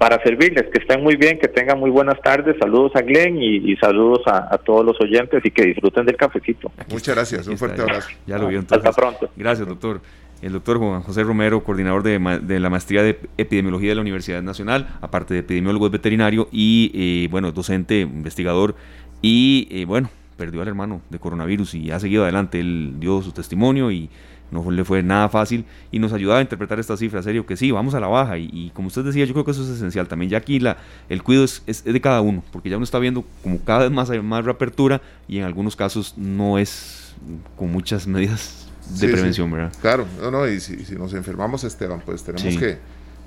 para 0.00 0.18
servirles, 0.22 0.64
que 0.72 0.78
estén 0.78 1.02
muy 1.02 1.16
bien, 1.16 1.38
que 1.38 1.46
tengan 1.46 1.78
muy 1.78 1.90
buenas 1.90 2.18
tardes, 2.22 2.56
saludos 2.58 2.90
a 2.96 3.02
Glenn 3.02 3.36
y, 3.38 3.76
saludos 3.76 4.22
a, 4.24 4.56
todos 4.56 4.82
los 4.82 4.98
oyentes 4.98 5.44
y 5.44 5.50
que 5.50 5.62
disfruten 5.62 6.06
del 6.06 6.16
cafecito. 6.16 6.72
Muchas 6.88 7.14
gracias, 7.14 7.46
un 7.46 7.58
fuerte 7.58 7.82
abrazo. 7.82 8.08
Ya, 8.26 8.38
lo 8.38 8.48
vio 8.48 8.60
entonces. 8.60 8.88
Hasta 8.88 8.98
pronto. 8.98 9.28
Gracias, 9.36 9.68
doctor. 9.68 10.00
El 10.40 10.52
doctor 10.52 10.78
Juan 10.78 11.02
José 11.02 11.22
Romero, 11.22 11.62
coordinador 11.62 12.02
de, 12.02 12.60
la 12.60 12.70
maestría 12.70 13.02
de 13.02 13.18
epidemiología 13.36 13.90
de 13.90 13.96
la 13.96 14.00
Universidad 14.00 14.40
Nacional, 14.40 14.88
aparte 15.02 15.34
de 15.34 15.40
epidemiólogo 15.40 15.90
veterinario 15.90 16.48
y, 16.50 16.92
eh, 16.94 17.28
bueno, 17.30 17.52
docente, 17.52 18.00
investigador 18.00 18.76
y, 19.20 19.68
eh, 19.70 19.84
bueno, 19.84 20.08
perdió 20.38 20.62
al 20.62 20.68
hermano 20.68 21.02
de 21.10 21.18
coronavirus 21.18 21.74
y 21.74 21.90
ha 21.90 22.00
seguido 22.00 22.22
adelante. 22.22 22.58
Él 22.58 22.94
dio 23.00 23.20
su 23.20 23.32
testimonio 23.32 23.90
y 23.90 24.08
no 24.50 24.70
le 24.70 24.84
fue 24.84 25.02
nada 25.02 25.28
fácil 25.28 25.64
y 25.92 25.98
nos 25.98 26.12
ayudaba 26.12 26.40
a 26.40 26.42
interpretar 26.42 26.78
esta 26.80 26.96
cifra, 26.96 27.22
serio, 27.22 27.46
que 27.46 27.56
sí, 27.56 27.70
vamos 27.70 27.94
a 27.94 28.00
la 28.00 28.08
baja. 28.08 28.38
Y, 28.38 28.70
como 28.74 28.88
usted 28.88 29.04
decía, 29.04 29.24
yo 29.24 29.32
creo 29.32 29.44
que 29.44 29.52
eso 29.52 29.62
es 29.62 29.68
esencial. 29.70 30.08
También, 30.08 30.30
ya 30.30 30.38
aquí 30.38 30.58
la, 30.58 30.76
el 31.08 31.22
cuidado 31.22 31.44
es, 31.44 31.84
de 31.84 32.00
cada 32.00 32.20
uno, 32.20 32.42
porque 32.52 32.68
ya 32.68 32.76
uno 32.76 32.84
está 32.84 32.98
viendo 32.98 33.24
como 33.42 33.58
cada 33.60 33.80
vez 33.80 33.90
más 33.90 34.10
hay 34.10 34.20
más 34.20 34.44
reapertura 34.44 35.00
y 35.28 35.38
en 35.38 35.44
algunos 35.44 35.76
casos 35.76 36.14
no 36.16 36.58
es 36.58 37.14
con 37.56 37.70
muchas 37.70 38.06
medidas 38.06 38.66
de 38.98 39.08
prevención, 39.08 39.50
¿verdad? 39.50 39.72
Claro, 39.80 40.06
no, 40.20 40.30
no, 40.30 40.48
y 40.48 40.58
si, 40.60 40.94
nos 40.96 41.14
enfermamos, 41.14 41.64
Esteban, 41.64 42.02
pues 42.04 42.24
tenemos 42.24 42.58
que, 42.58 42.78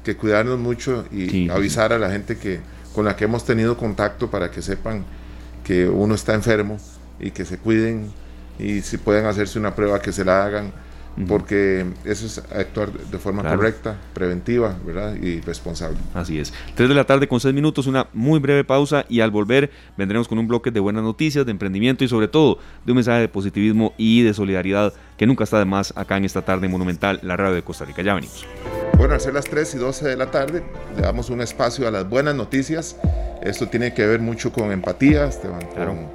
que, 0.03 0.15
cuidarnos 0.17 0.59
mucho 0.59 1.05
y 1.11 1.49
avisar 1.49 1.93
a 1.93 1.99
la 1.99 2.09
gente 2.09 2.37
que 2.37 2.59
con 2.93 3.05
la 3.05 3.15
que 3.15 3.25
hemos 3.25 3.45
tenido 3.45 3.75
contacto 3.75 4.29
para 4.29 4.51
que 4.51 4.61
sepan 4.61 5.03
que 5.63 5.87
uno 5.87 6.15
está 6.15 6.33
enfermo 6.33 6.77
y 7.19 7.31
que 7.31 7.45
se 7.45 7.57
cuiden 7.57 8.11
y 8.59 8.81
si 8.81 8.97
pueden 8.97 9.25
hacerse 9.25 9.57
una 9.57 9.75
prueba 9.75 9.99
que 10.01 10.11
se 10.11 10.23
la 10.23 10.45
hagan 10.45 10.71
porque 11.27 11.85
eso 12.05 12.25
es 12.25 12.39
actuar 12.39 12.91
de 12.91 13.17
forma 13.19 13.43
correcta, 13.43 13.97
preventiva 14.13 14.75
¿verdad? 14.85 15.15
y 15.15 15.41
responsable. 15.41 15.97
Así 16.13 16.39
es. 16.39 16.53
Tres 16.75 16.89
de 16.89 16.95
la 16.95 17.03
tarde 17.03 17.27
con 17.27 17.39
seis 17.39 17.53
minutos, 17.53 17.87
una 17.87 18.07
muy 18.13 18.39
breve 18.39 18.63
pausa 18.63 19.05
y 19.09 19.19
al 19.19 19.31
volver 19.31 19.71
vendremos 19.97 20.27
con 20.27 20.39
un 20.39 20.47
bloque 20.47 20.71
de 20.71 20.79
buenas 20.79 21.03
noticias, 21.03 21.45
de 21.45 21.51
emprendimiento 21.51 22.03
y 22.03 22.07
sobre 22.07 22.27
todo 22.27 22.57
de 22.85 22.91
un 22.91 22.95
mensaje 22.95 23.21
de 23.21 23.27
positivismo 23.27 23.93
y 23.97 24.23
de 24.23 24.33
solidaridad 24.33 24.93
que 25.17 25.27
nunca 25.27 25.43
está 25.43 25.59
de 25.59 25.65
más 25.65 25.93
acá 25.95 26.17
en 26.17 26.25
esta 26.25 26.43
tarde 26.43 26.67
monumental, 26.67 27.19
la 27.23 27.37
radio 27.37 27.55
de 27.55 27.63
Costa 27.63 27.85
Rica. 27.85 28.01
Ya 28.01 28.13
venimos. 28.13 28.45
Bueno, 28.97 29.15
al 29.15 29.21
ser 29.21 29.33
las 29.33 29.45
3 29.45 29.75
y 29.75 29.77
12 29.79 30.07
de 30.07 30.17
la 30.17 30.31
tarde, 30.31 30.63
le 30.95 31.01
damos 31.01 31.29
un 31.29 31.41
espacio 31.41 31.87
a 31.87 31.91
las 31.91 32.07
buenas 32.07 32.35
noticias. 32.35 32.95
Esto 33.41 33.67
tiene 33.67 33.93
que 33.93 34.05
ver 34.05 34.19
mucho 34.19 34.51
con 34.51 34.71
empatía, 34.71 35.25
Esteban, 35.25 35.65
con 35.75 36.07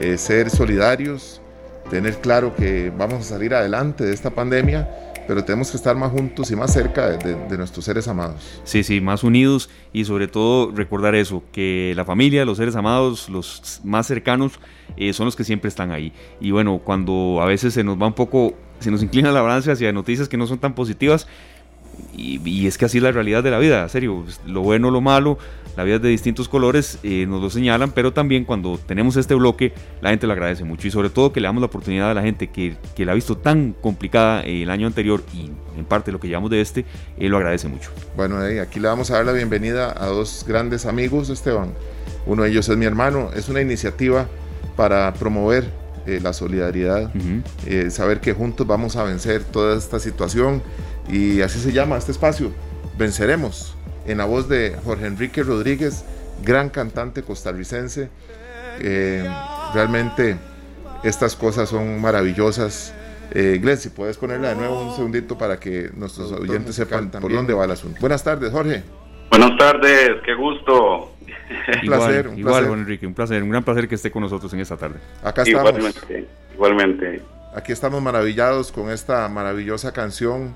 eh, 0.00 0.16
ser 0.16 0.50
solidarios, 0.50 1.41
tener 1.90 2.20
claro 2.20 2.54
que 2.54 2.90
vamos 2.96 3.20
a 3.20 3.22
salir 3.22 3.54
adelante 3.54 4.04
de 4.04 4.12
esta 4.12 4.30
pandemia, 4.30 4.88
pero 5.26 5.44
tenemos 5.44 5.70
que 5.70 5.76
estar 5.76 5.94
más 5.96 6.10
juntos 6.10 6.50
y 6.50 6.56
más 6.56 6.72
cerca 6.72 7.10
de, 7.10 7.56
nuestros 7.56 7.84
seres 7.84 8.08
amados. 8.08 8.60
Sí, 8.64 8.82
sí, 8.82 9.00
más 9.00 9.22
unidos 9.22 9.70
y 9.92 10.04
sobre 10.04 10.28
todo 10.28 10.72
recordar 10.72 11.14
eso, 11.14 11.42
que 11.52 11.92
la 11.96 12.04
familia, 12.04 12.44
los 12.44 12.58
seres 12.58 12.76
amados, 12.76 13.28
los 13.28 13.80
más 13.84 14.06
cercanos, 14.06 14.58
eh, 14.96 15.12
son 15.12 15.26
los 15.26 15.36
que 15.36 15.44
siempre 15.44 15.68
están 15.68 15.90
ahí. 15.90 16.12
Y 16.40 16.50
bueno, 16.50 16.80
cuando 16.84 17.38
a 17.40 17.46
veces 17.46 17.74
se 17.74 17.84
nos 17.84 18.00
va 18.00 18.06
un 18.06 18.14
poco, 18.14 18.54
se 18.80 18.90
nos 18.90 19.02
inclina 19.02 19.30
la 19.30 19.42
balanza 19.42 19.72
hacia 19.72 19.92
noticias 19.92 20.28
que 20.28 20.36
no 20.36 20.46
son 20.46 20.58
tan 20.58 20.74
positivas, 20.74 21.26
y, 22.14 22.66
es 22.66 22.78
que 22.78 22.84
así 22.84 22.98
es 22.98 23.02
la 23.02 23.12
realidad 23.12 23.42
de 23.42 23.50
la 23.50 23.58
vida, 23.58 23.82
en 23.82 23.88
serio, 23.88 24.24
lo 24.46 24.60
bueno, 24.62 24.90
lo 24.90 25.00
malo, 25.00 25.38
la 25.76 25.84
vida 25.84 25.96
es 25.96 26.02
de 26.02 26.08
distintos 26.10 26.48
colores, 26.48 26.98
eh, 27.02 27.24
nos 27.26 27.40
lo 27.40 27.48
señalan, 27.48 27.92
pero 27.92 28.12
también 28.12 28.44
cuando 28.44 28.78
tenemos 28.78 29.16
este 29.16 29.34
bloque, 29.34 29.72
la 30.02 30.10
gente 30.10 30.26
lo 30.26 30.34
agradece 30.34 30.64
mucho 30.64 30.86
y 30.88 30.90
sobre 30.90 31.08
todo 31.08 31.32
que 31.32 31.40
le 31.40 31.48
damos 31.48 31.60
la 31.60 31.66
oportunidad 31.66 32.10
a 32.10 32.14
la 32.14 32.22
gente 32.22 32.48
que, 32.50 32.76
que 32.94 33.06
la 33.06 33.12
ha 33.12 33.14
visto 33.14 33.38
tan 33.38 33.74
complicada 33.80 34.42
el 34.42 34.70
año 34.70 34.86
anterior 34.86 35.22
y 35.32 35.50
en 35.78 35.84
parte 35.86 36.12
lo 36.12 36.20
que 36.20 36.28
llevamos 36.28 36.50
de 36.50 36.60
este, 36.60 36.84
eh, 37.18 37.28
lo 37.28 37.38
agradece 37.38 37.68
mucho. 37.68 37.90
Bueno, 38.16 38.38
aquí 38.60 38.80
le 38.80 38.88
vamos 38.88 39.10
a 39.10 39.14
dar 39.14 39.26
la 39.26 39.32
bienvenida 39.32 39.94
a 39.96 40.06
dos 40.06 40.44
grandes 40.46 40.84
amigos, 40.84 41.30
Esteban. 41.30 41.72
Uno 42.26 42.42
de 42.42 42.50
ellos 42.50 42.68
es 42.68 42.76
mi 42.76 42.84
hermano, 42.84 43.30
es 43.34 43.48
una 43.48 43.62
iniciativa 43.62 44.28
para 44.76 45.12
promover 45.14 45.64
eh, 46.06 46.20
la 46.22 46.32
solidaridad, 46.32 47.12
saber 47.88 48.20
que 48.20 48.32
juntos 48.32 48.66
vamos 48.66 48.96
a 48.96 49.04
vencer 49.04 49.42
toda 49.44 49.78
esta 49.78 49.98
situación 49.98 50.62
y 51.12 51.42
así 51.42 51.58
se 51.58 51.72
llama 51.72 51.98
este 51.98 52.10
espacio, 52.10 52.50
Venceremos, 52.96 53.76
en 54.06 54.18
la 54.18 54.24
voz 54.24 54.48
de 54.48 54.74
Jorge 54.82 55.06
Enrique 55.06 55.42
Rodríguez, 55.42 56.06
gran 56.42 56.70
cantante 56.70 57.22
costarricense. 57.22 58.08
Eh, 58.80 59.28
realmente 59.74 60.36
estas 61.04 61.36
cosas 61.36 61.68
son 61.68 62.00
maravillosas. 62.00 62.94
Eh, 63.30 63.58
Glenn, 63.60 63.76
si 63.76 63.90
puedes 63.90 64.16
ponerla 64.16 64.50
de 64.50 64.56
nuevo 64.56 64.88
un 64.88 64.96
segundito 64.96 65.36
para 65.36 65.60
que 65.60 65.90
nuestros 65.94 66.32
oyentes 66.32 66.74
sepan 66.74 67.10
por 67.10 67.30
dónde 67.30 67.52
va 67.52 67.66
el 67.66 67.70
asunto. 67.72 67.98
Buenas 68.00 68.24
tardes, 68.24 68.50
Jorge. 68.50 68.82
Buenas 69.30 69.58
tardes, 69.58 70.12
qué 70.24 70.34
gusto. 70.34 71.10
Un 71.82 71.88
placer, 71.88 72.28
un 72.28 72.38
igual, 72.38 72.64
placer. 72.64 72.78
Enrique, 72.78 73.06
un 73.06 73.14
placer, 73.14 73.42
un 73.42 73.50
gran 73.50 73.62
placer 73.62 73.86
que 73.86 73.94
esté 73.96 74.10
con 74.10 74.22
nosotros 74.22 74.52
en 74.54 74.60
esta 74.60 74.76
tarde. 74.76 74.96
Acá 75.22 75.42
estamos. 75.42 75.70
Igualmente, 75.70 76.28
igualmente. 76.54 77.22
Aquí 77.54 77.72
estamos 77.72 78.00
maravillados 78.00 78.72
con 78.72 78.90
esta 78.90 79.28
maravillosa 79.28 79.92
canción 79.92 80.54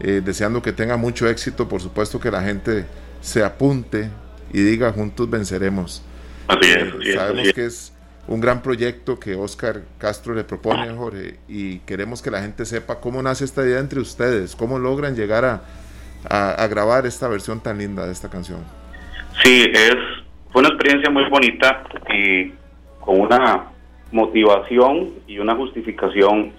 eh, 0.00 0.22
deseando 0.24 0.62
que 0.62 0.72
tenga 0.72 0.96
mucho 0.96 1.28
éxito, 1.28 1.68
por 1.68 1.80
supuesto 1.80 2.20
que 2.20 2.30
la 2.30 2.42
gente 2.42 2.86
se 3.20 3.42
apunte 3.42 4.10
y 4.52 4.60
diga 4.60 4.92
juntos 4.92 5.28
venceremos. 5.28 6.02
Así 6.46 6.70
es, 6.70 6.94
eh, 7.06 7.14
sabemos 7.14 7.52
que 7.52 7.66
es 7.66 7.92
un 8.26 8.40
gran 8.40 8.62
proyecto 8.62 9.18
que 9.18 9.34
Oscar 9.34 9.82
Castro 9.98 10.34
le 10.34 10.44
propone, 10.44 10.90
Jorge, 10.90 11.36
y 11.48 11.78
queremos 11.80 12.22
que 12.22 12.30
la 12.30 12.42
gente 12.42 12.64
sepa 12.64 13.00
cómo 13.00 13.22
nace 13.22 13.44
esta 13.44 13.64
idea 13.64 13.80
entre 13.80 14.00
ustedes, 14.00 14.54
cómo 14.54 14.78
logran 14.78 15.16
llegar 15.16 15.44
a, 15.44 15.62
a, 16.28 16.66
grabar 16.66 17.06
esta 17.06 17.28
versión 17.28 17.60
tan 17.60 17.78
linda 17.78 18.06
de 18.06 18.12
esta 18.12 18.28
canción. 18.28 18.60
Sí, 19.42 19.64
es, 19.72 19.96
fue 20.52 20.60
una 20.60 20.68
experiencia 20.68 21.10
muy 21.10 21.28
bonita 21.30 21.84
y 22.12 22.52
con 23.00 23.20
una 23.20 23.64
motivación 24.12 25.10
y 25.26 25.38
una 25.38 25.54
justificación 25.54 26.52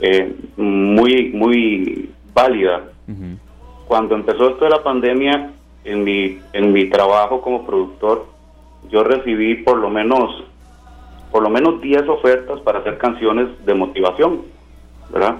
eh, 0.00 0.34
muy, 0.56 1.30
muy 1.30 2.10
válida. 2.36 2.84
Cuando 3.88 4.14
empezó 4.14 4.50
esto 4.50 4.64
de 4.66 4.70
la 4.70 4.82
pandemia, 4.82 5.52
en 5.84 6.04
mi, 6.04 6.38
en 6.52 6.72
mi 6.72 6.90
trabajo 6.90 7.40
como 7.40 7.64
productor, 7.64 8.26
yo 8.90 9.02
recibí 9.02 9.54
por 9.62 9.78
lo 9.78 9.88
menos 9.88 10.44
por 11.30 11.42
lo 11.42 11.50
menos 11.50 11.80
10 11.82 12.08
ofertas 12.08 12.60
para 12.60 12.78
hacer 12.78 12.98
canciones 12.98 13.48
de 13.66 13.74
motivación, 13.74 14.42
¿verdad? 15.10 15.36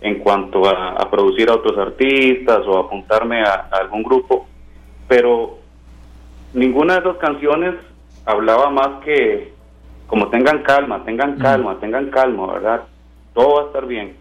En 0.00 0.20
cuanto 0.20 0.68
a, 0.68 1.10
producir 1.10 1.50
a 1.50 1.54
otros 1.54 1.76
artistas 1.78 2.60
o 2.66 2.78
apuntarme 2.78 3.42
a, 3.42 3.68
algún 3.72 4.02
grupo, 4.02 4.46
pero 5.08 5.58
ninguna 6.54 6.94
de 6.94 7.00
esas 7.00 7.16
canciones 7.16 7.74
hablaba 8.26 8.70
más 8.70 9.02
que 9.04 9.52
como 10.06 10.28
tengan 10.28 10.62
calma, 10.62 11.04
tengan 11.04 11.36
calma, 11.38 11.78
tengan 11.80 12.10
calma, 12.10 12.46
¿verdad? 12.52 12.82
Todo 13.34 13.56
va 13.56 13.62
a 13.62 13.66
estar 13.66 13.86
bien. 13.86 14.14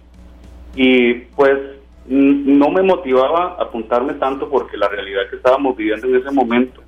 Y 0.75 1.13
pues 1.35 1.78
no 2.09 2.69
me 2.71 2.81
motivaba 2.81 3.55
apuntarme 3.59 4.15
tanto 4.15 4.49
porque 4.49 4.77
la 4.77 4.87
realidad 4.87 5.29
que 5.29 5.35
estábamos 5.35 5.77
viviendo 5.77 6.07
en 6.07 6.15
ese 6.15 6.31
momento 6.31 6.81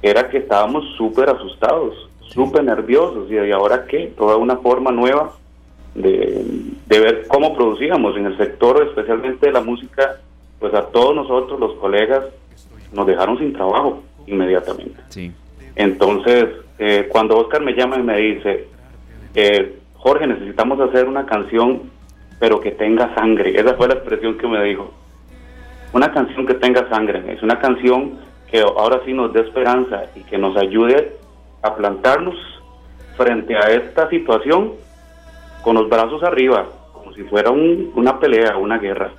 era 0.00 0.28
que 0.30 0.38
estábamos 0.38 0.84
súper 0.96 1.28
asustados, 1.28 2.08
súper 2.20 2.64
nerviosos 2.64 3.30
y 3.30 3.50
ahora 3.50 3.86
qué, 3.86 4.14
toda 4.16 4.36
una 4.36 4.56
forma 4.56 4.90
nueva 4.90 5.32
de, 5.94 6.42
ver 6.88 7.26
cómo 7.28 7.54
producíamos 7.54 8.16
en 8.16 8.26
el 8.26 8.36
sector, 8.38 8.82
especialmente 8.88 9.46
de 9.46 9.52
la 9.52 9.60
música, 9.60 10.20
pues 10.58 10.72
a 10.72 10.86
todos 10.86 11.14
nosotros, 11.14 11.60
los 11.60 11.74
colegas, 11.74 12.24
nos 12.92 13.06
dejaron 13.06 13.38
sin 13.38 13.52
trabajo 13.52 14.02
inmediatamente. 14.26 14.96
Sí. 15.10 15.32
Entonces, 15.74 16.46
eh, 16.78 17.08
cuando 17.10 17.36
Oscar 17.36 17.62
me 17.62 17.74
llama 17.74 17.98
y 17.98 18.02
me 18.02 18.16
dice, 18.16 18.68
eh, 19.34 19.78
Jorge, 19.94 20.26
necesitamos 20.26 20.80
hacer 20.80 21.06
una 21.06 21.26
canción 21.26 21.90
pero 22.38 22.60
que 22.60 22.72
tenga 22.72 23.14
sangre. 23.14 23.58
Esa 23.58 23.74
fue 23.74 23.88
la 23.88 23.94
expresión 23.94 24.36
que 24.38 24.46
me 24.46 24.62
dijo. 24.64 24.92
Una 25.92 26.12
canción 26.12 26.46
que 26.46 26.54
tenga 26.54 26.88
sangre. 26.88 27.24
Es 27.32 27.42
una 27.42 27.58
canción 27.58 28.18
que 28.50 28.60
ahora 28.60 29.00
sí 29.04 29.12
nos 29.12 29.32
dé 29.32 29.40
esperanza 29.40 30.04
y 30.14 30.20
que 30.22 30.38
nos 30.38 30.56
ayude 30.56 31.16
a 31.62 31.74
plantarnos 31.74 32.36
frente 33.16 33.56
a 33.56 33.70
esta 33.70 34.08
situación 34.10 34.72
con 35.62 35.74
los 35.74 35.88
brazos 35.88 36.22
arriba, 36.22 36.66
como 36.92 37.12
si 37.12 37.22
fuera 37.24 37.50
una 37.50 38.20
pelea, 38.20 38.56
una 38.56 38.78
guerra. 38.78 39.10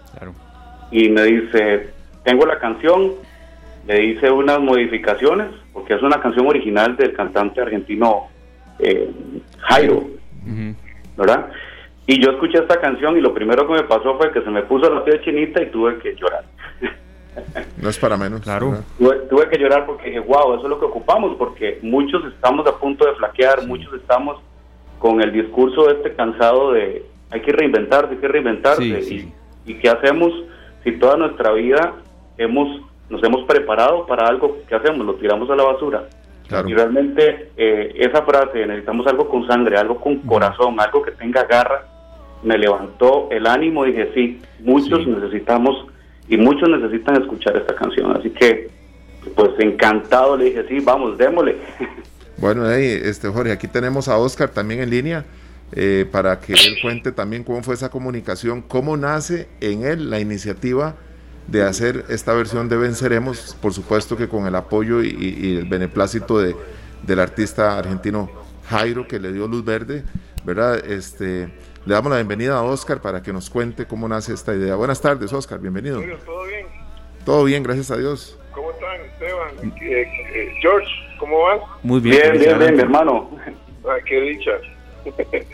Y 0.91 1.09
me 1.09 1.23
dice, 1.23 1.89
tengo 2.23 2.45
la 2.45 2.57
canción, 2.59 3.13
le 3.85 4.05
hice 4.05 4.31
unas 4.31 4.59
modificaciones, 4.59 5.47
porque 5.73 5.95
es 5.95 6.01
una 6.01 6.21
canción 6.21 6.47
original 6.47 6.95
del 6.95 7.13
cantante 7.13 7.59
argentino 7.59 8.27
eh, 8.79 9.11
Jairo, 9.59 10.05
¿verdad? 11.17 11.49
Y 12.07 12.23
yo 12.23 12.31
escuché 12.31 12.59
esta 12.59 12.79
canción 12.79 13.17
y 13.17 13.21
lo 13.21 13.33
primero 13.33 13.67
que 13.67 13.73
me 13.73 13.83
pasó 13.83 14.17
fue 14.17 14.31
que 14.31 14.41
se 14.41 14.49
me 14.49 14.63
puso 14.63 14.89
la 14.89 15.03
piel 15.03 15.21
chinita 15.21 15.61
y 15.61 15.69
tuve 15.69 15.99
que 15.99 16.15
llorar. 16.15 16.45
No 17.79 17.89
es 17.89 17.99
para 17.99 18.17
menos. 18.17 18.41
Claro. 18.41 18.83
Tuve, 18.97 19.47
que 19.49 19.59
llorar 19.59 19.85
porque 19.85 20.07
dije, 20.07 20.19
wow, 20.19 20.55
eso 20.55 20.63
es 20.63 20.69
lo 20.69 20.79
que 20.79 20.85
ocupamos, 20.85 21.35
porque 21.37 21.77
muchos 21.83 22.25
estamos 22.33 22.65
a 22.65 22.79
punto 22.79 23.05
de 23.05 23.13
flaquear, 23.13 23.67
muchos 23.67 23.93
estamos 23.93 24.41
con 24.97 25.21
el 25.21 25.31
discurso 25.31 25.87
este 25.91 26.15
cansado 26.15 26.71
de 26.71 27.05
hay 27.29 27.41
que 27.41 27.51
reinventarse, 27.51 28.13
hay 28.13 28.17
que 28.17 28.27
reinventarse. 28.27 28.83
Y, 28.83 29.31
y, 29.67 29.75
qué 29.75 29.87
hacemos 29.87 30.33
si 30.83 30.93
toda 30.93 31.15
nuestra 31.15 31.51
vida 31.51 31.93
hemos 32.39 32.81
nos 33.09 33.23
hemos 33.23 33.45
preparado 33.45 34.07
para 34.07 34.27
algo 34.27 34.57
que 34.67 34.75
hacemos, 34.75 35.05
lo 35.05 35.13
tiramos 35.15 35.47
a 35.51 35.55
la 35.55 35.63
basura. 35.63 36.07
Y 36.65 36.73
realmente 36.73 37.51
eh, 37.57 37.93
esa 37.97 38.23
frase, 38.23 38.65
necesitamos 38.65 39.05
algo 39.07 39.27
con 39.27 39.45
sangre, 39.47 39.77
algo 39.77 39.99
con 39.99 40.19
corazón, 40.19 40.79
algo 40.79 41.01
que 41.01 41.11
tenga 41.11 41.43
garra, 41.43 41.85
me 42.43 42.57
levantó 42.57 43.29
el 43.31 43.47
ánimo 43.47 43.85
y 43.85 43.91
dije, 43.91 44.11
sí, 44.13 44.41
muchos 44.59 45.07
necesitamos 45.07 45.87
y 46.27 46.37
muchos 46.37 46.69
necesitan 46.69 47.21
escuchar 47.21 47.57
esta 47.57 47.75
canción. 47.75 48.15
Así 48.15 48.29
que, 48.29 48.69
pues 49.35 49.51
encantado 49.59 50.37
le 50.37 50.45
dije, 50.45 50.65
sí, 50.67 50.79
vamos, 50.79 51.17
démosle. 51.17 51.57
Bueno, 52.39 52.67
ahí, 52.67 52.85
este, 52.85 53.29
Jorge, 53.29 53.51
aquí 53.51 53.67
tenemos 53.67 54.07
a 54.07 54.17
Oscar 54.19 54.49
también 54.49 54.79
en 54.81 54.91
línea. 54.91 55.25
Eh, 55.73 56.07
para 56.09 56.39
que 56.39 56.53
él 56.53 56.77
cuente 56.81 57.11
también 57.11 57.43
cómo 57.43 57.61
fue 57.61 57.73
esa 57.73 57.89
comunicación, 57.89 58.61
cómo 58.61 58.95
nace 58.95 59.49
en 59.59 59.83
él 59.83 60.09
la 60.09 60.19
iniciativa 60.21 60.95
de 61.47 61.63
hacer 61.63 62.05
esta 62.07 62.33
versión 62.33 62.69
de 62.69 62.77
Venceremos, 62.77 63.57
por 63.61 63.73
supuesto 63.73 64.15
que 64.15 64.29
con 64.29 64.47
el 64.47 64.55
apoyo 64.55 65.03
y, 65.03 65.57
el 65.57 65.65
beneplácito 65.65 66.39
de, 66.39 66.55
del 67.05 67.19
artista 67.19 67.77
argentino 67.77 68.29
Jairo, 68.69 69.07
que 69.07 69.19
le 69.19 69.33
dio 69.33 69.47
luz 69.47 69.65
verde, 69.65 70.03
¿verdad? 70.45 70.77
Este, 70.85 71.49
le 71.87 71.93
damos 71.93 72.11
la 72.11 72.17
bienvenida 72.17 72.57
a 72.57 72.63
Oscar 72.63 72.99
para 72.99 73.23
que 73.23 73.31
nos 73.31 73.49
cuente 73.49 73.87
cómo 73.87 74.09
nace 74.09 74.33
esta 74.33 74.53
idea. 74.53 74.75
Buenas 74.75 74.99
tardes, 74.99 75.31
Oscar, 75.31 75.57
bienvenido. 75.57 76.01
¿Todo 76.25 76.43
bien? 76.43 76.67
Todo 77.23 77.43
bien, 77.45 77.63
gracias 77.63 77.91
a 77.91 77.97
Dios. 77.97 78.37
¿Cómo 78.51 78.71
están, 78.71 78.99
Esteban? 79.05 79.73
Eh, 79.81 80.05
eh, 80.33 80.53
George, 80.59 80.89
¿cómo 81.17 81.43
van? 81.43 81.59
Muy 81.83 82.01
bien. 82.01 82.33
Bien, 82.33 82.39
bien, 82.39 82.59
bien, 82.59 82.75
mi 82.75 82.81
hermano. 82.81 83.29
qué 84.05 84.19
dicha. 84.19 84.51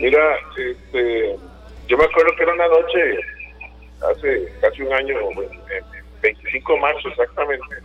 Mira, 0.00 0.36
este, 0.56 1.36
yo 1.88 1.98
me 1.98 2.04
acuerdo 2.04 2.36
que 2.36 2.42
era 2.44 2.54
una 2.54 2.68
noche, 2.68 3.18
hace 4.12 4.52
casi 4.60 4.82
un 4.82 4.92
año, 4.92 5.16
el 5.40 5.84
25 6.22 6.72
de 6.72 6.80
marzo 6.80 7.08
exactamente. 7.08 7.76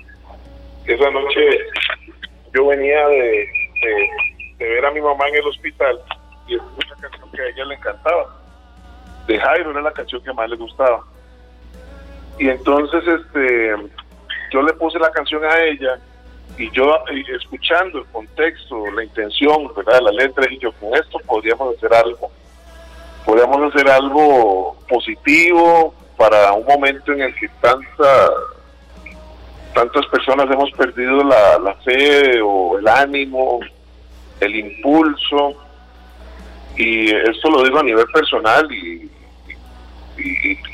Esa 0.86 1.10
noche 1.10 1.42
yo 2.54 2.68
venía 2.68 3.08
de, 3.08 3.50
de, 4.60 4.70
ver 4.70 4.86
a 4.86 4.92
mi 4.92 5.02
mamá 5.02 5.28
en 5.30 5.38
el 5.38 5.48
hospital 5.48 6.00
y 6.50 6.56
es 6.56 6.62
una 6.62 6.96
canción 7.00 7.32
que 7.32 7.42
a 7.42 7.48
ella 7.48 7.66
le 7.66 7.76
encantaba. 7.76 8.36
De 9.28 9.40
Jairo 9.40 9.72
era 9.72 9.82
la 9.82 9.92
canción 9.92 10.22
que 10.24 10.34
más 10.34 10.50
le 10.50 10.56
gustaba. 10.56 11.04
Y 12.38 12.50
entonces 12.50 13.04
este 13.08 13.76
yo 14.52 14.62
le 14.62 14.74
puse 14.74 14.98
la 15.00 15.12
canción 15.12 15.44
a 15.46 15.60
ella 15.64 16.00
y 16.58 16.70
yo 16.72 17.04
escuchando 17.36 18.00
el 18.00 18.06
contexto, 18.06 18.92
la 18.92 19.04
intención, 19.04 19.72
¿verdad? 19.76 20.02
la 20.02 20.12
letra, 20.12 20.46
y 20.52 20.58
yo 20.60 20.72
con 20.74 20.94
esto 20.94 21.20
podríamos 21.26 21.76
hacer 21.76 21.94
algo. 21.94 22.30
Podríamos 23.26 23.74
hacer 23.74 23.90
algo 23.90 24.78
positivo 24.90 25.94
para 26.18 26.52
un 26.52 26.66
momento 26.66 27.14
en 27.14 27.22
el 27.22 27.36
que 27.36 27.48
tanta, 27.62 28.30
tantas 29.74 30.06
personas 30.08 30.48
hemos 30.52 30.70
perdido 30.72 31.24
la, 31.24 31.76
fe 31.86 32.42
o 32.42 32.78
el 32.78 32.88
ánimo, 32.88 33.62
el 34.42 34.56
impulso. 34.56 35.54
Y 36.80 37.14
esto 37.14 37.50
lo 37.52 37.62
digo 37.66 37.78
a 37.80 37.84
nivel 37.84 38.06
personal 38.08 38.66
y, 38.72 39.12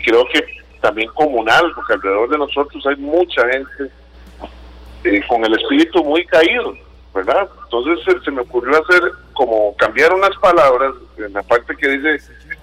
creo 0.06 0.24
que 0.32 0.46
también 0.80 1.10
comunal, 1.16 1.72
porque 1.74 1.94
alrededor 1.94 2.30
de 2.30 2.38
nosotros 2.38 2.86
hay 2.86 2.96
mucha 2.98 3.42
gente 3.50 3.92
eh, 5.04 5.22
con 5.28 5.44
el 5.44 5.54
espíritu 5.56 6.04
muy 6.04 6.24
caído, 6.26 6.76
¿verdad? 7.14 7.50
Entonces 7.64 8.24
se, 8.24 8.30
me 8.30 8.42
ocurrió 8.42 8.80
hacer 8.84 9.02
como 9.34 9.76
cambiar 9.78 10.14
unas 10.14 10.36
palabras 10.38 10.94
en 11.18 11.34
la 11.34 11.42
parte 11.42 11.76
que 11.76 11.88
dice 11.88 12.20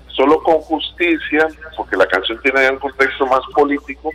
solo 0.07 0.41
con 0.41 0.59
justicia, 0.59 1.49
porque 1.77 1.97
la 1.97 2.07
canción 2.07 2.41
tiene 2.43 2.71
un 2.71 2.79
contexto 2.79 3.27
más 3.27 3.41
político, 3.55 4.11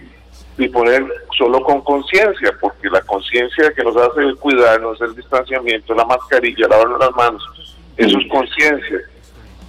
y 0.57 0.69
poner 0.69 1.05
solo 1.37 1.61
con 1.63 1.81
conciencia, 1.81 2.51
porque 2.61 2.89
la 2.89 3.01
conciencia 3.01 3.73
que 3.73 3.83
nos 3.83 3.97
hace 3.97 4.21
el 4.21 4.37
cuidarnos, 4.37 5.01
el 5.01 5.15
distanciamiento, 5.15 5.93
la 5.93 6.05
mascarilla, 6.05 6.67
lavarnos 6.67 6.99
las 6.99 7.11
manos, 7.11 7.75
eso 7.97 8.17
es 8.19 8.27
conciencia. 8.29 8.99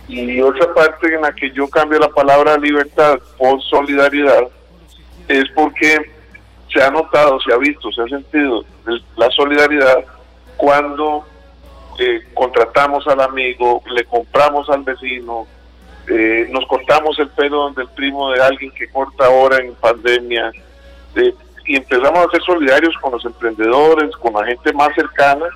Y 0.08 0.40
otra 0.40 0.72
parte 0.72 1.14
en 1.14 1.20
la 1.20 1.32
que 1.32 1.50
yo 1.50 1.68
cambio 1.68 1.98
la 1.98 2.08
palabra 2.08 2.56
libertad 2.56 3.18
por 3.36 3.62
solidaridad 3.62 4.48
es 5.28 5.44
porque 5.54 5.98
se 6.72 6.82
ha 6.82 6.90
notado, 6.90 7.38
se 7.40 7.52
ha 7.52 7.58
visto, 7.58 7.92
se 7.92 8.02
ha 8.02 8.08
sentido 8.08 8.64
la 9.16 9.30
solidaridad 9.30 10.04
cuando 10.56 11.24
eh, 11.98 12.22
contratamos 12.34 13.06
al 13.06 13.20
amigo, 13.20 13.82
le 13.92 14.04
compramos 14.04 14.68
al 14.70 14.82
vecino, 14.82 15.46
eh, 16.08 16.46
nos 16.50 16.66
cortamos 16.66 17.18
el 17.18 17.28
pelo 17.30 17.70
del 17.70 17.88
primo 17.88 18.30
de 18.32 18.40
alguien 18.40 18.70
que 18.72 18.88
corta 18.88 19.26
ahora 19.26 19.58
en 19.58 19.74
pandemia, 19.74 20.50
eh, 21.16 21.34
y 21.66 21.76
empezamos 21.76 22.26
a 22.26 22.30
ser 22.30 22.42
solidarios 22.42 22.94
con 23.00 23.12
los 23.12 23.24
emprendedores, 23.24 24.16
con 24.16 24.32
la 24.32 24.46
gente 24.46 24.72
más 24.72 24.94
cercana, 24.94 25.46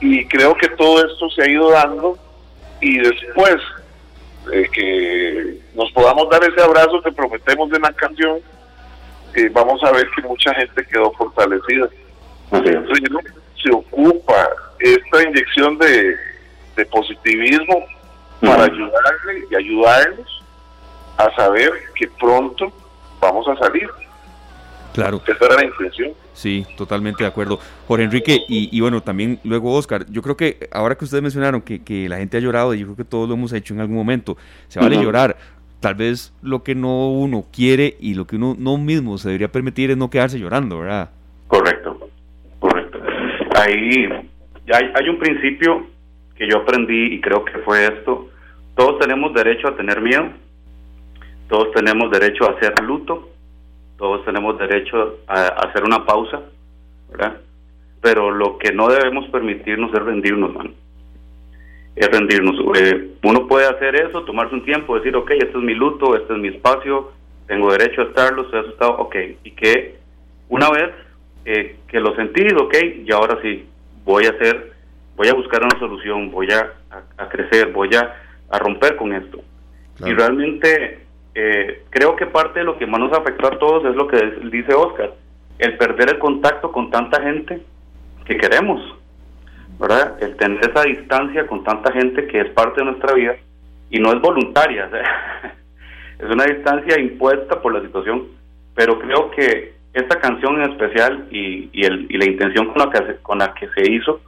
y 0.00 0.26
creo 0.26 0.54
que 0.56 0.68
todo 0.70 1.04
esto 1.06 1.30
se 1.30 1.42
ha 1.42 1.48
ido 1.48 1.70
dando, 1.70 2.18
y 2.80 2.98
después 2.98 3.56
de 4.50 4.68
que 4.68 5.58
nos 5.74 5.90
podamos 5.92 6.28
dar 6.30 6.42
ese 6.44 6.62
abrazo 6.62 7.02
que 7.02 7.12
prometemos 7.12 7.70
de 7.70 7.80
la 7.80 7.92
canción, 7.92 8.40
vamos 9.52 9.82
a 9.84 9.92
ver 9.92 10.08
que 10.14 10.22
mucha 10.22 10.54
gente 10.54 10.86
quedó 10.86 11.12
fortalecida. 11.12 11.88
se 13.62 13.70
ocupa 13.72 14.48
esta 14.78 15.22
inyección 15.22 15.78
de, 15.78 16.16
positivismo 16.92 17.84
para 18.40 18.64
ayudarle 18.64 19.44
y 19.50 19.54
ayudarnos 19.56 20.44
a 21.16 21.28
saber 21.34 21.72
que 21.96 22.06
pronto 22.20 22.72
vamos 23.20 23.48
a 23.48 23.56
salir. 23.56 23.90
Claro. 24.94 25.20
Esa 25.26 25.44
era 25.44 25.56
la 25.56 25.64
intención. 25.64 26.12
Sí, 26.38 26.64
totalmente 26.76 27.24
de 27.24 27.28
acuerdo. 27.28 27.58
Jorge 27.88 28.04
Enrique, 28.04 28.44
y, 28.48 28.80
bueno, 28.80 29.00
también 29.00 29.40
luego 29.42 29.74
Oscar, 29.74 30.06
yo 30.08 30.22
creo 30.22 30.36
que 30.36 30.68
ahora 30.70 30.94
que 30.94 31.04
ustedes 31.04 31.20
mencionaron 31.20 31.62
que, 31.62 31.82
que, 31.82 32.08
la 32.08 32.18
gente 32.18 32.36
ha 32.36 32.40
llorado, 32.40 32.74
y 32.74 32.78
yo 32.78 32.86
creo 32.86 32.96
que 32.96 33.04
todos 33.04 33.28
lo 33.28 33.34
hemos 33.34 33.52
hecho 33.52 33.74
en 33.74 33.80
algún 33.80 33.96
momento, 33.96 34.36
se 34.68 34.78
vale 34.78 35.02
llorar, 35.02 35.36
tal 35.80 35.96
vez 35.96 36.32
lo 36.40 36.62
que 36.62 36.76
no 36.76 37.10
uno 37.10 37.44
quiere 37.52 37.96
y 37.98 38.14
lo 38.14 38.24
que 38.24 38.36
uno 38.36 38.54
no 38.56 38.78
mismo 38.78 39.18
se 39.18 39.30
debería 39.30 39.50
permitir 39.50 39.90
es 39.90 39.96
no 39.96 40.10
quedarse 40.10 40.38
llorando, 40.38 40.78
¿verdad? 40.78 41.10
Correcto, 41.48 42.08
correcto. 42.60 43.00
Ahí 43.56 44.08
hay, 44.72 44.92
hay 44.94 45.08
un 45.08 45.18
principio 45.18 45.88
que 46.36 46.48
yo 46.48 46.58
aprendí 46.58 47.14
y 47.14 47.20
creo 47.20 47.44
que 47.44 47.58
fue 47.64 47.84
esto. 47.84 48.28
Todos 48.76 49.00
tenemos 49.00 49.34
derecho 49.34 49.66
a 49.66 49.76
tener 49.76 50.00
miedo, 50.00 50.28
todos 51.48 51.72
tenemos 51.72 52.12
derecho 52.12 52.48
a 52.48 52.52
hacer 52.52 52.74
luto, 52.84 53.28
todos 53.98 54.24
tenemos 54.24 54.58
derecho 54.58 55.18
a, 55.26 55.46
hacer 55.66 55.84
una 55.84 56.06
pausa, 56.06 56.40
¿verdad? 57.10 57.40
Pero 58.00 58.30
lo 58.30 58.58
que 58.58 58.72
no 58.72 58.88
debemos 58.88 59.28
permitirnos 59.30 59.92
es 59.92 60.02
rendirnos, 60.02 60.54
man 60.54 60.72
es 61.98 62.08
rendirnos. 62.08 62.56
Eh, 62.76 63.10
uno 63.24 63.46
puede 63.48 63.66
hacer 63.66 63.96
eso, 63.96 64.22
tomarse 64.22 64.54
un 64.54 64.64
tiempo, 64.64 64.96
decir, 64.96 65.16
ok, 65.16 65.30
este 65.32 65.58
es 65.58 65.64
mi 65.64 65.74
luto, 65.74 66.16
este 66.16 66.32
es 66.32 66.38
mi 66.38 66.48
espacio, 66.48 67.12
tengo 67.46 67.72
derecho 67.72 68.02
a 68.02 68.04
estarlo, 68.04 68.42
estoy 68.42 68.60
asustado, 68.60 68.92
ok, 68.98 69.16
y 69.42 69.50
que 69.50 69.96
una 70.48 70.70
vez 70.70 70.90
eh, 71.44 71.76
que 71.88 71.98
lo 71.98 72.14
sentí, 72.14 72.46
ok, 72.54 72.74
y 73.04 73.12
ahora 73.12 73.38
sí, 73.42 73.66
voy 74.04 74.26
a 74.26 74.30
hacer, 74.30 74.72
voy 75.16 75.28
a 75.28 75.34
buscar 75.34 75.62
una 75.62 75.78
solución, 75.78 76.30
voy 76.30 76.48
a, 76.52 76.72
a, 77.16 77.28
crecer, 77.28 77.72
voy 77.72 77.90
a, 77.96 78.14
a, 78.48 78.58
romper 78.58 78.96
con 78.96 79.12
esto. 79.12 79.40
Y 80.06 80.12
realmente 80.12 81.00
eh, 81.40 81.82
creo 81.90 82.16
que 82.16 82.26
parte 82.26 82.60
de 82.60 82.64
lo 82.64 82.76
que 82.76 82.86
más 82.86 83.00
nos 83.00 83.12
afectó 83.12 83.46
a 83.46 83.58
todos 83.58 83.84
es 83.84 83.94
lo 83.94 84.08
que 84.08 84.18
dice 84.50 84.74
Oscar, 84.74 85.14
el 85.58 85.76
perder 85.76 86.10
el 86.10 86.18
contacto 86.18 86.72
con 86.72 86.90
tanta 86.90 87.22
gente 87.22 87.62
que 88.24 88.36
queremos 88.36 88.98
¿verdad? 89.78 90.20
El 90.20 90.36
tener 90.36 90.58
esa 90.68 90.82
distancia 90.82 91.46
con 91.46 91.62
tanta 91.64 91.92
gente 91.92 92.26
que 92.26 92.40
es 92.40 92.50
parte 92.50 92.80
de 92.80 92.86
nuestra 92.86 93.14
vida 93.14 93.36
y 93.90 94.00
no 94.00 94.12
es 94.12 94.20
voluntaria, 94.20 94.90
es 96.18 96.30
una 96.30 96.44
distancia 96.44 96.98
impuesta 97.00 97.60
por 97.60 97.72
la 97.72 97.80
situación, 97.80 98.26
pero 98.74 98.98
creo 98.98 99.30
que 99.30 99.74
esta 99.94 100.20
canción 100.20 100.60
en 100.60 100.72
especial 100.72 101.28
y, 101.30 101.70
y, 101.72 101.84
el, 101.84 102.06
y 102.10 102.18
la 102.18 102.26
intención 102.26 102.66
con 102.72 102.78
la, 102.78 102.90
que, 102.90 103.16
con 103.22 103.38
la 103.38 103.54
que 103.54 103.68
se 103.68 103.90
hizo 103.90 104.20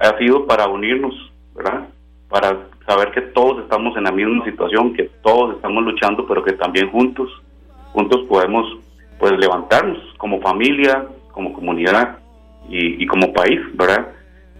ha 0.00 0.16
sido 0.18 0.46
para 0.46 0.66
unirnos, 0.66 1.14
¿verdad? 1.54 1.88
Para 2.28 2.66
saber 2.86 3.10
que 3.12 3.20
todos 3.20 3.62
estamos 3.62 3.96
en 3.96 4.04
la 4.04 4.12
misma 4.12 4.44
situación, 4.44 4.94
que 4.94 5.10
todos 5.22 5.56
estamos 5.56 5.84
luchando, 5.84 6.26
pero 6.26 6.42
que 6.42 6.52
también 6.52 6.90
juntos, 6.90 7.30
juntos 7.92 8.22
podemos 8.28 8.66
pues 9.18 9.32
levantarnos 9.38 9.98
como 10.18 10.40
familia, 10.40 11.06
como 11.32 11.52
comunidad 11.52 12.18
y, 12.68 13.02
y 13.02 13.06
como 13.06 13.32
país, 13.32 13.60
¿verdad? 13.74 14.08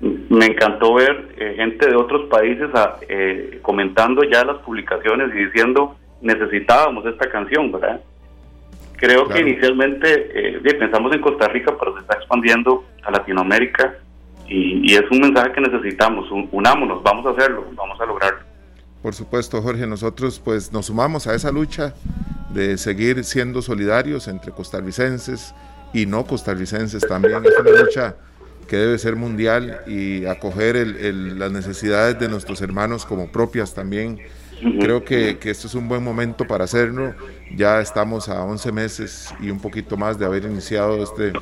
me 0.00 0.46
encantó 0.46 0.94
ver 0.94 1.28
eh, 1.38 1.54
gente 1.56 1.88
de 1.88 1.96
otros 1.96 2.28
países 2.28 2.68
ah, 2.74 2.98
eh, 3.08 3.58
comentando 3.62 4.22
ya 4.24 4.44
las 4.44 4.58
publicaciones 4.58 5.34
y 5.34 5.44
diciendo 5.46 5.96
necesitábamos 6.20 7.06
esta 7.06 7.30
canción, 7.30 7.72
¿verdad? 7.72 8.00
Creo 8.96 9.28
que 9.28 9.40
inicialmente 9.40 10.30
eh, 10.34 10.74
pensamos 10.78 11.14
en 11.14 11.20
Costa 11.20 11.48
Rica, 11.48 11.74
pero 11.78 11.94
se 11.94 12.00
está 12.00 12.16
expandiendo 12.16 12.84
a 13.02 13.10
Latinoamérica 13.10 13.94
y, 14.48 14.94
es 14.94 15.04
un 15.10 15.20
mensaje 15.20 15.52
que 15.52 15.60
necesitamos. 15.60 16.26
unámonos, 16.52 17.02
vamos 17.02 17.26
a 17.26 17.30
hacerlo, 17.30 17.66
vamos 17.74 18.00
a 18.00 18.06
lograrlo. 18.06 18.40
Por 19.02 19.14
supuesto, 19.14 19.62
Jorge, 19.62 19.86
nosotros 19.86 20.40
pues 20.42 20.72
nos 20.72 20.86
sumamos 20.86 21.26
a 21.26 21.34
esa 21.34 21.52
lucha 21.52 21.94
de 22.50 22.78
seguir 22.78 23.22
siendo 23.24 23.62
solidarios 23.62 24.28
entre 24.28 24.52
costarricenses 24.52 25.54
y 25.92 26.06
no 26.06 26.24
costarricenses 26.24 27.06
también. 27.06 27.44
Es 27.44 27.58
una 27.58 27.82
lucha 27.82 28.16
que 28.66 28.76
debe 28.76 28.98
ser 28.98 29.14
mundial 29.14 29.82
y 29.86 30.26
acoger 30.26 30.76
las 30.76 31.52
necesidades 31.52 32.18
de 32.18 32.28
nuestros 32.28 32.60
hermanos 32.62 33.06
como 33.06 33.30
propias 33.30 33.74
también. 33.74 34.18
Creo 34.80 35.04
que, 35.04 35.38
que, 35.38 35.50
esto 35.50 35.66
es 35.66 35.74
un 35.74 35.86
buen 35.86 36.02
momento 36.02 36.46
para 36.46 36.64
hacerlo. 36.64 37.14
Ya 37.54 37.80
estamos 37.80 38.28
a 38.28 38.42
11 38.42 38.72
meses 38.72 39.34
y 39.40 39.50
un 39.50 39.60
poquito 39.60 39.96
más 39.96 40.18
de 40.18 40.24
haber 40.24 40.44
iniciado 40.44 41.02
este, 41.02 41.32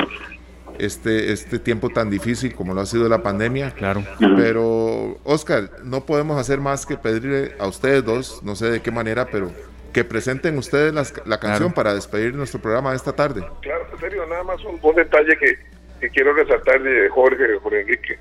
este, 0.79 1.33
este 1.33 1.59
tiempo 1.59 1.91
tan 1.91 2.11
difícil 2.11 2.55
como 2.55 2.75
lo 2.75 2.81
ha 2.81 2.87
sido 2.87 3.09
la 3.09 3.23
pandemia. 3.23 3.73
Claro. 3.73 4.05
Pero, 4.37 5.19
Oscar, 5.25 5.71
no 5.83 6.05
podemos 6.05 6.39
hacer 6.39 6.61
más 6.61 6.87
que 6.87 6.97
pedirle 6.97 7.53
a 7.59 7.67
ustedes 7.67 8.05
dos, 8.05 8.43
no 8.43 8.55
sé 8.57 8.71
de 8.71 8.83
qué 8.83 8.91
manera, 8.91 9.27
pero 9.27 9.51
que 9.93 10.05
presenten 10.05 10.59
ustedes 10.59 10.93
la 11.25 11.39
canción 11.39 11.73
para 11.73 11.95
despedir 11.95 12.35
nuestro 12.35 12.61
programa 12.61 12.95
esta 12.95 13.13
tarde. 13.13 13.47
Claro, 13.61 13.87
en 13.93 14.01
serio, 14.01 14.27
nada 14.27 14.43
más 14.43 14.63
un, 14.65 14.79
un 14.83 14.95
detalle 14.97 15.37
que 15.39 15.57
que 16.05 16.11
quiero 16.11 16.35
resaltar 16.35 16.83
de 16.83 17.09
Jorge, 17.09 17.59
Jorge 17.63 17.81
Enrique. 17.81 18.19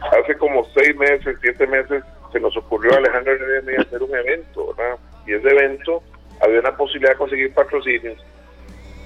Hace 0.00 0.34
como 0.36 0.64
seis 0.72 0.96
meses, 0.96 1.36
siete 1.42 1.66
meses, 1.66 2.02
se 2.32 2.40
nos 2.40 2.56
ocurrió 2.56 2.94
a 2.94 2.96
Alejandro 2.96 3.34
y 3.70 3.76
hacer 3.76 4.02
un 4.02 4.16
evento, 4.16 4.74
¿verdad? 4.74 4.96
Y 5.26 5.34
ese 5.34 5.48
evento 5.48 6.02
había 6.40 6.60
una 6.60 6.74
posibilidad 6.74 7.12
de 7.12 7.18
conseguir 7.18 7.52
patrocinios. 7.52 8.18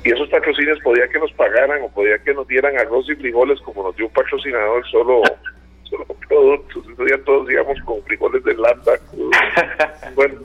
Y 0.07 0.13
esos 0.13 0.29
patrocinios 0.29 0.79
podía 0.85 1.09
que 1.09 1.19
nos 1.19 1.33
pagaran 1.33 1.83
o 1.83 1.89
podía 1.89 2.17
que 2.19 2.33
nos 2.33 2.47
dieran 2.47 2.79
arroz 2.79 3.11
y 3.11 3.17
frijoles 3.17 3.61
como 3.63 3.83
nos 3.83 3.97
dio 3.97 4.07
un 4.07 4.13
patrocinador 4.13 4.87
solo 4.87 5.21
solo 5.83 6.07
productos. 6.29 6.87
Día 6.97 7.19
todos 7.25 7.51
íbamos 7.51 7.77
con 7.81 8.01
frijoles 8.05 8.45
de 8.45 8.55
lata. 8.55 8.93
bueno, 10.15 10.43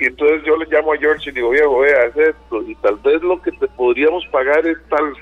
y 0.00 0.06
entonces 0.06 0.42
yo 0.44 0.56
le 0.56 0.66
llamo 0.66 0.92
a 0.92 0.98
George 0.98 1.30
y 1.30 1.34
digo, 1.34 1.50
viejo, 1.50 1.78
vea, 1.78 2.06
es 2.06 2.16
esto, 2.16 2.62
y 2.62 2.74
tal 2.76 2.96
vez 2.96 3.22
lo 3.22 3.40
que 3.40 3.52
te 3.52 3.68
podríamos 3.68 4.26
pagar 4.32 4.66
es 4.66 4.76
tal. 4.88 5.12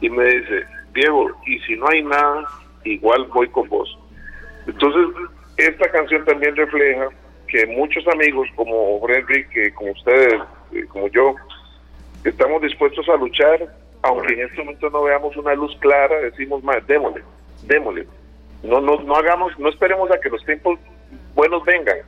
Y 0.00 0.10
me 0.10 0.24
dice, 0.24 0.64
viejo, 0.92 1.28
y 1.44 1.58
si 1.60 1.74
no 1.74 1.88
hay 1.88 2.04
nada, 2.04 2.44
igual 2.84 3.24
voy 3.34 3.48
con 3.48 3.68
vos. 3.68 3.98
Entonces, 4.68 5.28
esta 5.56 5.90
canción 5.90 6.24
también 6.24 6.54
refleja 6.54 7.08
que 7.48 7.66
muchos 7.66 8.06
amigos 8.06 8.46
como 8.54 9.04
que 9.52 9.74
como 9.74 9.90
ustedes, 9.90 10.40
eh, 10.72 10.84
como 10.88 11.08
yo, 11.08 11.34
estamos 12.24 12.62
dispuestos 12.62 13.08
a 13.08 13.16
luchar, 13.16 13.68
aunque 14.02 14.34
en 14.34 14.40
este 14.42 14.58
momento 14.58 14.90
no 14.90 15.02
veamos 15.02 15.36
una 15.36 15.54
luz 15.54 15.76
clara, 15.80 16.16
decimos 16.20 16.62
más, 16.62 16.86
démosle, 16.86 17.22
démosle. 17.62 18.06
No, 18.62 18.80
no, 18.80 19.00
no 19.00 19.14
hagamos, 19.14 19.56
no 19.58 19.68
esperemos 19.68 20.10
a 20.10 20.18
que 20.20 20.28
los 20.28 20.44
tiempos 20.44 20.78
buenos 21.34 21.64
vengan, 21.64 21.98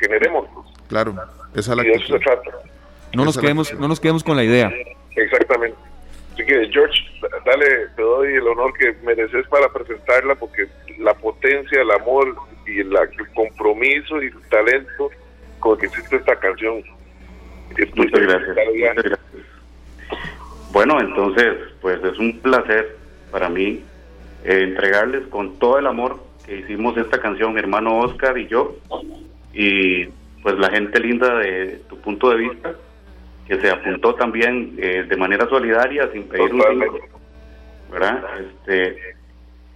generémoslos. 0.00 0.66
Claro, 0.88 1.14
esa 1.54 1.72
es 1.72 1.76
la 1.76 1.84
y 1.84 1.86
de 1.86 1.92
eso 1.94 2.06
se 2.06 2.18
trata. 2.18 2.50
No 3.14 3.24
nos, 3.24 3.38
quedemos, 3.38 3.72
no 3.74 3.88
nos 3.88 4.00
quedemos 4.00 4.22
con 4.22 4.36
la 4.36 4.44
idea. 4.44 4.72
Exactamente. 5.16 5.76
Así 6.34 6.44
que, 6.44 6.68
George, 6.70 7.00
dale, 7.44 7.88
te 7.96 8.02
doy 8.02 8.34
el 8.34 8.46
honor 8.46 8.72
que 8.78 8.92
mereces 9.04 9.46
para 9.48 9.68
presentarla, 9.68 10.34
porque 10.36 10.68
la 10.98 11.14
potencia, 11.14 11.82
el 11.82 11.90
amor 11.90 12.36
y 12.66 12.82
la, 12.84 13.02
el 13.02 13.28
compromiso 13.34 14.22
y 14.22 14.26
el 14.26 14.40
talento 14.48 15.10
con 15.58 15.78
que 15.78 15.86
existe 15.86 16.16
esta 16.16 16.36
canción. 16.36 16.82
Muchas 17.94 18.20
gracias. 18.20 18.48
Muchas 18.48 18.94
gracias. 18.94 19.20
Bueno, 20.72 21.00
entonces, 21.00 21.56
pues 21.80 22.02
es 22.04 22.18
un 22.18 22.38
placer 22.40 22.96
para 23.30 23.48
mí 23.48 23.82
eh, 24.44 24.62
entregarles 24.62 25.26
con 25.26 25.58
todo 25.58 25.78
el 25.78 25.86
amor 25.86 26.20
que 26.46 26.58
hicimos 26.58 26.96
esta 26.96 27.20
canción, 27.20 27.58
hermano 27.58 27.98
Oscar 27.98 28.38
y 28.38 28.46
yo, 28.46 28.76
y 29.52 30.06
pues 30.42 30.58
la 30.58 30.70
gente 30.70 31.00
linda 31.00 31.38
de 31.38 31.80
tu 31.88 31.98
punto 31.98 32.30
de 32.30 32.36
vista, 32.36 32.74
que 33.46 33.60
se 33.60 33.70
apuntó 33.70 34.14
también 34.14 34.76
eh, 34.78 35.04
de 35.08 35.16
manera 35.16 35.48
solidaria, 35.48 36.08
sin 36.12 36.24
pedir 36.24 36.54
un 36.54 36.62
¿verdad? 37.90 38.22
Este, 38.38 38.96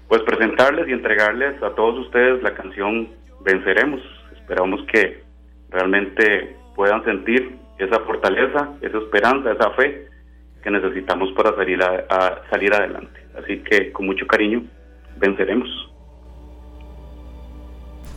pues 0.06 0.22
presentarles 0.22 0.88
y 0.88 0.92
entregarles 0.92 1.60
a 1.60 1.70
todos 1.70 2.06
ustedes 2.06 2.42
la 2.42 2.54
canción 2.54 3.08
Venceremos. 3.44 4.00
Esperamos 4.32 4.80
que 4.90 5.22
realmente 5.70 6.56
puedan 6.74 7.04
sentir 7.04 7.56
esa 7.78 7.98
fortaleza, 8.00 8.70
esa 8.80 8.98
esperanza, 8.98 9.52
esa 9.52 9.70
fe 9.70 10.08
que 10.64 10.70
necesitamos 10.70 11.30
para 11.36 11.54
salir 11.54 11.80
a, 11.82 12.42
salir 12.50 12.72
adelante. 12.72 13.20
Así 13.38 13.58
que 13.58 13.92
con 13.92 14.06
mucho 14.06 14.26
cariño 14.26 14.64
venceremos. 15.16 15.68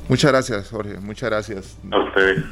Muchas 0.08 0.32
gracias, 0.32 0.70
Jorge. 0.70 0.98
Muchas 1.02 1.30
gracias. 1.30 1.78
A 1.91 2.00
ustedes. 2.06 2.45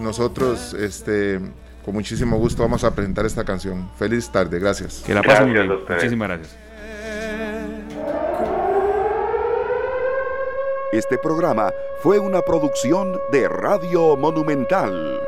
Nosotros, 0.00 0.72
este, 0.72 1.38
con 1.84 1.92
muchísimo 1.92 2.38
gusto 2.38 2.62
vamos 2.62 2.82
a 2.84 2.94
presentar 2.94 3.26
esta 3.26 3.44
canción. 3.44 3.90
Feliz 3.98 4.32
tarde, 4.32 4.58
gracias. 4.58 5.04
Que 5.06 5.12
la 5.12 5.22
pasen 5.22 5.52
bien. 5.52 5.68
Muchísimas 5.68 6.28
gracias. 6.28 6.58
Este 10.92 11.18
programa 11.18 11.70
fue 12.00 12.18
una 12.18 12.40
producción 12.40 13.18
de 13.30 13.48
Radio 13.48 14.16
Monumental. 14.16 15.20